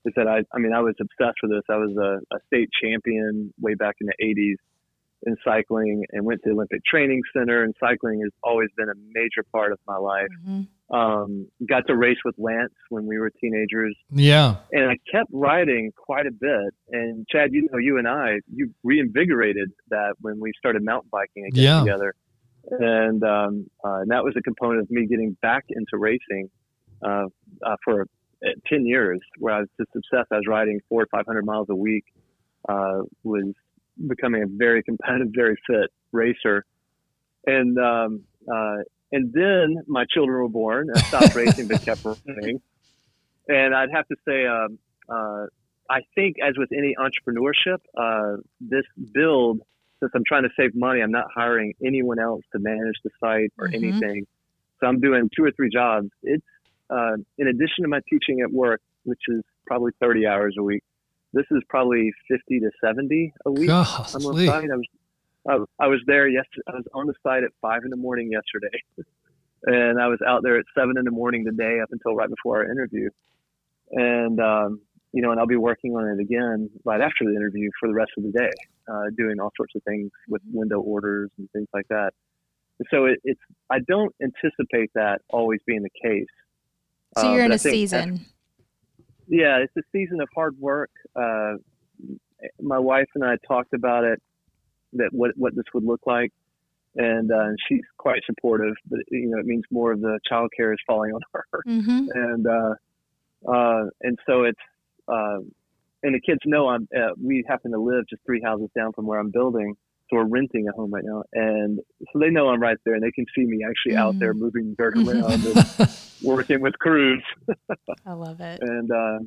is 0.06 0.12
that 0.16 0.28
I, 0.28 0.42
I 0.54 0.58
mean, 0.58 0.74
I 0.74 0.80
was 0.80 0.94
obsessed 1.00 1.38
with 1.42 1.50
this. 1.50 1.62
I 1.70 1.76
was 1.76 1.96
a, 1.96 2.34
a 2.34 2.38
state 2.46 2.68
champion 2.82 3.54
way 3.58 3.74
back 3.74 3.96
in 4.00 4.06
the 4.06 4.24
'80s 4.24 4.56
in 5.26 5.36
cycling, 5.42 6.04
and 6.12 6.26
went 6.26 6.42
to 6.42 6.50
the 6.50 6.54
Olympic 6.54 6.84
Training 6.84 7.22
Center. 7.34 7.64
And 7.64 7.74
cycling 7.80 8.20
has 8.20 8.32
always 8.42 8.68
been 8.76 8.90
a 8.90 8.98
major 9.14 9.42
part 9.50 9.72
of 9.72 9.78
my 9.86 9.96
life. 9.96 10.28
Mhm. 10.46 10.66
Um, 10.90 11.48
got 11.66 11.86
to 11.86 11.96
race 11.96 12.18
with 12.26 12.34
Lance 12.36 12.74
when 12.90 13.06
we 13.06 13.18
were 13.18 13.30
teenagers, 13.30 13.96
yeah. 14.10 14.56
and 14.70 14.90
I 14.90 14.98
kept 15.10 15.30
riding 15.32 15.92
quite 15.96 16.26
a 16.26 16.30
bit. 16.30 16.74
And 16.90 17.26
Chad, 17.26 17.54
you 17.54 17.66
know, 17.72 17.78
you 17.78 17.96
and 17.96 18.06
I, 18.06 18.40
you 18.52 18.70
reinvigorated 18.82 19.72
that 19.88 20.12
when 20.20 20.40
we 20.40 20.52
started 20.58 20.84
mountain 20.84 21.08
biking 21.10 21.46
again 21.46 21.64
Yeah. 21.64 21.80
together, 21.80 22.14
and 22.70 23.24
um, 23.24 23.70
uh, 23.82 24.00
and 24.00 24.10
that 24.10 24.24
was 24.24 24.34
a 24.36 24.42
component 24.42 24.82
of 24.82 24.90
me 24.90 25.06
getting 25.06 25.36
back 25.40 25.64
into 25.70 25.96
racing 25.96 26.50
uh, 27.02 27.26
uh, 27.64 27.76
for 27.82 28.02
uh, 28.02 28.50
ten 28.66 28.84
years, 28.86 29.20
where 29.38 29.54
I 29.54 29.60
was 29.60 29.68
just 29.80 29.90
obsessed. 29.96 30.30
I 30.32 30.36
was 30.36 30.46
riding 30.46 30.80
four 30.90 31.02
or 31.02 31.06
five 31.10 31.24
hundred 31.26 31.46
miles 31.46 31.68
a 31.70 31.74
week. 31.74 32.04
Uh, 32.68 33.00
was 33.22 33.52
becoming 34.06 34.42
a 34.42 34.46
very 34.46 34.82
competitive, 34.82 35.28
very 35.34 35.56
fit 35.66 35.90
racer, 36.12 36.64
and 37.46 37.78
um, 37.78 38.22
uh, 38.52 38.76
and 39.14 39.32
then 39.32 39.82
my 39.86 40.04
children 40.12 40.36
were 40.42 40.48
born. 40.48 40.88
I 40.94 40.98
stopped 41.00 41.34
racing, 41.42 41.68
but 41.68 41.82
kept 41.82 42.04
running. 42.04 42.60
And 43.48 43.74
I'd 43.74 43.90
have 43.92 44.06
to 44.08 44.16
say, 44.26 44.46
um, 44.46 44.78
uh, 45.08 45.46
I 45.88 46.00
think, 46.14 46.36
as 46.42 46.54
with 46.56 46.70
any 46.72 46.94
entrepreneurship, 46.98 47.78
uh, 47.96 48.38
this 48.60 48.84
build, 49.12 49.60
since 50.00 50.10
I'm 50.14 50.24
trying 50.26 50.42
to 50.44 50.50
save 50.58 50.74
money, 50.74 51.00
I'm 51.00 51.10
not 51.12 51.26
hiring 51.34 51.74
anyone 51.84 52.18
else 52.18 52.42
to 52.52 52.58
manage 52.58 52.96
the 53.04 53.10
site 53.20 53.52
or 53.58 53.68
Mhm. 53.68 53.74
anything. 53.74 54.26
So 54.80 54.86
I'm 54.88 54.98
doing 55.00 55.30
two 55.36 55.44
or 55.44 55.50
three 55.52 55.70
jobs. 55.70 56.08
It's 56.22 56.44
uh, 56.90 57.16
in 57.38 57.48
addition 57.48 57.82
to 57.82 57.88
my 57.88 58.00
teaching 58.10 58.40
at 58.42 58.50
work, 58.52 58.80
which 59.04 59.22
is 59.28 59.42
probably 59.66 59.92
30 60.00 60.26
hours 60.26 60.54
a 60.58 60.62
week. 60.62 60.82
This 61.32 61.46
is 61.50 61.62
probably 61.68 62.12
50 62.28 62.60
to 62.60 62.70
70 62.84 63.32
a 63.46 63.50
week. 63.50 63.68
I'm 64.14 64.20
Golly. 64.46 64.70
I 64.70 64.76
was, 64.76 64.86
I, 65.48 65.58
I 65.78 65.86
was 65.88 66.00
there 66.06 66.26
yesterday. 66.28 66.62
I 66.68 66.72
was 66.76 66.84
on 66.94 67.06
the 67.06 67.14
site 67.22 67.44
at 67.44 67.50
five 67.60 67.82
in 67.84 67.90
the 67.90 67.96
morning 67.96 68.30
yesterday, 68.32 68.82
and 69.64 70.00
I 70.00 70.08
was 70.08 70.18
out 70.26 70.42
there 70.42 70.58
at 70.58 70.64
seven 70.76 70.96
in 70.98 71.04
the 71.04 71.10
morning 71.10 71.44
today 71.44 71.80
up 71.82 71.90
until 71.92 72.14
right 72.14 72.28
before 72.30 72.58
our 72.64 72.70
interview. 72.70 73.10
And 73.90 74.40
um, 74.40 74.80
you 75.12 75.22
know, 75.22 75.30
and 75.30 75.38
I'll 75.38 75.46
be 75.46 75.56
working 75.56 75.92
on 75.96 76.08
it 76.08 76.20
again 76.20 76.70
right 76.84 77.00
after 77.00 77.24
the 77.24 77.30
interview 77.34 77.70
for 77.78 77.88
the 77.88 77.94
rest 77.94 78.12
of 78.16 78.24
the 78.24 78.32
day, 78.32 78.50
uh, 78.90 79.10
doing 79.16 79.38
all 79.40 79.52
sorts 79.56 79.74
of 79.76 79.82
things 79.84 80.10
with 80.28 80.42
window 80.52 80.80
orders 80.80 81.30
and 81.38 81.48
things 81.52 81.68
like 81.72 81.86
that. 81.88 82.12
So 82.90 83.04
it, 83.06 83.20
it's 83.22 83.40
I 83.70 83.78
don't 83.86 84.14
anticipate 84.22 84.90
that 84.94 85.20
always 85.30 85.60
being 85.66 85.82
the 85.82 85.90
case. 86.02 86.26
So 87.18 87.28
Uh, 87.28 87.34
you're 87.34 87.44
in 87.44 87.50
but 87.50 87.52
I 87.52 87.56
a 87.56 87.58
season. 87.58 88.26
yeah, 89.28 89.58
it's 89.58 89.76
a 89.76 89.82
season 89.92 90.20
of 90.20 90.28
hard 90.34 90.58
work, 90.58 90.90
uh, 91.14 91.54
my 92.60 92.78
wife 92.78 93.08
and 93.14 93.24
I 93.24 93.36
talked 93.46 93.72
about 93.74 94.04
it, 94.04 94.20
that 94.94 95.10
what 95.12 95.32
what 95.36 95.54
this 95.54 95.64
would 95.74 95.84
look 95.84 96.00
like, 96.06 96.32
and 96.96 97.30
uh, 97.32 97.50
she's 97.68 97.82
quite 97.98 98.20
supportive. 98.26 98.74
But 98.90 99.00
you 99.10 99.28
know, 99.30 99.38
it 99.38 99.46
means 99.46 99.64
more 99.70 99.92
of 99.92 100.00
the 100.00 100.18
child 100.28 100.50
care 100.56 100.72
is 100.72 100.78
falling 100.86 101.12
on 101.12 101.20
her, 101.32 101.44
Mm-hmm. 101.66 102.06
and 102.14 102.46
uh, 102.46 102.74
uh, 103.50 103.84
and 104.02 104.18
so 104.26 104.44
it's 104.44 104.58
uh, 105.08 105.38
and 106.02 106.14
the 106.14 106.20
kids 106.20 106.40
know 106.46 106.68
I'm. 106.68 106.88
Uh, 106.96 107.10
we 107.22 107.44
happen 107.48 107.72
to 107.72 107.78
live 107.78 108.04
just 108.08 108.22
three 108.26 108.40
houses 108.42 108.68
down 108.76 108.92
from 108.92 109.06
where 109.06 109.18
I'm 109.18 109.30
building, 109.30 109.74
so 110.10 110.16
we're 110.16 110.24
renting 110.26 110.68
a 110.68 110.72
home 110.72 110.92
right 110.92 111.04
now, 111.04 111.22
and 111.32 111.80
so 112.12 112.18
they 112.18 112.30
know 112.30 112.48
I'm 112.48 112.60
right 112.60 112.78
there, 112.84 112.94
and 112.94 113.02
they 113.02 113.10
can 113.12 113.26
see 113.34 113.44
me 113.44 113.64
actually 113.68 113.96
out 113.96 114.18
there 114.18 114.34
moving 114.34 114.74
dirt 114.78 114.96
around 114.96 115.44
and 115.78 115.88
working 116.22 116.60
with 116.60 116.78
crews, 116.78 117.22
I 118.06 118.12
love 118.12 118.40
it. 118.40 118.60
and 118.62 118.90
uh, 118.90 119.18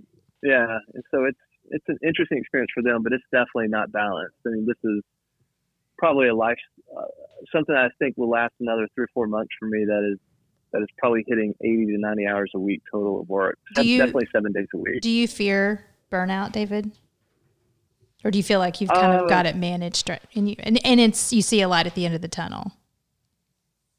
yeah, 0.43 0.78
and 0.93 1.03
so 1.11 1.26
it's 1.26 1.38
it's 1.70 1.86
an 1.89 1.97
interesting 2.01 2.38
experience 2.38 2.72
for 2.74 2.82
them, 2.82 3.03
but 3.03 3.11
it's 3.11 3.26
definitely 3.32 3.68
not 3.68 3.91
balanced. 3.91 4.36
I 4.45 4.49
mean, 4.51 4.65
this 4.65 4.78
is 4.84 5.03
probably 5.98 6.28
a 6.28 6.36
life 6.36 6.58
uh, 6.98 7.02
something 7.54 7.76
I 7.76 7.89
think 8.00 8.16
will 8.18 8.30
last 8.30 8.54
another 8.60 8.88
three 8.95 9.04
or 9.06 9.10
four 9.14 9.28
months 9.28 9.50
for 9.60 9.68
me. 9.68 9.86
That 9.86 10.10
is 10.14 10.20
that 10.74 10.82
is 10.82 10.88
probably 10.98 11.24
hitting 11.28 11.54
80 11.62 11.86
to 11.88 11.98
90 11.98 12.28
hours 12.28 12.52
a 12.56 12.60
week 12.60 12.82
total 12.91 13.22
of 13.22 13.30
work. 13.30 13.58
You- 13.82 13.98
definitely 14.00 14.28
seven 14.34 14.52
days 14.52 14.68
a 14.74 14.78
week. 14.78 15.02
Do 15.02 15.10
you 15.10 15.28
fear 15.28 15.86
burnout, 16.12 16.52
David? 16.52 16.91
Or 18.24 18.32
do 18.32 18.38
you 18.38 18.43
feel 18.43 18.60
like 18.60 18.82
you've 18.82 18.89
kind 18.89 19.14
Uh, 19.14 19.24
of 19.24 19.30
got 19.30 19.45
it 19.45 19.56
managed 19.56 20.10
and 20.10 20.50
you 20.50 20.56
and, 20.60 20.84
and 20.86 21.00
it's 21.00 21.32
you 21.32 21.41
see 21.41 21.62
a 21.62 21.68
light 21.68 21.88
at 21.88 21.95
the 21.95 22.06
end 22.06 22.16
of 22.16 22.22
the 22.22 22.28
tunnel? 22.28 22.74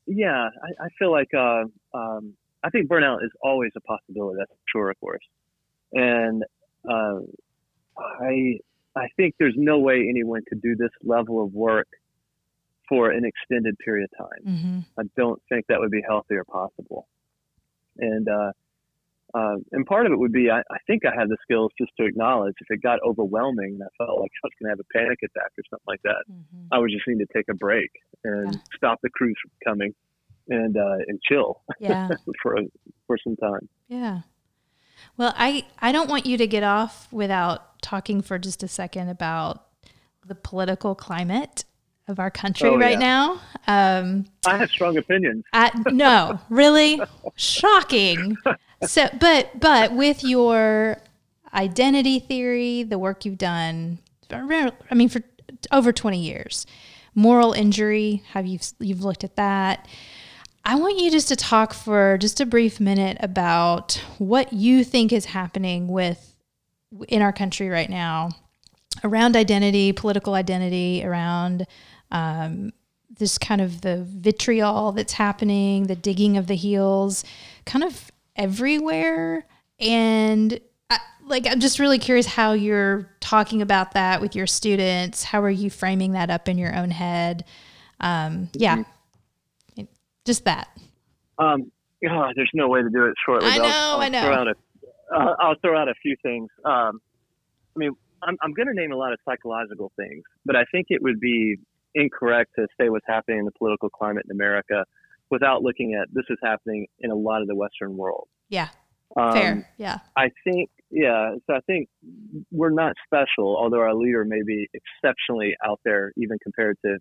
Yeah, 0.07 0.49
I, 0.63 0.85
I 0.85 0.89
feel 0.99 1.11
like 1.13 1.33
uh, 1.35 1.65
um, 1.95 2.35
I 2.65 2.71
think 2.71 2.89
burnout 2.89 3.23
is 3.25 3.31
always 3.43 3.71
a 3.77 3.81
possibility. 3.81 4.37
That's 4.39 4.51
for 4.51 4.65
sure, 4.73 4.91
of 4.91 5.01
course. 5.01 5.23
And 5.93 6.43
uh, 6.91 7.21
I 7.99 8.59
I 8.99 9.09
think 9.17 9.35
there's 9.39 9.55
no 9.57 9.79
way 9.79 10.07
anyone 10.09 10.43
could 10.49 10.61
do 10.63 10.75
this 10.77 10.91
level 11.03 11.43
of 11.43 11.53
work 11.53 11.89
for 12.89 13.11
an 13.11 13.25
extended 13.25 13.77
period 13.85 14.09
of 14.13 14.27
time. 14.29 14.43
Mm-hmm. 14.47 14.79
I 14.99 15.03
don't 15.17 15.41
think 15.49 15.67
that 15.69 15.79
would 15.79 15.91
be 15.91 16.03
healthy 16.07 16.35
or 16.37 16.45
possible. 16.45 17.07
And 17.99 18.29
uh, 18.29 18.53
uh, 19.35 19.57
and 19.73 19.85
part 19.85 20.07
of 20.07 20.13
it 20.13 20.19
would 20.19 20.33
be 20.33 20.51
I, 20.51 20.61
I 20.61 20.79
think 20.87 21.05
I 21.05 21.15
had 21.19 21.29
the 21.29 21.37
skills 21.43 21.71
just 21.79 21.91
to 21.99 22.07
acknowledge 22.07 22.55
if 22.61 22.67
it 22.71 22.83
got 22.83 22.99
overwhelming 23.07 23.75
and 23.79 23.83
I 23.83 24.05
felt 24.05 24.21
like 24.21 24.31
I 24.43 24.47
was 24.47 24.53
going 24.59 24.69
to 24.69 24.71
have 24.71 24.81
a 24.81 24.99
panic 24.99 25.19
attack 25.23 25.53
or 25.59 25.65
something 25.69 25.85
like 25.87 26.01
that. 26.05 26.25
Mm-hmm. 26.31 26.67
I 26.73 26.79
would 26.79 26.91
just 26.91 27.07
need 27.07 27.19
to 27.19 27.27
take 27.35 27.49
a 27.51 27.55
break 27.55 27.91
and 28.25 28.55
Yeah. 28.55 28.61
stop 28.77 29.01
the 29.03 29.11
crews 29.11 29.37
from 29.43 29.51
coming 29.73 29.95
and 30.49 30.77
uh, 30.77 30.97
and 31.09 31.21
chill 31.23 31.61
Yeah. 31.79 32.09
for 32.43 32.57
for 33.07 33.19
some 33.23 33.37
time. 33.37 33.69
Yeah. 33.89 34.21
Well, 35.17 35.33
I 35.37 35.65
I 35.81 35.93
don't 35.93 36.09
want 36.09 36.27
you 36.27 36.37
to 36.39 36.47
get 36.47 36.63
off 36.63 37.09
without 37.13 37.81
talking 37.83 38.23
for 38.23 38.39
just 38.39 38.63
a 38.63 38.69
second 38.69 39.09
about 39.09 39.65
the 40.27 40.35
political 40.35 40.95
climate 40.95 41.65
of 42.07 42.19
our 42.19 42.31
country 42.31 42.69
Oh, 42.69 42.77
right 42.79 42.99
yeah. 43.01 43.37
now. 43.67 44.01
Um, 44.01 44.27
I 44.47 44.57
have 44.59 44.71
strong 44.71 44.97
opinions. 44.97 45.45
I, 45.53 45.71
no, 45.91 46.39
really 46.51 47.01
shocking. 47.37 48.37
So, 48.87 49.09
but 49.19 49.59
but 49.59 49.93
with 49.97 50.23
your 50.23 50.99
identity 51.53 52.21
theory, 52.21 52.85
the 52.85 52.97
work 52.97 53.25
you've 53.25 53.37
done, 53.37 53.99
I 54.31 54.95
mean, 54.95 55.09
for 55.09 55.21
over 55.73 55.93
twenty 55.93 56.21
years, 56.21 56.65
moral 57.13 57.53
injury. 57.55 58.23
Have 58.35 58.47
you 58.47 58.61
you've 58.79 59.03
looked 59.03 59.25
at 59.25 59.35
that? 59.35 59.89
I 60.69 60.75
want 60.75 60.99
you 60.99 61.11
just 61.11 61.29
to 61.29 61.37
talk 61.37 61.73
for 61.73 62.19
just 62.19 62.43
a 62.43 62.47
brief 62.47 62.79
minute 62.79 63.17
about 63.21 63.95
what 64.19 64.53
you 64.53 64.85
think 64.85 65.15
is 65.15 65.25
happening 65.25 65.89
with 65.89 66.37
in 67.09 67.23
our 67.23 67.33
country 67.33 67.71
right 67.71 67.89
now 67.89 68.33
around 69.03 69.35
identity, 69.35 69.95
political 69.95 70.35
identity, 70.35 71.03
around 71.03 71.67
um, 72.11 72.75
this 73.17 73.39
kind 73.39 73.63
of 73.63 73.81
the 73.81 74.05
vitriol 74.07 74.93
that's 74.93 75.15
happening, 75.15 75.87
the 75.87 75.97
digging 75.97 76.37
of 76.37 76.49
the 76.49 76.55
heels, 76.55 77.25
kind 77.65 77.83
of 77.83 78.13
everywhere. 78.37 79.47
And 79.81 80.61
I, 80.91 80.99
like, 81.25 81.47
I'm 81.47 81.61
just 81.61 81.79
really 81.79 81.99
curious 81.99 82.27
how 82.27 82.53
you're 82.53 83.09
talking 83.21 83.63
about 83.63 83.93
that 83.93 84.21
with 84.21 84.37
your 84.37 84.47
students. 84.47 85.25
How 85.25 85.41
are 85.41 85.49
you 85.49 85.71
framing 85.71 86.13
that 86.13 86.29
up 86.29 86.47
in 86.47 86.59
your 86.59 86.77
own 86.77 86.91
head? 86.91 87.47
Um, 88.01 88.51
yeah, 88.53 88.85
just 90.29 90.45
that. 90.45 90.69
Um, 91.39 91.73
God, 92.05 92.35
there's 92.37 92.51
no 92.55 92.69
way 92.69 92.83
to 92.83 92.91
do 92.91 93.07
it 93.07 93.15
shortly. 93.27 93.49
I 93.49 93.59
but 93.59 93.65
I'll- 93.65 93.69
know, 93.69 93.95
I'll 93.97 94.01
I 94.03 94.09
know. 94.09 94.23
Throw 94.23 94.35
out 94.35 94.47
a, 94.49 94.55
uh, 95.15 95.35
I'll 95.41 95.55
throw 95.61 95.77
out 95.81 95.89
a 95.89 95.95
few 96.03 96.15
things. 96.23 96.49
Um, 96.65 97.01
I 97.75 97.79
mean, 97.79 97.91
I'm, 98.23 98.37
I'm 98.43 98.53
going 98.53 98.69
to 98.69 98.75
name 98.75 98.93
a 98.93 98.97
lot 98.97 99.13
of 99.13 99.19
psychological 99.29 99.91
things, 99.97 100.23
but 100.45 100.55
I 100.57 100.65
think 100.71 100.87
it 100.91 101.03
would 101.03 101.19
be 101.21 101.57
incorrect 101.95 102.51
to 102.59 102.67
say 102.81 102.89
what's 102.89 103.07
happening 103.09 103.39
in 103.41 103.45
the 103.45 103.53
political 103.53 103.89
climate 103.91 104.25
in 104.27 104.31
America 104.31 104.85
without 105.31 105.63
looking 105.63 105.95
at 105.95 106.09
this 106.13 106.25
is 106.31 106.39
happening 106.43 106.87
in 107.01 107.11
a 107.11 107.15
lot 107.15 107.43
of 107.43 107.49
the 107.49 107.55
Western 107.55 107.97
world. 107.97 108.29
Yeah, 108.49 108.69
Um, 109.17 109.33
fair. 109.33 109.71
Yeah. 109.79 109.99
I 110.17 110.31
think, 110.45 110.71
yeah. 110.91 111.35
So 111.47 111.55
I 111.55 111.61
think 111.67 111.89
we're 112.51 112.71
not 112.71 112.95
special, 113.07 113.57
although 113.57 113.81
our 113.81 113.95
leader 113.95 114.25
may 114.25 114.43
be 114.47 114.69
exceptionally 114.75 115.55
out 115.65 115.81
there, 115.85 116.13
even 116.17 116.39
compared 116.43 116.77
to 116.85 116.99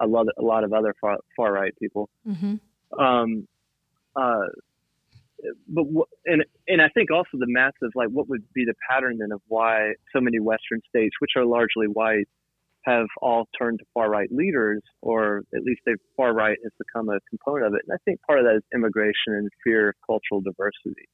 a 0.00 0.06
lot, 0.06 0.26
a 0.38 0.42
lot 0.42 0.64
of 0.64 0.72
other 0.72 0.94
far, 1.00 1.18
far 1.36 1.52
right 1.52 1.72
people. 1.78 2.08
hmm 2.24 2.54
Um, 2.98 3.46
uh, 4.16 4.46
but 5.68 5.84
wh- 5.84 6.10
and 6.26 6.44
and 6.68 6.82
I 6.82 6.88
think 6.88 7.10
also 7.10 7.30
the 7.34 7.46
massive 7.46 7.90
like 7.94 8.08
what 8.08 8.28
would 8.28 8.44
be 8.52 8.64
the 8.64 8.74
pattern 8.88 9.18
then 9.18 9.32
of 9.32 9.40
why 9.48 9.92
so 10.14 10.20
many 10.20 10.40
Western 10.40 10.80
states, 10.88 11.14
which 11.20 11.32
are 11.36 11.44
largely 11.44 11.86
white, 11.86 12.28
have 12.84 13.06
all 13.22 13.48
turned 13.58 13.78
to 13.78 13.84
far 13.94 14.10
right 14.10 14.30
leaders, 14.32 14.82
or 15.02 15.42
at 15.54 15.62
least 15.62 15.80
they 15.86 15.94
far 16.16 16.32
right 16.34 16.58
has 16.62 16.72
become 16.78 17.08
a 17.08 17.18
component 17.28 17.66
of 17.66 17.74
it. 17.74 17.82
And 17.88 17.94
I 17.94 17.98
think 18.04 18.20
part 18.26 18.38
of 18.38 18.44
that 18.46 18.56
is 18.56 18.62
immigration 18.74 19.34
and 19.34 19.48
fear 19.64 19.90
of 19.90 19.94
cultural 20.06 20.40
diversity. 20.40 21.06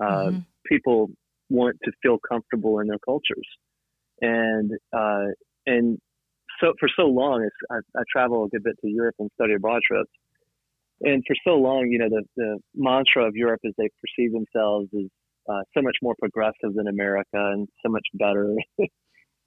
Uh, 0.00 0.30
Mhm. 0.32 0.46
People 0.66 1.10
want 1.50 1.76
to 1.84 1.92
feel 2.02 2.18
comfortable 2.18 2.80
in 2.80 2.86
their 2.88 3.00
cultures, 3.04 3.46
and 4.20 4.72
uh, 4.92 5.26
and 5.66 5.98
so 6.60 6.72
for 6.80 6.88
so 6.96 7.06
long, 7.06 7.42
it's, 7.42 7.56
I, 7.70 7.78
I 7.98 8.02
travel 8.10 8.44
a 8.44 8.48
good 8.48 8.62
bit 8.62 8.76
to 8.80 8.88
Europe 8.88 9.16
and 9.18 9.30
study 9.34 9.54
abroad 9.54 9.82
trips 9.86 10.10
and 11.02 11.22
for 11.26 11.34
so 11.44 11.56
long, 11.56 11.88
you 11.90 11.98
know, 11.98 12.08
the, 12.08 12.22
the 12.36 12.58
mantra 12.74 13.26
of 13.26 13.34
Europe 13.34 13.60
is 13.64 13.72
they 13.76 13.88
perceive 14.00 14.32
themselves 14.32 14.88
as 14.94 15.06
uh, 15.48 15.62
so 15.76 15.82
much 15.82 15.96
more 16.02 16.14
progressive 16.18 16.74
than 16.74 16.86
America 16.86 17.26
and 17.32 17.68
so 17.84 17.90
much 17.90 18.06
better. 18.14 18.54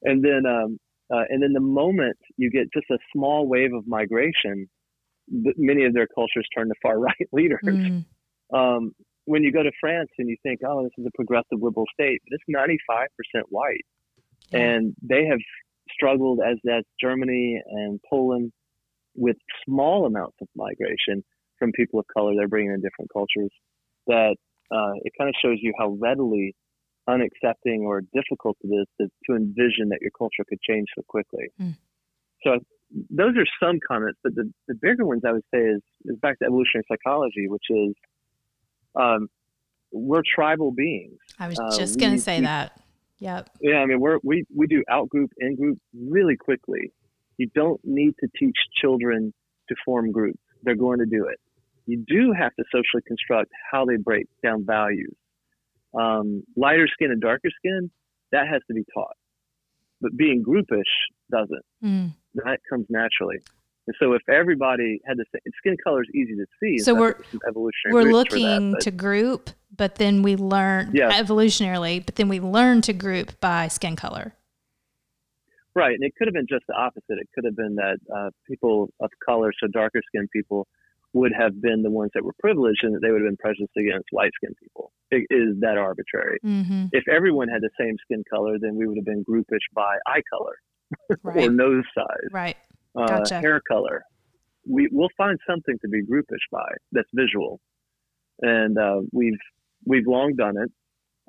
and 0.04 0.24
then, 0.24 0.44
um, 0.46 0.78
uh, 1.14 1.24
and 1.30 1.42
then 1.42 1.54
the 1.54 1.60
moment 1.60 2.18
you 2.38 2.50
get 2.50 2.72
just 2.74 2.88
a 2.92 2.98
small 3.14 3.48
wave 3.48 3.74
of 3.74 3.88
migration, 3.88 4.68
th- 5.32 5.56
many 5.58 5.86
of 5.86 5.94
their 5.94 6.08
cultures 6.08 6.46
turn 6.56 6.68
to 6.68 6.76
far 6.82 7.00
right 7.00 7.28
leaders. 7.32 7.62
Mm. 7.64 8.06
Um, 8.54 8.92
when 9.26 9.44
you 9.44 9.52
go 9.52 9.64
to 9.64 9.72
France 9.80 10.10
and 10.20 10.30
you 10.30 10.36
think, 10.44 10.60
oh, 10.68 10.84
this 10.84 10.92
is 10.98 11.06
a 11.06 11.12
progressive 11.16 11.60
liberal 11.62 11.86
state, 11.94 12.22
but 12.30 12.38
it's 12.38 12.84
95% 12.86 13.42
white, 13.50 13.86
Yeah. 14.52 14.60
and 14.60 14.96
they 15.02 15.26
have 15.26 15.40
struggled 15.92 16.40
as 16.46 16.58
as 16.70 16.84
Germany 17.00 17.62
and 17.66 18.00
Poland 18.10 18.52
with 19.16 19.38
small 19.66 20.06
amounts 20.06 20.36
of 20.42 20.48
migration 20.56 21.24
from 21.60 21.72
people 21.72 22.00
of 22.00 22.06
color 22.16 22.34
they're 22.36 22.48
bringing 22.48 22.72
in 22.72 22.82
different 22.82 23.10
cultures 23.12 23.52
that 24.08 24.36
uh, 24.72 24.94
it 25.04 25.14
kind 25.18 25.30
of 25.30 25.36
shows 25.42 25.58
you 25.62 25.74
how 25.78 25.90
readily 26.00 26.56
unaccepting 27.08 27.82
or 27.82 28.02
difficult 28.14 28.58
it 28.64 28.68
is 28.68 28.88
to, 29.00 29.08
to 29.26 29.36
envision 29.36 29.90
that 29.90 30.00
your 30.02 30.12
culture 30.18 30.44
could 30.50 30.60
change 30.62 30.88
so 30.96 31.04
quickly. 31.08 31.46
Mm. 31.62 31.78
So 32.44 32.60
those 33.10 33.36
are 33.38 33.46
some 33.62 33.80
comments, 33.88 34.20
but 34.24 34.34
the, 34.36 34.52
the 34.68 34.76
bigger 34.76 35.06
ones 35.06 35.22
I 35.28 35.32
would 35.32 35.44
say 35.54 35.60
is, 35.60 35.82
is 36.06 36.18
back 36.20 36.40
to 36.40 36.46
evolutionary 36.46 36.86
psychology, 36.90 37.48
which 37.48 37.66
is 37.70 37.94
um, 38.96 39.28
we're 39.92 40.24
tribal 40.36 40.72
beings. 40.72 41.20
I 41.40 41.48
was 41.48 41.60
Uh, 41.60 41.78
just 41.78 42.00
going 42.00 42.14
to 42.14 42.20
say 42.20 42.40
we- 42.40 42.46
that. 42.46 42.80
Yep. 43.20 43.50
Yeah, 43.62 43.78
I 43.78 43.86
mean, 43.86 44.02
we're, 44.02 44.20
we 44.24 44.44
we 44.54 44.68
do 44.68 44.84
out 44.90 45.08
group, 45.08 45.32
in 45.38 45.56
group 45.56 45.80
really 45.98 46.36
quickly. 46.36 46.92
You 47.38 47.48
don't 47.56 47.80
need 47.84 48.14
to 48.20 48.28
teach 48.38 48.58
children 48.82 49.34
to 49.70 49.76
form 49.86 50.12
groups; 50.12 50.44
they're 50.66 50.76
going 50.76 51.00
to 51.00 51.06
do 51.06 51.26
it. 51.28 51.40
You 51.86 52.04
do 52.08 52.34
have 52.34 52.54
to 52.56 52.64
socially 52.72 53.04
construct 53.08 53.52
how 53.72 53.86
they 53.86 53.96
break 53.98 54.28
down 54.44 54.66
values. 54.66 55.14
Um, 55.94 56.44
lighter 56.58 56.88
skin 56.92 57.12
and 57.12 57.22
darker 57.22 57.50
skin, 57.58 57.90
that 58.32 58.48
has 58.48 58.62
to 58.68 58.74
be 58.74 58.84
taught. 58.94 59.16
But 60.02 60.18
being 60.18 60.44
groupish 60.44 60.82
doesn't. 61.32 61.66
Mm. 61.84 62.14
That 62.36 62.60
comes 62.70 62.86
naturally. 62.90 63.38
And 63.88 63.96
so, 64.00 64.14
if 64.14 64.24
everybody 64.28 65.00
had 65.08 65.18
the 65.18 65.26
same 65.32 65.42
skin 65.60 65.78
color 65.84 66.02
is 66.02 66.10
easy 66.14 66.36
to 66.36 66.46
see. 66.60 66.80
So 66.80 66.96
we're- 66.96 67.14
there's 67.14 67.32
some 67.32 67.40
evolutionary 67.48 67.94
We're 67.94 68.04
that, 68.06 68.12
looking 68.12 68.72
but- 68.74 68.82
to 68.82 68.92
group, 68.92 69.50
but 69.76 69.96
then 69.96 70.22
we 70.24 70.36
learn 70.36 70.92
evolutionarily, 70.92 72.04
but 72.06 72.16
then 72.16 72.28
we 72.28 72.40
learn 72.40 72.82
to 72.82 72.94
group 72.94 73.40
by 73.40 73.68
skin 73.68 73.96
color. 73.96 74.34
Right, 75.76 75.94
and 75.94 76.04
it 76.04 76.14
could 76.18 76.28
have 76.28 76.34
been 76.34 76.48
just 76.50 76.64
the 76.68 76.74
opposite. 76.74 77.20
It 77.20 77.28
could 77.36 77.44
have 77.44 77.56
been 77.56 77.76
that 77.76 77.98
uh, 78.16 78.30
people 78.48 78.90
of 79.02 79.10
color, 79.26 79.52
so 79.60 79.68
darker 79.68 80.02
skinned 80.08 80.30
people, 80.32 80.68
would 81.12 81.32
have 81.38 81.62
been 81.62 81.82
the 81.82 81.90
ones 81.90 82.12
that 82.14 82.24
were 82.24 82.34
privileged 82.40 82.84
and 82.84 82.94
that 82.96 83.00
they 83.02 83.10
would 83.10 83.22
have 83.22 83.30
been 83.30 83.38
prejudiced 83.38 83.76
against 83.78 84.08
light 84.12 84.32
skinned 84.36 84.56
people. 84.62 84.92
It 85.12 85.26
is 85.30 85.60
that 85.62 85.78
arbitrary. 85.78 86.40
Mm-hmm. 86.46 86.86
If 86.92 87.08
everyone 87.08 87.48
had 87.48 87.62
the 87.62 87.70
same 87.80 87.96
skin 88.04 88.24
color, 88.30 88.58
then 88.60 88.76
we 88.76 88.86
would 88.88 88.98
have 88.98 89.06
been 89.06 89.24
groupish 89.24 89.64
by 89.74 89.96
eye 90.08 90.22
color 90.30 90.56
Right. 91.24 91.48
or 91.48 91.52
nose 91.52 91.84
size, 91.96 92.30
right. 92.32 92.58
uh, 92.98 93.08
Gotcha. 93.08 93.40
hair 93.40 93.62
color. 93.68 94.04
We, 94.68 94.90
we'll 94.92 95.10
find 95.18 95.40
something 95.50 95.78
to 95.82 95.88
be 95.88 96.04
groupish 96.04 96.46
by 96.52 96.68
that's 96.92 97.10
visual. 97.14 97.60
And 98.42 98.78
uh, 98.78 99.02
we've, 99.14 99.40
we've 99.86 100.08
long 100.08 100.36
done 100.36 100.56
it. 100.58 100.72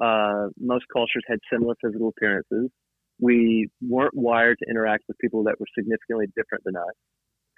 Uh, 0.03 0.49
most 0.61 0.85
cultures 0.93 1.23
had 1.29 1.39
similar 1.53 1.75
physical 1.85 2.09
appearances. 2.09 2.71
We 3.19 3.69
weren't 3.81 4.15
wired 4.15 4.59
to 4.63 4.71
interact 4.71 5.05
with 5.09 5.17
people 5.19 5.45
that 5.45 5.59
were 5.59 5.67
significantly 5.79 6.27
different 6.37 6.65
than 6.65 6.77
us 6.77 6.95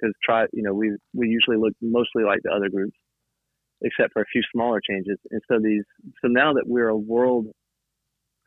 because 0.00 0.14
try, 0.24 0.46
you 0.52 0.62
know, 0.62 0.72
we, 0.74 0.96
we 1.12 1.28
usually 1.28 1.56
look 1.56 1.72
mostly 1.82 2.22
like 2.24 2.38
the 2.44 2.50
other 2.52 2.68
groups, 2.68 2.96
except 3.82 4.12
for 4.12 4.22
a 4.22 4.26
few 4.32 4.42
smaller 4.52 4.80
changes. 4.88 5.18
And 5.30 5.40
so 5.50 5.58
these, 5.62 5.82
so 6.22 6.28
now 6.28 6.52
that 6.54 6.64
we're 6.66 6.88
a 6.88 6.96
world 6.96 7.46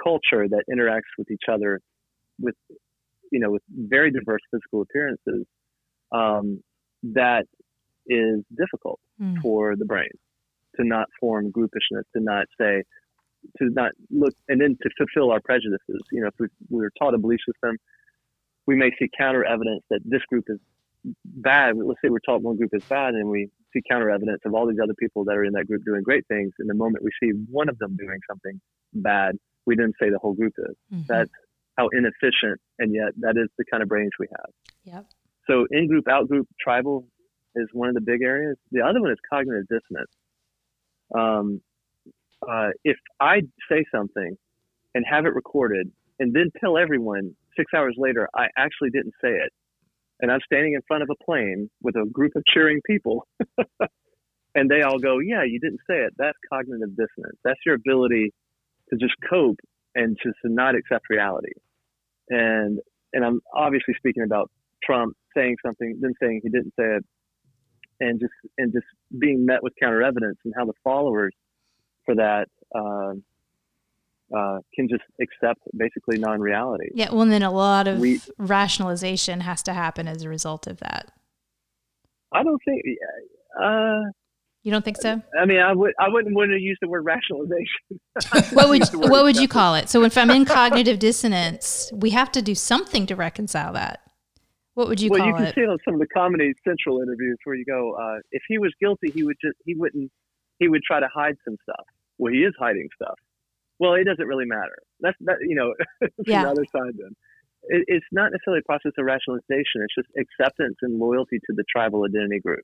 culture 0.02 0.48
that 0.48 0.64
interacts 0.74 1.12
with 1.18 1.30
each 1.30 1.44
other 1.52 1.80
with, 2.40 2.56
you 3.32 3.40
know, 3.40 3.52
with 3.52 3.62
very 3.70 4.12
diverse 4.12 4.42
physical 4.50 4.82
appearances, 4.82 5.46
um, 6.14 6.62
that 7.04 7.46
is 8.08 8.40
difficult 8.58 9.00
Mm. 9.22 9.40
for 9.44 9.76
the 9.76 9.86
brain 9.86 10.10
to 10.78 10.84
not 10.84 11.08
form 11.20 11.52
groupishness, 11.52 12.04
to 12.16 12.22
not 12.24 12.48
say, 12.60 12.82
to 13.58 13.70
not 13.70 13.92
look, 14.10 14.34
and 14.48 14.62
then 14.62 14.78
to 14.82 14.90
fulfill 14.98 15.32
our 15.32 15.40
prejudices. 15.40 16.02
You 16.12 16.22
know, 16.22 16.28
if 16.28 16.36
we, 16.40 16.48
we 16.70 16.82
were 16.82 16.92
taught 17.00 17.14
a 17.14 17.18
belief 17.18 17.40
system, 17.46 17.78
we 18.68 18.76
may 18.76 18.92
see 19.00 19.10
counter 19.18 19.44
evidence 19.44 19.84
that 19.90 20.02
this 20.06 20.22
group 20.30 20.46
is 20.48 20.60
bad. 21.26 21.76
Let's 21.78 22.00
say 22.04 22.10
we're 22.10 22.20
taught 22.20 22.42
one 22.42 22.58
group 22.58 22.72
is 22.74 22.84
bad, 22.86 23.14
and 23.14 23.30
we 23.30 23.50
see 23.74 23.82
counter 23.90 24.10
evidence 24.10 24.42
of 24.46 24.54
all 24.54 24.68
these 24.68 24.80
other 24.82 24.94
people 25.00 25.24
that 25.26 25.36
are 25.36 25.44
in 25.44 25.54
that 25.54 25.68
group 25.68 25.84
doing 25.86 26.04
great 26.04 26.28
things. 26.28 26.52
And 26.60 26.70
the 26.70 26.74
moment 26.74 27.04
we 27.04 27.12
see 27.22 27.32
one 27.50 27.70
of 27.70 27.78
them 27.80 27.96
doing 27.96 28.20
something 28.30 28.60
bad, 28.94 29.36
we 29.66 29.76
then 29.76 29.94
say 30.00 30.10
the 30.10 30.20
whole 30.20 30.34
group 30.34 30.54
is. 30.58 30.76
Mhm. 30.94 31.08
That's 31.08 31.32
how 31.78 31.90
inefficient, 31.90 32.60
and 32.80 32.94
yet 32.94 33.14
that 33.20 33.38
is 33.38 33.50
the 33.58 33.66
kind 33.66 33.82
of 33.82 33.90
brains 33.90 34.12
we 34.20 34.28
have. 34.30 34.52
Yep. 34.84 35.06
So 35.48 35.66
in 35.72 35.88
group, 35.88 36.08
out 36.08 36.28
group, 36.28 36.48
tribal 36.60 37.08
is 37.56 37.68
one 37.74 37.90
of 37.90 37.96
the 37.96 38.02
big 38.02 38.22
areas. 38.22 38.58
The 38.72 38.82
other 38.82 39.02
one 39.02 39.12
is 39.12 39.18
cognitive 39.30 39.68
dissonance. 39.68 40.12
Um, 41.14 41.62
uh, 42.50 42.70
if 42.84 42.98
I 43.20 43.42
say 43.70 43.86
something 43.94 44.38
and 44.96 45.06
have 45.10 45.26
it 45.26 45.34
recorded 45.34 45.92
and 46.20 46.34
then 46.34 46.52
tell 46.60 46.78
everyone 46.78 47.36
six 47.58 47.74
hours 47.76 47.96
later 47.98 48.28
I 48.36 48.48
actually 48.58 48.90
didn't 48.92 49.14
say 49.22 49.30
it, 49.30 49.52
and 50.22 50.32
I'm 50.32 50.40
standing 50.46 50.74
in 50.74 50.82
front 50.88 51.04
of 51.04 51.10
a 51.10 51.24
plane 51.24 51.70
with 51.82 51.96
a 51.96 52.06
group 52.12 52.34
of 52.36 52.44
cheering 52.46 52.80
people, 52.86 53.28
and 54.56 54.70
they 54.70 54.82
all 54.82 55.00
go, 55.00 55.20
"Yeah, 55.20 55.44
you 55.44 55.60
didn't 55.60 55.82
say 55.90 55.98
it." 55.98 56.14
That's 56.18 56.38
cognitive 56.52 56.90
dissonance. 56.92 57.38
That's 57.44 57.60
your 57.66 57.76
ability 57.76 58.34
to 58.90 58.98
just 58.98 59.16
cope 59.30 59.60
and 59.96 60.18
just 60.24 60.36
to 60.46 60.52
not 60.52 60.76
accept 60.76 61.06
reality. 61.10 61.54
And 62.30 62.80
and 63.14 63.26
I'm 63.26 63.42
obviously 63.54 63.96
speaking 63.98 64.24
about 64.24 64.52
Trump 64.84 65.16
saying 65.36 65.58
something, 65.66 65.98
then 66.02 66.14
saying 66.22 66.42
he 66.44 66.50
didn't 66.50 66.74
say 66.80 66.98
it, 66.98 67.06
and 68.00 68.20
just 68.20 68.34
and 68.58 68.72
just 68.72 68.86
being 69.18 69.46
met 69.46 69.64
with 69.64 69.74
counter 69.82 70.04
evidence, 70.04 70.38
and 70.46 70.54
how 70.56 70.66
the 70.66 70.74
followers 70.84 71.34
for 72.06 72.16
that 72.16 72.48
uh, 72.76 73.14
uh, 74.36 74.60
can 74.74 74.88
just 74.88 75.04
accept 75.22 75.60
basically 75.78 76.18
non-reality. 76.18 76.90
Yeah. 76.94 77.12
Well, 77.12 77.22
and 77.22 77.32
then 77.32 77.44
a 77.44 77.52
lot 77.52 77.88
of 77.88 78.00
We- 78.00 78.22
rationalization 78.38 79.42
has 79.42 79.62
to 79.64 79.74
happen 79.74 80.08
as 80.08 80.24
a 80.24 80.30
result 80.30 80.68
of 80.68 80.80
that. 80.80 81.12
I 82.32 82.44
don't 82.44 82.62
think. 82.64 82.82
Uh, 83.62 84.12
You 84.64 84.72
don't 84.72 84.86
think 84.86 84.98
so? 84.98 85.22
I 85.38 85.46
mean, 85.46 85.60
I 85.60 85.74
would 85.74 85.92
I 86.00 86.08
wouldn't 86.08 86.36
want 86.36 86.52
to 86.52 86.60
use 86.60 86.78
the 86.82 86.88
word 86.88 87.04
rationalization. 87.04 88.00
What 88.54 88.70
would 88.70 88.84
what 89.12 89.24
would 89.24 89.38
you 89.38 89.48
call 89.48 89.76
it? 89.76 89.90
So 89.90 90.04
if 90.04 90.18
I'm 90.18 90.30
in 90.30 90.46
cognitive 90.46 91.00
dissonance, 91.00 91.92
we 91.94 92.12
have 92.12 92.32
to 92.34 92.42
do 92.42 92.56
something 92.56 93.06
to 93.08 93.16
reconcile 93.16 93.74
that. 93.74 94.00
What 94.76 94.88
would 94.88 95.02
you 95.02 95.10
well, 95.10 95.20
call 95.20 95.30
it? 95.30 95.32
Well, 95.32 95.42
you 95.42 95.54
can 95.54 95.64
it? 95.64 95.66
see 95.66 95.70
on 95.70 95.78
some 95.84 95.96
of 95.96 96.00
the 96.00 96.08
Comedy 96.08 96.54
Central 96.64 97.02
interviews 97.02 97.38
where 97.44 97.56
you 97.56 97.66
go, 97.66 97.94
uh, 98.02 98.20
if 98.32 98.44
he 98.48 98.58
was 98.58 98.72
guilty, 98.80 99.12
he 99.12 99.24
would 99.24 99.36
just 99.42 99.58
he 99.66 99.74
wouldn't 99.76 100.10
he 100.62 100.68
would 100.70 100.84
try 100.84 101.00
to 101.00 101.10
hide 101.14 101.36
some 101.44 101.58
stuff. 101.64 101.86
Well, 102.20 102.32
he 102.32 102.40
is 102.40 102.54
hiding 102.60 102.88
stuff. 102.96 103.18
Well, 103.80 103.94
it 103.96 104.04
doesn't 104.06 104.28
really 104.28 104.46
matter. 104.46 104.78
That's 105.00 105.18
that 105.22 105.38
you 105.42 105.56
know 105.56 105.74
Yeah. 106.26 106.44
the 106.44 106.52
other 106.52 106.66
side. 106.76 106.94
Then 106.98 107.16
it, 107.64 107.86
it's 107.88 108.06
not 108.12 108.32
necessarily 108.32 108.62
a 108.64 108.68
process 108.72 108.92
of 108.98 109.06
rationalization. 109.06 109.82
It's 109.86 109.96
just 109.96 110.10
acceptance 110.24 110.76
and 110.84 111.00
loyalty 111.00 111.40
to 111.40 111.54
the 111.56 111.64
tribal 111.70 112.06
identity 112.06 112.40
group. 112.40 112.64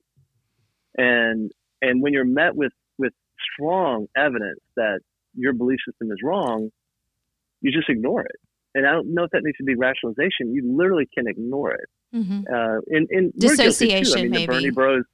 And 0.96 1.50
and 1.82 2.00
when 2.02 2.12
you're 2.12 2.24
met 2.42 2.54
with 2.54 2.72
with 2.98 3.12
strong 3.52 4.06
evidence 4.16 4.60
that 4.76 5.00
your 5.34 5.52
belief 5.52 5.80
system 5.88 6.10
is 6.12 6.18
wrong, 6.22 6.70
you 7.60 7.72
just 7.72 7.88
ignore 7.90 8.22
it. 8.22 8.36
And 8.74 8.86
I 8.86 8.92
don't 8.92 9.12
know 9.12 9.24
if 9.24 9.30
that 9.32 9.42
needs 9.42 9.56
to 9.58 9.64
be 9.64 9.74
rationalization. 9.74 10.54
You 10.54 10.62
literally 10.76 11.08
can 11.12 11.26
ignore 11.26 11.72
it 11.72 11.88
hmm 12.12 12.40
uh, 12.52 12.78
in, 12.86 13.06
in 13.10 13.32
we're 13.36 13.54
too. 13.56 13.62
I 13.62 13.66
Dissociation, 13.66 14.22
mean, 14.22 14.30
the 14.30 14.38
maybe. 14.38 14.46
Bernie 14.46 14.70
Bros. 14.70 15.04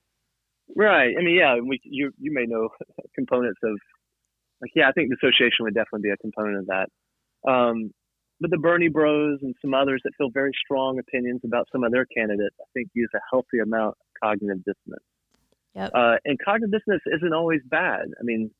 Right. 0.76 1.14
I 1.18 1.22
mean, 1.22 1.36
yeah. 1.36 1.56
We 1.60 1.80
you 1.84 2.12
you 2.18 2.32
may 2.32 2.46
know 2.46 2.68
components 3.14 3.60
of 3.62 3.78
like 4.60 4.70
yeah. 4.74 4.88
I 4.88 4.92
think 4.92 5.10
dissociation 5.10 5.62
would 5.62 5.74
definitely 5.74 6.08
be 6.08 6.10
a 6.10 6.16
component 6.16 6.58
of 6.58 6.66
that. 6.66 6.88
Um, 7.50 7.90
but 8.40 8.50
the 8.50 8.58
Bernie 8.58 8.88
Bros 8.88 9.38
and 9.42 9.54
some 9.62 9.74
others 9.74 10.00
that 10.04 10.12
feel 10.18 10.28
very 10.30 10.52
strong 10.64 10.98
opinions 10.98 11.42
about 11.44 11.68
some 11.70 11.84
of 11.84 11.92
their 11.92 12.04
candidates, 12.06 12.56
I 12.60 12.64
think, 12.74 12.88
use 12.94 13.10
a 13.14 13.20
healthy 13.30 13.58
amount 13.62 13.96
of 14.00 14.22
cognitive 14.22 14.64
dissonance. 14.64 15.04
Yep. 15.74 15.90
Uh, 15.94 16.16
and 16.24 16.38
cognitive 16.44 16.72
dissonance 16.72 17.02
isn't 17.06 17.32
always 17.32 17.60
bad. 17.70 18.06
I 18.18 18.22
mean, 18.22 18.50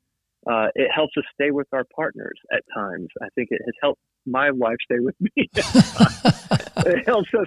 uh, 0.51 0.69
it 0.75 0.91
helps 0.95 1.15
us 1.17 1.25
stay 1.35 1.51
with 1.51 1.67
our 1.73 1.85
partners 1.95 2.39
at 2.53 2.63
times. 2.75 3.09
I 3.23 3.29
think 3.35 3.49
it 3.51 3.63
has 3.65 3.75
helped 3.81 4.01
my 4.27 4.51
wife 4.51 4.77
stay 4.85 5.01
with 5.01 5.15
me. 5.21 5.33
it 5.55 7.07
helps 7.07 7.31
us, 7.39 7.47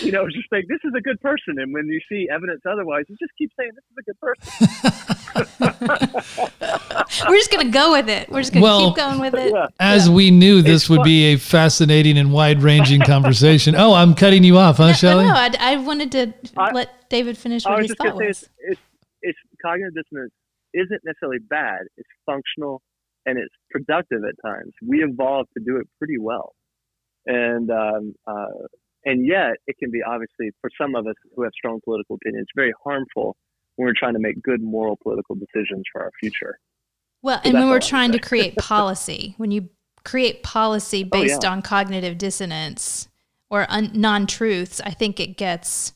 you 0.00 0.12
know, 0.12 0.26
just 0.28 0.48
think 0.50 0.66
this 0.68 0.80
is 0.84 0.92
a 0.96 1.00
good 1.00 1.20
person. 1.20 1.58
And 1.58 1.72
when 1.72 1.86
you 1.86 2.00
see 2.08 2.28
evidence 2.32 2.60
otherwise, 2.70 3.04
you 3.08 3.16
just 3.18 3.32
keep 3.38 3.50
saying 3.58 3.70
this 3.74 3.84
is 3.90 3.96
a 3.98 4.02
good 4.02 4.20
person. 4.20 5.86
We're 7.28 7.36
just 7.36 7.50
gonna 7.50 7.70
go 7.70 7.92
with 7.92 8.08
it. 8.08 8.28
We're 8.30 8.40
just 8.40 8.52
gonna 8.52 8.62
Well- 8.64 8.88
keep 8.88 8.96
going 8.96 9.20
with 9.20 9.34
it. 9.34 9.52
Yeah. 9.52 9.68
As 9.80 10.08
we 10.10 10.30
knew, 10.30 10.62
this 10.62 10.82
It's 10.82 10.90
would 10.90 10.96
fun. 10.98 11.04
be 11.04 11.24
a 11.32 11.36
fascinating 11.36 12.18
and 12.18 12.32
wide-ranging 12.32 13.02
conversation. 13.02 13.74
Oh, 13.76 13.94
I'm 13.94 14.14
cutting 14.14 14.44
you 14.44 14.58
off, 14.58 14.76
huh, 14.78 14.88
No, 14.88 14.92
Shelley? 14.92 15.24
no, 15.24 15.32
I, 15.34 15.50
I 15.58 15.76
wanted 15.76 16.12
to 16.12 16.34
I- 16.56 16.72
let 16.72 17.08
David 17.10 17.38
finish 17.38 17.64
I 17.66 17.70
what 17.70 17.76
was 17.78 17.84
his 17.84 17.90
just 17.90 17.98
thought 17.98 18.16
going 18.18 18.26
to 18.28 18.34
say 18.34 18.46
was. 18.46 18.50
it's, 18.58 18.80
it's, 19.22 19.38
it's 19.38 19.38
cognitive 19.64 19.94
dissonance 19.94 20.32
isn't 20.74 21.00
necessarily 21.04 21.38
bad. 21.48 21.80
It's 21.96 22.08
functional 22.26 22.82
and 23.24 23.38
it's 23.38 23.54
productive 23.70 24.22
at 24.28 24.34
times. 24.44 24.72
We 24.86 25.02
evolved 25.02 25.48
to 25.56 25.64
do 25.64 25.76
it 25.78 25.86
pretty 25.98 26.18
well. 26.18 26.54
And, 27.26 27.70
um, 27.70 28.14
uh, 28.26 28.46
and 29.06 29.26
yet 29.26 29.52
it 29.66 29.76
can 29.78 29.90
be 29.90 30.02
obviously 30.02 30.50
for 30.60 30.68
some 30.78 30.94
of 30.94 31.06
us 31.06 31.14
who 31.34 31.42
have 31.44 31.52
strong 31.54 31.80
political 31.82 32.16
opinions, 32.16 32.46
very 32.54 32.74
harmful 32.84 33.36
when 33.76 33.86
we're 33.86 33.94
trying 33.96 34.14
to 34.14 34.18
make 34.20 34.42
good 34.42 34.60
moral 34.60 34.98
political 35.02 35.34
decisions 35.36 35.84
for 35.92 36.02
our 36.02 36.10
future. 36.20 36.58
Well, 37.22 37.40
So 37.42 37.48
and 37.50 37.58
when 37.58 37.70
we're 37.70 37.80
trying 37.80 38.12
to 38.12 38.18
create 38.18 38.56
policy, 38.56 39.34
when 39.38 39.50
you 39.50 39.70
create 40.04 40.42
policy 40.42 41.04
Oh, 41.04 41.08
based 41.20 41.44
yeah. 41.44 41.50
on 41.52 41.62
cognitive 41.62 42.18
dissonance 42.18 43.08
or 43.48 43.66
un- 43.68 43.90
non 43.94 44.26
truths, 44.26 44.80
I 44.84 44.90
think 44.90 45.20
it 45.20 45.36
gets 45.36 45.92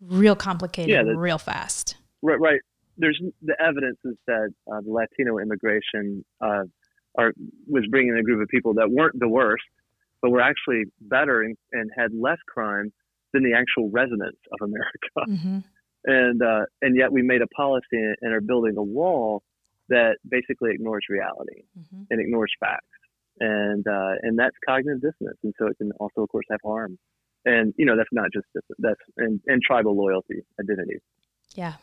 real 0.00 0.36
complicated 0.36 0.90
Yeah, 0.90 1.12
real 1.14 1.38
fast. 1.38 1.96
Right, 2.22 2.40
right. 2.40 2.60
There's 2.98 3.20
the 3.42 3.54
evidence 3.60 3.98
is 4.04 4.16
that 4.26 4.50
uh, 4.72 4.80
the 4.80 4.90
Latino 4.90 5.38
immigration 5.38 6.24
uh, 6.40 6.64
are 7.18 7.32
was 7.66 7.84
bringing 7.90 8.16
a 8.18 8.22
group 8.22 8.40
of 8.42 8.48
people 8.48 8.74
that 8.74 8.90
weren't 8.90 9.18
the 9.18 9.28
worst, 9.28 9.64
but 10.26 10.32
were 10.32 10.40
actually 10.40 10.82
better 11.00 11.42
and, 11.42 11.56
and 11.70 11.88
had 11.96 12.10
less 12.12 12.38
crime 12.48 12.92
than 13.32 13.44
the 13.44 13.52
actual 13.54 13.88
residents 13.90 14.40
of 14.52 14.68
America. 14.68 15.42
hmm 15.42 15.58
And 16.04 16.42
uh, 16.42 16.64
and 16.82 16.96
yet 16.96 17.12
we 17.12 17.22
made 17.22 17.42
a 17.42 17.46
policy 17.48 18.02
and 18.20 18.32
are 18.32 18.40
building 18.40 18.74
a 18.76 18.82
wall 18.82 19.42
that 19.88 20.16
basically 20.28 20.70
ignores 20.72 21.04
reality 21.08 21.62
hmm 21.74 22.02
and 22.10 22.20
ignores 22.20 22.52
facts, 22.58 22.98
and 23.40 23.84
uh, 23.86 24.14
and 24.22 24.38
that's 24.38 24.56
cognitive 24.66 25.00
dissonance, 25.00 25.38
and 25.44 25.54
so 25.58 25.66
it 25.66 25.76
can 25.78 25.92
also, 26.00 26.22
of 26.22 26.28
course, 26.28 26.46
have 26.50 26.60
harm. 26.64 26.98
And 27.44 27.72
you 27.78 27.86
know 27.86 27.96
that's 27.96 28.14
not 28.20 28.28
just 28.32 28.46
that's 28.78 29.04
and, 29.16 29.40
and 29.46 29.62
tribal 29.62 29.96
loyalty, 29.96 30.40
identity. 30.60 30.98
Yeah. 31.54 31.74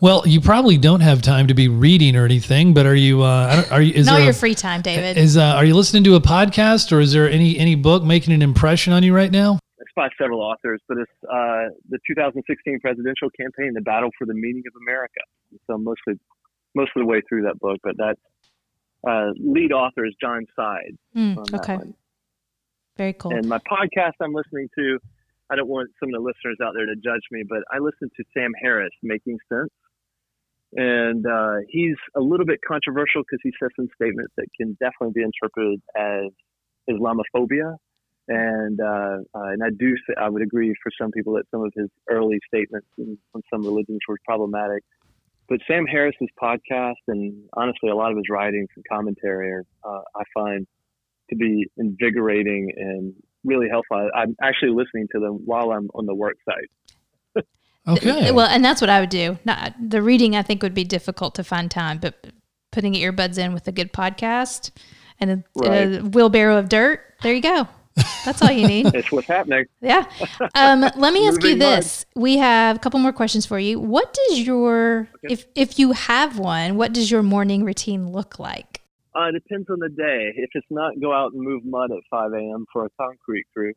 Well, 0.00 0.22
you 0.26 0.40
probably 0.40 0.78
don't 0.78 1.00
have 1.00 1.22
time 1.22 1.48
to 1.48 1.54
be 1.54 1.68
reading 1.68 2.16
or 2.16 2.24
anything, 2.24 2.74
but 2.74 2.86
are 2.86 2.94
you? 2.94 3.22
Uh, 3.22 3.64
are 3.70 3.82
you? 3.82 3.92
Is 3.94 4.06
no, 4.06 4.14
there 4.14 4.22
your 4.22 4.30
a- 4.30 4.34
free 4.34 4.54
time, 4.54 4.80
David. 4.80 5.16
Is 5.16 5.36
uh, 5.36 5.42
are 5.42 5.64
you 5.64 5.74
listening 5.74 6.04
to 6.04 6.14
a 6.14 6.20
podcast 6.20 6.92
or 6.92 7.00
is 7.00 7.12
there 7.12 7.28
any 7.28 7.58
any 7.58 7.74
book 7.74 8.02
making 8.02 8.32
an 8.32 8.42
impression 8.42 8.92
on 8.92 9.02
you 9.02 9.14
right 9.14 9.30
now? 9.30 9.58
it's 9.78 9.90
by 9.96 10.08
several 10.16 10.40
authors, 10.40 10.80
but 10.88 10.96
it's 10.98 11.10
uh, 11.24 11.66
the 11.88 11.98
2016 12.06 12.78
presidential 12.80 13.28
campaign, 13.30 13.72
"The 13.74 13.80
Battle 13.80 14.10
for 14.18 14.26
the 14.26 14.34
Meaning 14.34 14.62
of 14.68 14.80
America." 14.80 15.20
So 15.66 15.76
mostly, 15.78 16.14
most 16.74 16.92
of 16.96 17.00
the 17.00 17.06
way 17.06 17.20
through 17.28 17.42
that 17.42 17.58
book, 17.58 17.78
but 17.82 17.96
that 17.96 18.16
uh, 19.06 19.32
lead 19.38 19.72
author 19.72 20.04
is 20.06 20.14
John 20.20 20.46
Sides 20.56 20.96
Mm, 21.16 21.36
on 21.38 21.44
that 21.50 21.60
okay. 21.60 21.76
one. 21.76 21.94
Very 22.96 23.12
cool. 23.14 23.34
And 23.34 23.48
my 23.48 23.58
podcast 23.58 24.12
I'm 24.20 24.32
listening 24.34 24.68
to, 24.78 24.98
I 25.52 25.56
don't 25.56 25.68
want 25.68 25.90
some 26.00 26.08
of 26.08 26.14
the 26.14 26.24
listeners 26.24 26.56
out 26.64 26.72
there 26.74 26.86
to 26.86 26.96
judge 26.96 27.20
me, 27.30 27.42
but 27.46 27.60
I 27.70 27.78
listen 27.78 28.08
to 28.16 28.24
Sam 28.32 28.52
Harris, 28.62 28.92
Making 29.02 29.38
Sense. 29.52 29.70
and 30.72 31.26
uh, 31.26 31.56
he's 31.68 31.96
a 32.16 32.20
little 32.20 32.46
bit 32.46 32.60
controversial 32.66 33.22
because 33.22 33.40
he 33.42 33.52
says 33.60 33.68
some 33.76 33.88
statements 33.94 34.32
that 34.38 34.46
can 34.58 34.78
definitely 34.80 35.12
be 35.20 35.22
interpreted 35.22 35.82
as 35.94 36.30
Islamophobia, 36.88 37.76
and 38.28 38.80
uh, 38.80 39.18
uh, 39.34 39.52
and 39.52 39.62
I 39.62 39.68
do 39.78 39.94
I 40.18 40.30
would 40.30 40.42
agree 40.42 40.74
for 40.82 40.90
some 40.98 41.10
people 41.10 41.34
that 41.34 41.44
some 41.50 41.62
of 41.62 41.72
his 41.76 41.88
early 42.08 42.38
statements 42.48 42.86
on 42.98 43.42
some 43.52 43.62
religions 43.62 44.00
were 44.08 44.16
problematic. 44.24 44.82
But 45.48 45.60
Sam 45.66 45.86
Harris's 45.86 46.28
podcast 46.42 47.02
and 47.08 47.44
honestly 47.52 47.90
a 47.90 47.94
lot 47.94 48.10
of 48.10 48.16
his 48.16 48.26
writings 48.30 48.68
and 48.74 48.84
commentary 48.90 49.50
are 49.50 49.64
uh, 49.84 50.00
I 50.16 50.22
find 50.32 50.66
to 51.28 51.36
be 51.36 51.66
invigorating 51.76 52.72
and 52.76 53.14
really 53.44 53.68
helpful. 53.68 54.10
I'm 54.14 54.36
actually 54.42 54.70
listening 54.70 55.08
to 55.12 55.20
them 55.20 55.40
while 55.44 55.72
I'm 55.72 55.90
on 55.94 56.06
the 56.06 56.14
work 56.14 56.36
site. 56.44 57.44
okay. 57.88 58.30
Well, 58.30 58.46
and 58.46 58.64
that's 58.64 58.80
what 58.80 58.90
I 58.90 59.00
would 59.00 59.10
do. 59.10 59.38
Not 59.44 59.74
the 59.80 60.02
reading. 60.02 60.36
I 60.36 60.42
think 60.42 60.62
would 60.62 60.74
be 60.74 60.84
difficult 60.84 61.34
to 61.36 61.44
find 61.44 61.70
time, 61.70 61.98
but 61.98 62.26
putting 62.70 62.94
earbuds 62.94 63.38
in 63.38 63.52
with 63.52 63.68
a 63.68 63.72
good 63.72 63.92
podcast 63.92 64.70
and 65.20 65.30
a, 65.30 65.44
right. 65.56 66.00
a 66.00 66.00
wheelbarrow 66.00 66.58
of 66.58 66.68
dirt. 66.68 67.00
There 67.22 67.34
you 67.34 67.42
go. 67.42 67.68
That's 68.24 68.40
all 68.42 68.50
you 68.50 68.66
need. 68.66 68.86
it's 68.94 69.12
what's 69.12 69.26
happening. 69.26 69.66
Yeah. 69.80 70.06
Um, 70.54 70.80
let 70.80 71.12
me 71.12 71.28
ask 71.28 71.42
you 71.42 71.56
this. 71.56 72.06
We 72.14 72.38
have 72.38 72.76
a 72.76 72.78
couple 72.78 73.00
more 73.00 73.12
questions 73.12 73.46
for 73.46 73.58
you. 73.58 73.78
What 73.78 74.14
does 74.14 74.40
your, 74.40 75.08
okay. 75.24 75.32
if, 75.32 75.46
if 75.54 75.78
you 75.78 75.92
have 75.92 76.38
one, 76.38 76.76
what 76.76 76.92
does 76.92 77.10
your 77.10 77.22
morning 77.22 77.64
routine 77.64 78.10
look 78.10 78.38
like? 78.38 78.81
Uh, 79.14 79.28
it 79.28 79.32
depends 79.32 79.68
on 79.68 79.78
the 79.78 79.90
day. 79.90 80.32
If 80.36 80.50
it's 80.54 80.66
not 80.70 80.92
go 81.00 81.12
out 81.12 81.32
and 81.32 81.42
move 81.42 81.64
mud 81.64 81.90
at 81.90 81.98
5 82.10 82.32
a.m. 82.32 82.64
for 82.72 82.86
a 82.86 82.88
concrete 82.98 83.44
crew, 83.54 83.72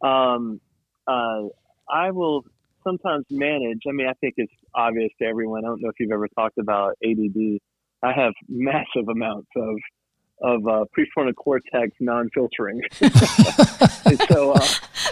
um, 0.00 0.60
uh, 1.06 1.42
I 1.90 2.10
will 2.12 2.44
sometimes 2.84 3.24
manage. 3.30 3.80
I 3.88 3.92
mean, 3.92 4.06
I 4.06 4.12
think 4.14 4.34
it's 4.36 4.52
obvious 4.74 5.10
to 5.20 5.26
everyone. 5.26 5.64
I 5.64 5.68
don't 5.68 5.82
know 5.82 5.88
if 5.88 5.96
you've 5.98 6.12
ever 6.12 6.28
talked 6.28 6.58
about 6.58 6.94
ADD. 7.04 7.58
I 8.02 8.12
have 8.12 8.32
massive 8.48 9.08
amounts 9.08 9.48
of 9.56 9.76
of 10.42 10.66
uh, 10.68 10.84
prefrontal 10.94 11.34
cortex 11.34 11.96
non-filtering. 11.98 12.82
so 12.92 14.52
uh, 14.52 14.58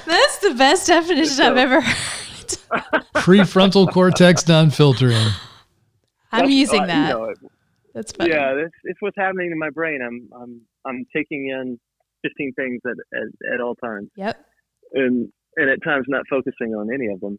that's 0.05 0.39
the 0.39 0.55
best 0.55 0.87
definition 0.87 1.37
so, 1.37 1.51
I've 1.51 1.57
ever 1.57 1.81
heard. 1.81 1.97
prefrontal 3.15 3.91
cortex 3.91 4.47
non-filtering. 4.47 5.27
I'm 6.31 6.51
using 6.51 6.83
uh, 6.83 6.87
that. 6.87 7.09
You 7.09 7.15
know, 7.15 7.35
that's 7.95 8.13
funny. 8.13 8.31
Yeah, 8.31 8.55
it's, 8.57 8.75
it's 8.85 9.01
what's 9.01 9.17
happening 9.17 9.51
in 9.53 9.59
my 9.59 9.71
brain. 9.71 10.01
I'm 10.05 10.29
I'm 10.39 10.61
I'm 10.85 11.07
taking 11.15 11.49
in 11.49 11.79
15 12.23 12.53
things 12.55 12.81
at 12.85 12.97
at, 13.17 13.55
at 13.55 13.61
all 13.61 13.75
times. 13.77 14.11
Yep. 14.17 14.37
And 14.95 15.33
and 15.57 15.71
at 15.71 15.79
times 15.85 16.07
not 16.09 16.25
focusing 16.29 16.75
on 16.75 16.93
any 16.93 17.07
of 17.13 17.21
them. 17.21 17.39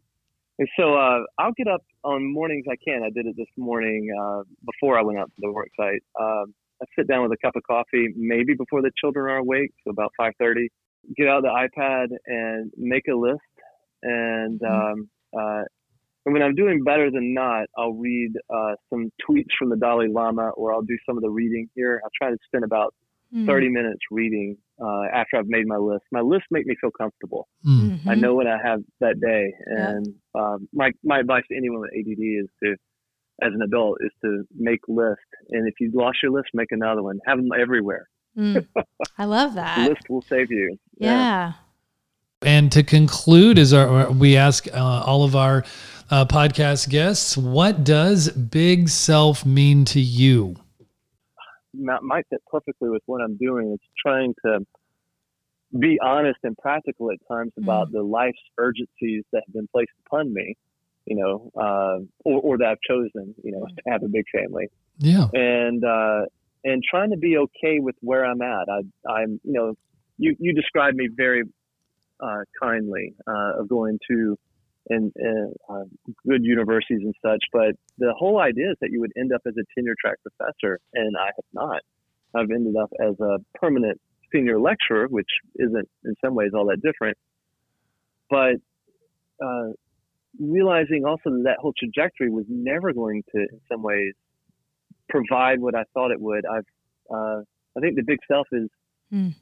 And 0.58 0.68
so 0.78 0.94
uh, 0.94 1.20
I'll 1.38 1.52
get 1.52 1.68
up 1.68 1.82
on 2.02 2.32
mornings 2.32 2.64
I 2.70 2.76
can. 2.82 3.02
I 3.02 3.10
did 3.10 3.26
it 3.26 3.36
this 3.36 3.46
morning 3.58 4.08
uh, 4.18 4.42
before 4.64 4.98
I 4.98 5.02
went 5.02 5.18
out 5.18 5.26
to 5.26 5.40
the 5.40 5.52
work 5.52 5.68
site. 5.78 6.02
Uh, 6.18 6.44
I 6.82 6.86
sit 6.98 7.06
down 7.08 7.22
with 7.22 7.32
a 7.32 7.46
cup 7.46 7.56
of 7.56 7.62
coffee, 7.62 8.08
maybe 8.16 8.54
before 8.54 8.80
the 8.80 8.90
children 8.98 9.30
are 9.30 9.36
awake, 9.36 9.72
so 9.84 9.90
about 9.90 10.12
5:30. 10.18 10.68
Get 11.16 11.28
out 11.28 11.42
the 11.42 11.48
iPad 11.48 12.06
and 12.26 12.72
make 12.76 13.04
a 13.08 13.14
list. 13.14 13.40
And 14.02 14.60
mm-hmm. 14.60 15.00
um, 15.00 15.10
uh, 15.38 15.64
and 16.26 16.32
when 16.32 16.42
I'm 16.42 16.56
doing 16.56 16.82
better 16.82 17.08
than 17.08 17.32
not, 17.32 17.66
I'll 17.78 17.92
read 17.92 18.32
uh, 18.52 18.74
some 18.90 19.12
tweets 19.28 19.50
from 19.56 19.70
the 19.70 19.76
Dalai 19.76 20.08
Lama, 20.08 20.50
or 20.50 20.74
I'll 20.74 20.82
do 20.82 20.98
some 21.06 21.16
of 21.16 21.22
the 21.22 21.30
reading 21.30 21.68
here. 21.76 22.00
I'll 22.02 22.10
try 22.20 22.30
to 22.30 22.36
spend 22.46 22.64
about 22.64 22.92
mm-hmm. 23.32 23.46
30 23.46 23.68
minutes 23.68 24.00
reading 24.10 24.56
uh, 24.82 25.04
after 25.14 25.36
I've 25.36 25.46
made 25.46 25.68
my 25.68 25.76
list. 25.76 26.02
My 26.10 26.20
lists 26.20 26.48
make 26.50 26.66
me 26.66 26.74
feel 26.80 26.90
comfortable. 26.90 27.46
Mm-hmm. 27.64 28.08
I 28.08 28.14
know 28.16 28.34
what 28.34 28.48
I 28.48 28.58
have 28.62 28.80
that 28.98 29.20
day, 29.20 29.54
and 29.66 30.14
um, 30.34 30.68
my 30.72 30.90
my 31.04 31.20
advice 31.20 31.44
to 31.48 31.56
anyone 31.56 31.80
with 31.80 31.90
ADD 31.96 32.18
is 32.18 32.48
to 32.62 32.74
as 33.42 33.52
an 33.54 33.62
adult 33.62 33.98
is 34.00 34.10
to 34.22 34.44
make 34.54 34.80
lists. 34.88 35.22
And 35.50 35.68
if 35.68 35.74
you 35.78 35.92
lost 35.94 36.18
your 36.24 36.32
list, 36.32 36.48
make 36.54 36.72
another 36.72 37.02
one. 37.02 37.20
Have 37.26 37.36
them 37.38 37.50
everywhere. 37.56 38.08
Mm, 38.36 38.66
I 39.16 39.24
love 39.26 39.54
that. 39.54 39.88
list 39.88 40.10
will 40.10 40.22
save 40.22 40.50
you. 40.50 40.76
Yeah. 40.98 41.10
yeah. 41.10 41.52
And 42.42 42.70
to 42.72 42.82
conclude, 42.82 43.58
is 43.58 43.72
our 43.72 44.10
we 44.10 44.36
ask 44.36 44.66
uh, 44.68 45.02
all 45.06 45.24
of 45.24 45.34
our 45.34 45.64
uh, 46.10 46.24
podcast 46.24 46.88
guests, 46.88 47.36
what 47.36 47.84
does 47.84 48.28
big 48.30 48.88
self 48.88 49.44
mean 49.44 49.84
to 49.86 50.00
you? 50.00 50.56
That 51.74 52.02
might 52.02 52.26
fit 52.30 52.42
perfectly 52.50 52.88
with 52.88 53.02
what 53.06 53.20
I'm 53.22 53.36
doing. 53.36 53.72
It's 53.72 53.84
trying 54.02 54.34
to 54.44 54.60
be 55.78 55.98
honest 56.02 56.38
and 56.42 56.56
practical 56.56 57.10
at 57.10 57.18
times 57.28 57.52
about 57.58 57.88
mm. 57.88 57.92
the 57.92 58.02
life's 58.02 58.38
urgencies 58.56 59.24
that 59.32 59.42
have 59.46 59.52
been 59.52 59.68
placed 59.72 59.92
upon 60.06 60.32
me 60.32 60.56
you 61.06 61.16
know, 61.16 61.50
uh, 61.56 62.04
or, 62.24 62.40
or, 62.40 62.58
that 62.58 62.66
I've 62.66 62.80
chosen, 62.86 63.34
you 63.42 63.52
know, 63.52 63.64
to 63.64 63.90
have 63.90 64.02
a 64.02 64.08
big 64.08 64.24
family. 64.34 64.66
Yeah. 64.98 65.28
And, 65.32 65.82
uh, 65.84 66.22
and 66.64 66.82
trying 66.82 67.10
to 67.10 67.16
be 67.16 67.36
okay 67.38 67.78
with 67.78 67.94
where 68.00 68.26
I'm 68.26 68.42
at. 68.42 68.68
I, 68.68 68.80
I'm, 69.08 69.40
you 69.44 69.52
know, 69.52 69.74
you, 70.18 70.34
you 70.40 70.52
described 70.52 70.96
me 70.96 71.08
very, 71.14 71.44
uh, 72.18 72.38
kindly, 72.60 73.14
uh, 73.26 73.60
of 73.60 73.68
going 73.68 74.00
to 74.10 74.36
and, 74.88 75.12
uh, 75.68 75.84
good 76.26 76.44
universities 76.44 77.00
and 77.02 77.14
such. 77.22 77.42
But 77.52 77.74
the 77.98 78.14
whole 78.16 78.40
idea 78.40 78.70
is 78.70 78.76
that 78.80 78.90
you 78.90 79.00
would 79.00 79.12
end 79.16 79.32
up 79.32 79.42
as 79.46 79.54
a 79.58 79.64
tenure 79.74 79.94
track 80.00 80.18
professor, 80.22 80.78
and 80.94 81.16
I 81.16 81.26
have 81.26 81.44
not. 81.52 81.82
I've 82.34 82.50
ended 82.50 82.76
up 82.76 82.90
as 83.00 83.18
a 83.20 83.38
permanent 83.54 84.00
senior 84.32 84.58
lecturer, 84.58 85.06
which 85.08 85.30
isn't 85.56 85.88
in 86.04 86.14
some 86.24 86.34
ways 86.34 86.50
all 86.54 86.66
that 86.66 86.82
different. 86.82 87.16
But 88.28 88.56
uh, 89.42 89.70
realizing 90.38 91.04
also 91.04 91.30
that 91.30 91.42
that 91.44 91.58
whole 91.58 91.72
trajectory 91.78 92.30
was 92.30 92.44
never 92.48 92.92
going 92.92 93.22
to, 93.34 93.40
in 93.40 93.60
some 93.70 93.82
ways, 93.82 94.14
provide 95.08 95.60
what 95.60 95.74
I 95.74 95.84
thought 95.94 96.10
it 96.10 96.20
would. 96.20 96.44
I've, 96.46 96.66
uh, 97.10 97.40
I 97.76 97.80
think 97.80 97.96
the 97.96 98.02
big 98.02 98.18
self 98.26 98.48
is 98.52 98.68
mm. 99.12 99.34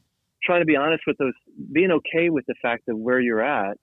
trying 0.43 0.61
to 0.61 0.67
be 0.67 0.77
honest 0.77 1.05
with 1.07 1.17
those, 1.19 1.33
being 1.73 1.91
okay 1.91 2.29
with 2.31 2.45
the 2.47 2.55
fact 2.61 2.89
of 2.89 2.99
where 2.99 3.21
you're 3.21 3.43
at, 3.43 3.79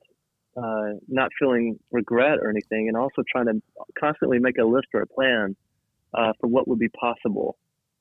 uh, 0.57 0.93
not 1.07 1.31
feeling 1.39 1.79
regret 1.91 2.39
or 2.41 2.49
anything, 2.49 2.87
and 2.87 2.97
also 2.97 3.23
trying 3.29 3.45
to 3.45 3.61
constantly 3.97 4.39
make 4.39 4.57
a 4.57 4.65
list 4.65 4.87
or 4.93 5.01
a 5.01 5.07
plan 5.07 5.55
uh, 6.13 6.33
for 6.39 6.47
what 6.47 6.67
would 6.67 6.79
be 6.79 6.89
possible 6.89 7.57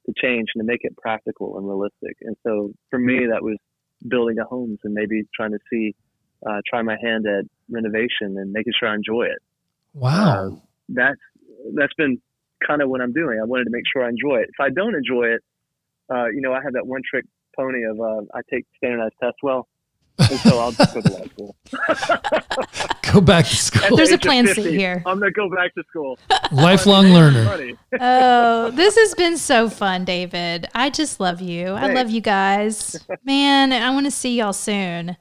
to 0.07 0.12
change 0.20 0.48
and 0.55 0.61
to 0.61 0.66
make 0.66 0.80
it 0.82 0.96
practical 0.96 1.59
and 1.59 1.66
realistic. 1.66 2.16
And 2.22 2.36
so 2.42 2.72
for 2.90 2.98
me, 2.98 3.26
that 3.30 3.42
was 3.42 3.57
building 4.07 4.38
a 4.38 4.44
homes 4.44 4.78
and 4.84 4.94
maybe 4.94 5.22
trying 5.34 5.53
to 5.53 5.59
see 5.70 5.94
uh, 6.46 6.61
try 6.66 6.82
my 6.82 6.96
hand 7.01 7.26
at 7.26 7.44
renovation 7.68 8.36
and 8.38 8.53
making 8.53 8.72
sure 8.78 8.88
I 8.88 8.94
enjoy 8.94 9.24
it. 9.24 9.42
Wow. 9.94 10.46
Uh, 10.46 10.57
that's 10.88 11.20
that's 11.74 11.94
been 11.94 12.20
kind 12.66 12.82
of 12.82 12.88
what 12.88 13.01
I'm 13.01 13.12
doing. 13.12 13.38
I 13.40 13.44
wanted 13.44 13.64
to 13.64 13.70
make 13.70 13.84
sure 13.92 14.05
I 14.05 14.09
enjoy 14.09 14.40
it. 14.40 14.48
If 14.48 14.61
I 14.61 14.70
don't 14.70 14.94
enjoy 14.94 15.34
it, 15.34 15.44
uh, 16.12 16.26
you 16.26 16.40
know, 16.40 16.53
I 16.53 16.62
have 16.62 16.72
that 16.72 16.86
one 16.86 17.03
trick 17.09 17.24
pony 17.57 17.84
of 17.84 18.01
uh, 18.01 18.22
I 18.34 18.40
take 18.51 18.66
standardized 18.76 19.14
tests 19.22 19.38
well, 19.42 19.68
and 20.20 20.40
so 20.40 20.58
I'll 20.58 20.72
just 20.72 20.94
go 20.94 21.00
to 21.00 21.12
law 21.12 21.24
school. 21.24 21.56
go 23.12 23.20
back 23.20 23.46
to 23.46 23.56
school. 23.56 23.96
There's 23.96 24.12
a 24.12 24.18
plan 24.18 24.46
50, 24.46 24.62
C 24.62 24.76
here. 24.76 25.02
I'm 25.06 25.18
gonna 25.18 25.30
go 25.30 25.48
back 25.48 25.74
to 25.74 25.82
school. 25.88 26.18
Lifelong 26.52 27.06
learner. 27.06 27.76
oh, 28.00 28.70
this 28.72 28.96
has 28.96 29.14
been 29.14 29.36
so 29.36 29.68
fun, 29.70 30.04
David. 30.04 30.68
I 30.74 30.90
just 30.90 31.20
love 31.20 31.40
you. 31.40 31.66
Thanks. 31.68 31.82
I 31.82 31.92
love 31.92 32.10
you 32.10 32.20
guys. 32.20 33.04
Man, 33.24 33.72
I 33.72 33.90
want 33.90 34.06
to 34.06 34.10
see 34.10 34.38
y'all 34.38 34.52
soon. 34.52 35.16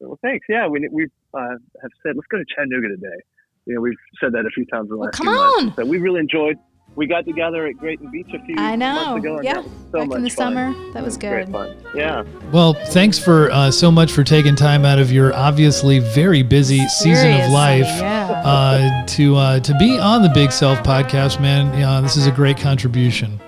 Well, 0.00 0.18
thanks. 0.22 0.46
Yeah, 0.48 0.66
we 0.68 0.88
we 0.90 1.08
uh, 1.34 1.40
have 1.40 1.90
said 2.02 2.16
let's 2.16 2.26
go 2.30 2.38
to 2.38 2.44
Chattanooga 2.54 2.88
today. 2.88 3.20
You 3.66 3.76
know, 3.76 3.80
we've 3.80 3.94
said 4.20 4.32
that 4.32 4.44
a 4.46 4.50
few 4.50 4.66
times 4.66 4.86
in 4.86 4.90
the 4.90 4.96
well, 4.96 5.06
last 5.06 5.16
come 5.16 5.26
few 5.26 5.36
on. 5.36 5.64
months. 5.64 5.76
So 5.76 5.86
we 5.86 5.98
really 5.98 6.20
enjoyed. 6.20 6.56
We 6.94 7.06
got 7.06 7.24
together 7.24 7.66
at 7.66 7.76
Grayton 7.78 8.10
Beach 8.10 8.28
a 8.34 8.44
few 8.44 8.54
I 8.58 8.76
know. 8.76 8.94
months 8.94 9.24
ago. 9.24 9.40
yeah, 9.42 9.62
so 9.90 10.06
back 10.06 10.16
in 10.16 10.22
the 10.24 10.28
fun. 10.28 10.30
summer. 10.30 10.92
That 10.92 11.02
was 11.02 11.16
good. 11.16 11.30
Great 11.30 11.48
fun. 11.48 11.74
Yeah. 11.94 12.24
Well, 12.52 12.74
thanks 12.74 13.18
for 13.18 13.50
uh, 13.50 13.70
so 13.70 13.90
much 13.90 14.12
for 14.12 14.22
taking 14.22 14.54
time 14.54 14.84
out 14.84 14.98
of 14.98 15.10
your 15.10 15.34
obviously 15.34 16.00
very 16.00 16.42
busy 16.42 16.86
season 16.88 17.32
of 17.40 17.50
life 17.50 17.86
yeah. 17.86 18.42
uh, 18.44 19.06
to 19.06 19.36
uh, 19.36 19.60
to 19.60 19.74
be 19.78 19.98
on 19.98 20.22
the 20.22 20.30
Big 20.30 20.52
Self 20.52 20.80
podcast, 20.80 21.40
man. 21.40 21.72
Yeah, 21.78 22.00
this 22.02 22.16
is 22.16 22.26
a 22.26 22.32
great 22.32 22.58
contribution. 22.58 23.40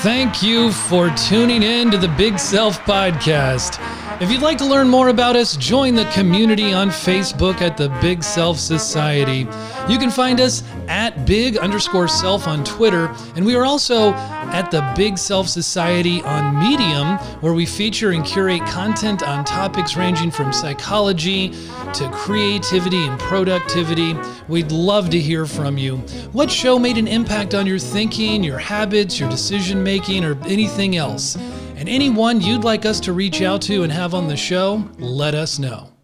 Thank 0.00 0.44
you 0.44 0.70
for 0.70 1.10
tuning 1.10 1.62
in 1.64 1.90
to 1.90 1.98
the 1.98 2.08
Big 2.16 2.38
Self 2.38 2.78
podcast. 2.84 3.78
If 4.22 4.30
you'd 4.30 4.42
like 4.42 4.58
to 4.58 4.64
learn 4.64 4.88
more 4.88 5.08
about 5.08 5.36
us, 5.36 5.56
join 5.56 5.94
the 5.94 6.04
community 6.06 6.72
on 6.72 6.88
Facebook 6.88 7.60
at 7.60 7.76
the 7.76 7.88
Big 8.00 8.22
Self 8.22 8.58
Society. 8.58 9.46
You 9.88 9.98
can 9.98 10.10
find 10.10 10.40
us 10.40 10.62
at 10.88 11.24
big 11.26 11.56
underscore 11.58 12.08
self 12.08 12.48
on 12.48 12.64
Twitter, 12.64 13.14
and 13.36 13.44
we 13.44 13.54
are 13.54 13.64
also 13.64 14.12
at 14.12 14.70
the 14.70 14.92
Big 14.96 15.18
Self 15.18 15.48
Society 15.48 16.22
on 16.22 16.58
Medium, 16.58 17.18
where 17.40 17.52
we 17.52 17.66
feature 17.66 18.10
and 18.12 18.24
curate 18.24 18.64
content 18.66 19.22
on 19.22 19.44
topics 19.44 19.96
ranging 19.96 20.30
from 20.30 20.52
psychology 20.52 21.50
to 21.94 22.10
creativity 22.12 23.06
and 23.06 23.18
productivity. 23.20 24.16
We'd 24.48 24.72
love 24.72 25.10
to 25.10 25.20
hear 25.20 25.46
from 25.46 25.78
you. 25.78 25.98
What 26.32 26.50
show 26.50 26.78
made 26.78 26.98
an 26.98 27.06
impact 27.08 27.54
on 27.54 27.66
your 27.66 27.78
thinking, 27.78 28.42
your 28.42 28.58
habits, 28.58 29.20
your 29.20 29.28
decision 29.28 29.82
making, 29.82 30.24
or 30.24 30.38
anything 30.46 30.96
else? 30.96 31.36
and 31.78 31.88
anyone 31.88 32.40
you'd 32.40 32.64
like 32.64 32.84
us 32.84 32.98
to 32.98 33.12
reach 33.12 33.40
out 33.40 33.62
to 33.62 33.84
and 33.84 33.92
have 33.92 34.12
on 34.12 34.26
the 34.26 34.36
show, 34.36 34.84
let 34.98 35.32
us 35.32 35.60
know. 35.60 35.97